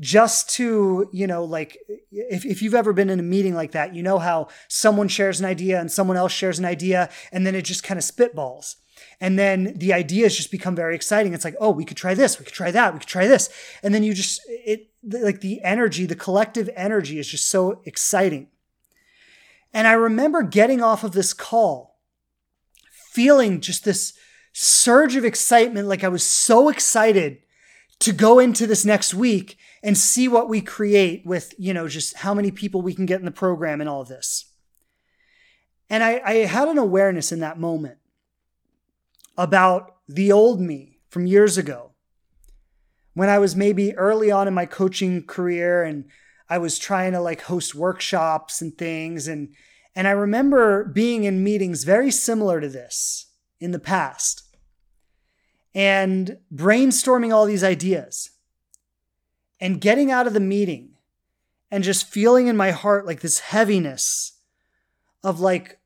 [0.00, 1.76] just to you know like
[2.10, 5.38] if, if you've ever been in a meeting like that you know how someone shares
[5.38, 8.76] an idea and someone else shares an idea and then it just kind of spitballs
[9.20, 11.34] and then the ideas just become very exciting.
[11.34, 13.48] It's like oh we could try this we could try that we could try this.
[13.82, 18.48] And then you just it like the energy the collective energy is just so exciting.
[19.74, 21.98] And i remember getting off of this call
[22.90, 24.14] feeling just this
[24.54, 27.38] surge of excitement like i was so excited
[28.02, 32.18] to go into this next week and see what we create with, you know, just
[32.18, 34.46] how many people we can get in the program and all of this.
[35.88, 37.98] And I, I had an awareness in that moment
[39.36, 41.92] about the old me from years ago
[43.14, 46.04] when I was maybe early on in my coaching career and
[46.48, 49.54] I was trying to like host workshops and things and
[49.94, 53.26] and I remember being in meetings very similar to this
[53.60, 54.42] in the past
[55.74, 58.30] and brainstorming all these ideas
[59.60, 60.90] and getting out of the meeting
[61.70, 64.38] and just feeling in my heart like this heaviness
[65.24, 65.78] of like,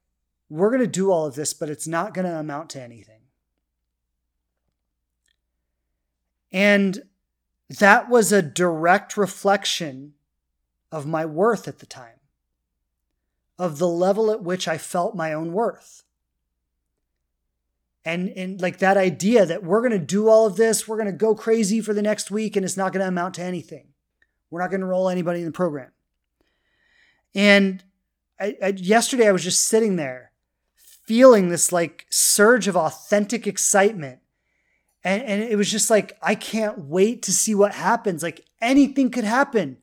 [0.48, 3.15] we're going to do all of this, but it's not going to amount to anything.
[6.52, 7.02] And
[7.68, 10.14] that was a direct reflection
[10.93, 12.20] of my worth at the time,
[13.59, 16.05] of the level at which I felt my own worth.
[18.05, 21.06] And and like that idea that we're going to do all of this we're going
[21.06, 23.89] to go crazy for the next week and it's not going to amount to anything.
[24.48, 25.90] We're not going to enroll anybody in the program.
[27.35, 27.82] And
[28.39, 30.31] I, I, yesterday i was just sitting there
[30.77, 34.20] feeling this like surge of authentic excitement
[35.06, 39.10] and, and it was just like i can't wait to see what happens like anything
[39.10, 39.78] could happen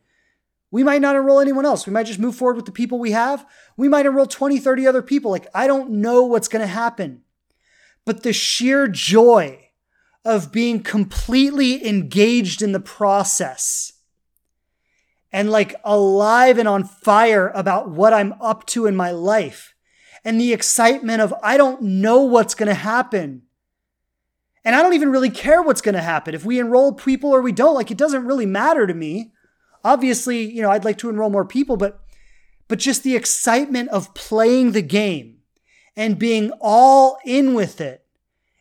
[0.69, 1.85] we might not enroll anyone else.
[1.85, 3.45] We might just move forward with the people we have.
[3.77, 5.29] We might enroll 20, 30 other people.
[5.29, 7.21] Like, I don't know what's going to happen
[8.05, 9.69] but the sheer joy
[10.25, 13.93] of being completely engaged in the process
[15.31, 19.73] and like alive and on fire about what I'm up to in my life
[20.23, 23.43] and the excitement of I don't know what's going to happen.
[24.65, 26.34] And I don't even really care what's going to happen.
[26.34, 29.34] If we enroll people or we don't, like it doesn't really matter to me.
[29.84, 31.99] Obviously, you know, I'd like to enroll more people, but
[32.69, 35.40] but just the excitement of playing the game
[35.95, 38.06] and being all in with it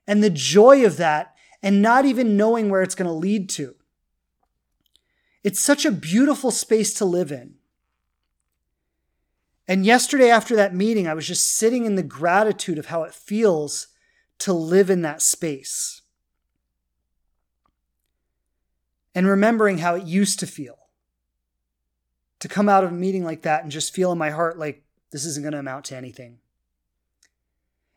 [0.06, 3.76] and the joy of that and not even knowing where it's going to lead to.
[5.44, 7.54] It's such a beautiful space to live in.
[9.68, 13.14] And yesterday, after that meeting, I was just sitting in the gratitude of how it
[13.14, 13.88] feels
[14.40, 16.02] to live in that space.
[19.14, 20.78] And remembering how it used to feel
[22.40, 24.82] to come out of a meeting like that and just feel in my heart like
[25.12, 26.38] this isn't going to amount to anything.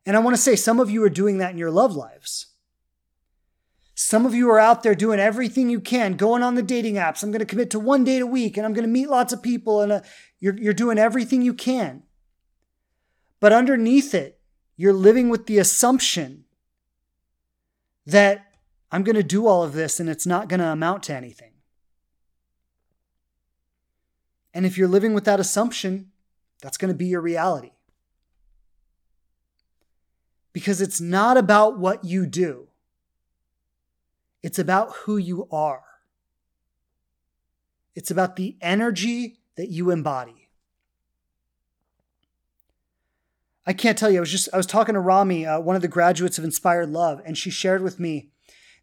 [0.06, 2.48] And I want to say some of you are doing that in your love lives.
[3.95, 7.24] Some of you are out there doing everything you can, going on the dating apps.
[7.24, 9.34] I'm going to commit to one date a week and I'm going to meet lots
[9.34, 10.02] of people and uh,
[10.40, 12.03] you're, you're doing everything you can.
[13.40, 14.35] But underneath it,
[14.77, 16.45] you're living with the assumption
[18.06, 18.53] that
[18.91, 21.52] I'm going to do all of this and it's not going to amount to anything.
[24.53, 26.11] And if you're living with that assumption,
[26.61, 27.72] that's going to be your reality
[30.56, 32.69] because it's not about what you do,
[34.41, 35.84] it's about who you are.
[37.93, 40.44] It's about the energy that you embody.
[43.65, 44.17] I can't tell you.
[44.17, 46.89] I was just I was talking to Rami, uh, one of the graduates of Inspired
[46.89, 48.29] Love, and she shared with me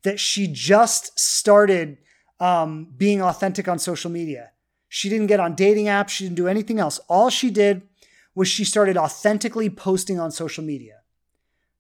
[0.02, 1.98] that she just started
[2.40, 4.50] um, being authentic on social media.
[4.88, 6.10] She didn't get on dating apps.
[6.10, 6.98] She didn't do anything else.
[7.09, 7.82] All she did
[8.34, 11.00] was she started authentically posting on social media.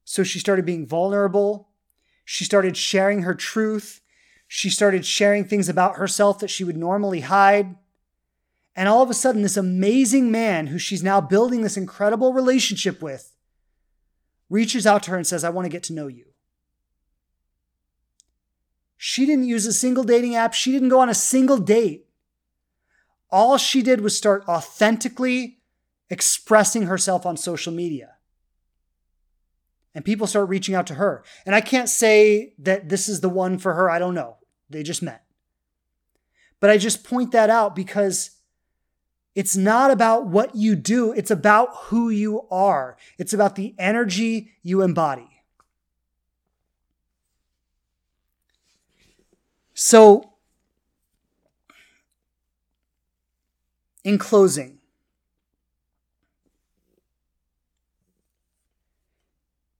[0.04, 1.68] So she started being vulnerable.
[2.24, 4.00] She started sharing her truth.
[4.46, 7.76] She started sharing things about herself that she would normally hide.
[8.74, 13.02] And all of a sudden, this amazing man who she's now building this incredible relationship
[13.02, 13.34] with
[14.48, 16.26] reaches out to her and says, I want to get to know you.
[18.96, 20.54] She didn't use a single dating app.
[20.54, 22.06] She didn't go on a single date.
[23.30, 25.58] All she did was start authentically
[26.08, 28.16] expressing herself on social media
[29.94, 31.22] and people start reaching out to her.
[31.44, 33.90] And I can't say that this is the one for her.
[33.90, 34.38] I don't know.
[34.70, 35.24] They just met.
[36.60, 38.30] But I just point that out because
[39.34, 44.52] it's not about what you do, it's about who you are, it's about the energy
[44.62, 45.28] you embody.
[49.74, 50.34] So,
[54.04, 54.78] in closing,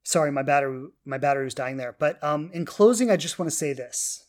[0.03, 1.95] sorry, my battery my battery was dying there.
[1.99, 4.27] But um, in closing, I just want to say this.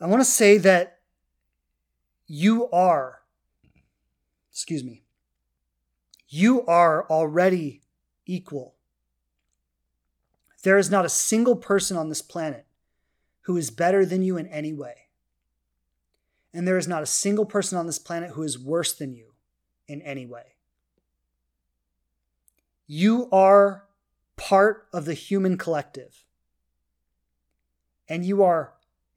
[0.00, 0.98] I want to say that
[2.34, 3.20] you are,
[4.50, 5.02] excuse me,
[6.30, 7.82] you are already
[8.24, 8.74] equal.
[10.62, 12.64] There is not a single person on this planet
[13.42, 14.94] who is better than you in any way.
[16.54, 19.34] And there is not a single person on this planet who is worse than you
[19.86, 20.54] in any way.
[22.86, 23.84] You are
[24.36, 26.24] part of the human collective.
[28.08, 28.72] And you are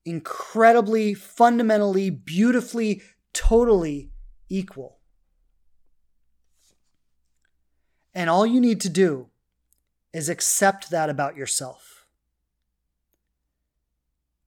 [0.06, 3.02] incredibly, fundamentally, beautifully,
[3.34, 4.11] totally
[4.49, 4.99] equal.
[8.14, 9.27] And all you need to do
[10.14, 12.06] is accept that about yourself.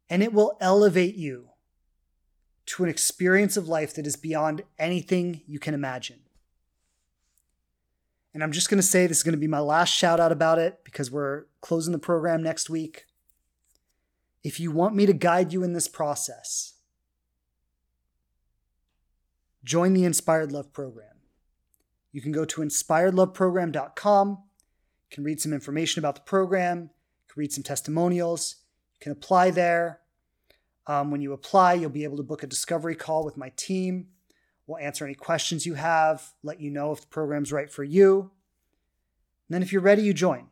[0.09, 1.51] And it will elevate you
[2.67, 6.21] to an experience of life that is beyond anything you can imagine.
[8.33, 10.33] And I'm just going to say this is going to be my last shout out
[10.33, 13.05] about it because we're closing the program next week.
[14.43, 16.75] If you want me to guide you in this process,
[19.65, 21.17] join the Inspired Love Program.
[22.13, 24.29] You can go to inspiredloveprogram.com.
[24.31, 26.83] You can read some information about the program.
[26.83, 28.57] You can read some testimonials.
[28.95, 30.01] You can apply there.
[30.87, 34.09] Um, when you apply, you'll be able to book a discovery call with my team.
[34.67, 38.21] We'll answer any questions you have, let you know if the program's right for you.
[38.21, 40.49] And then, if you're ready, you join.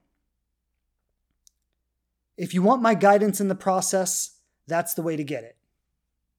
[2.37, 4.37] If you want my guidance in the process,
[4.67, 5.57] that's the way to get it.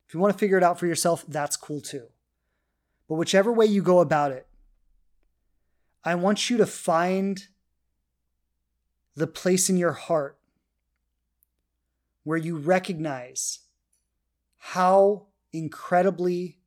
[0.08, 2.08] If you want to figure it out for yourself, that's cool too.
[3.08, 4.48] But whichever way you go about it,
[6.04, 7.48] I want you to find
[9.16, 10.38] the place in your heart
[12.24, 13.60] where you recognize
[14.58, 16.60] how incredibly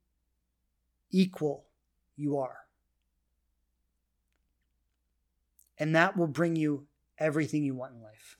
[1.11, 1.67] equal
[2.17, 2.57] you are.
[5.79, 6.87] And that will bring you
[7.19, 8.40] everything you want in life.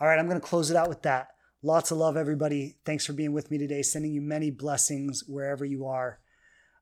[0.00, 1.28] All right, I'm going to close it out with that.
[1.62, 2.76] Lots of love, everybody.
[2.86, 3.82] Thanks for being with me today.
[3.82, 6.20] Sending you many blessings wherever you are.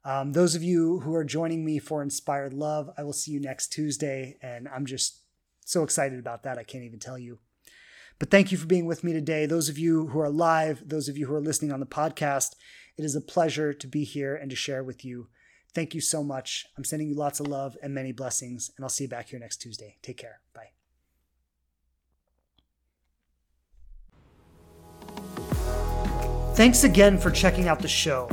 [0.04, 3.40] Um, those of you who are joining me for Inspired Love, I will see you
[3.40, 4.38] next Tuesday.
[4.40, 5.22] And I'm just
[5.64, 6.58] so excited about that.
[6.58, 7.40] I can't even tell you.
[8.20, 9.46] But thank you for being with me today.
[9.46, 12.54] Those of you who are live, those of you who are listening on the podcast,
[12.96, 15.28] it is a pleasure to be here and to share with you.
[15.74, 16.66] Thank you so much.
[16.76, 19.38] I'm sending you lots of love and many blessings, and I'll see you back here
[19.38, 19.96] next Tuesday.
[20.02, 20.40] Take care.
[20.54, 20.77] Bye.
[26.58, 28.26] Thanks again for checking out the show.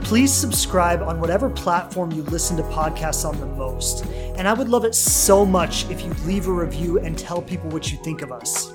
[0.00, 4.06] Please subscribe on whatever platform you listen to podcasts on the most.
[4.06, 7.68] And I would love it so much if you leave a review and tell people
[7.68, 8.72] what you think of us.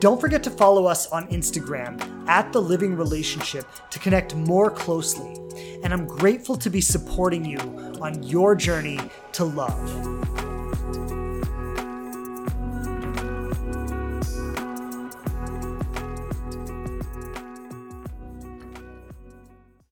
[0.00, 5.38] Don't forget to follow us on Instagram at The Living Relationship to connect more closely.
[5.84, 7.58] And I'm grateful to be supporting you
[8.00, 8.98] on your journey
[9.34, 9.78] to love.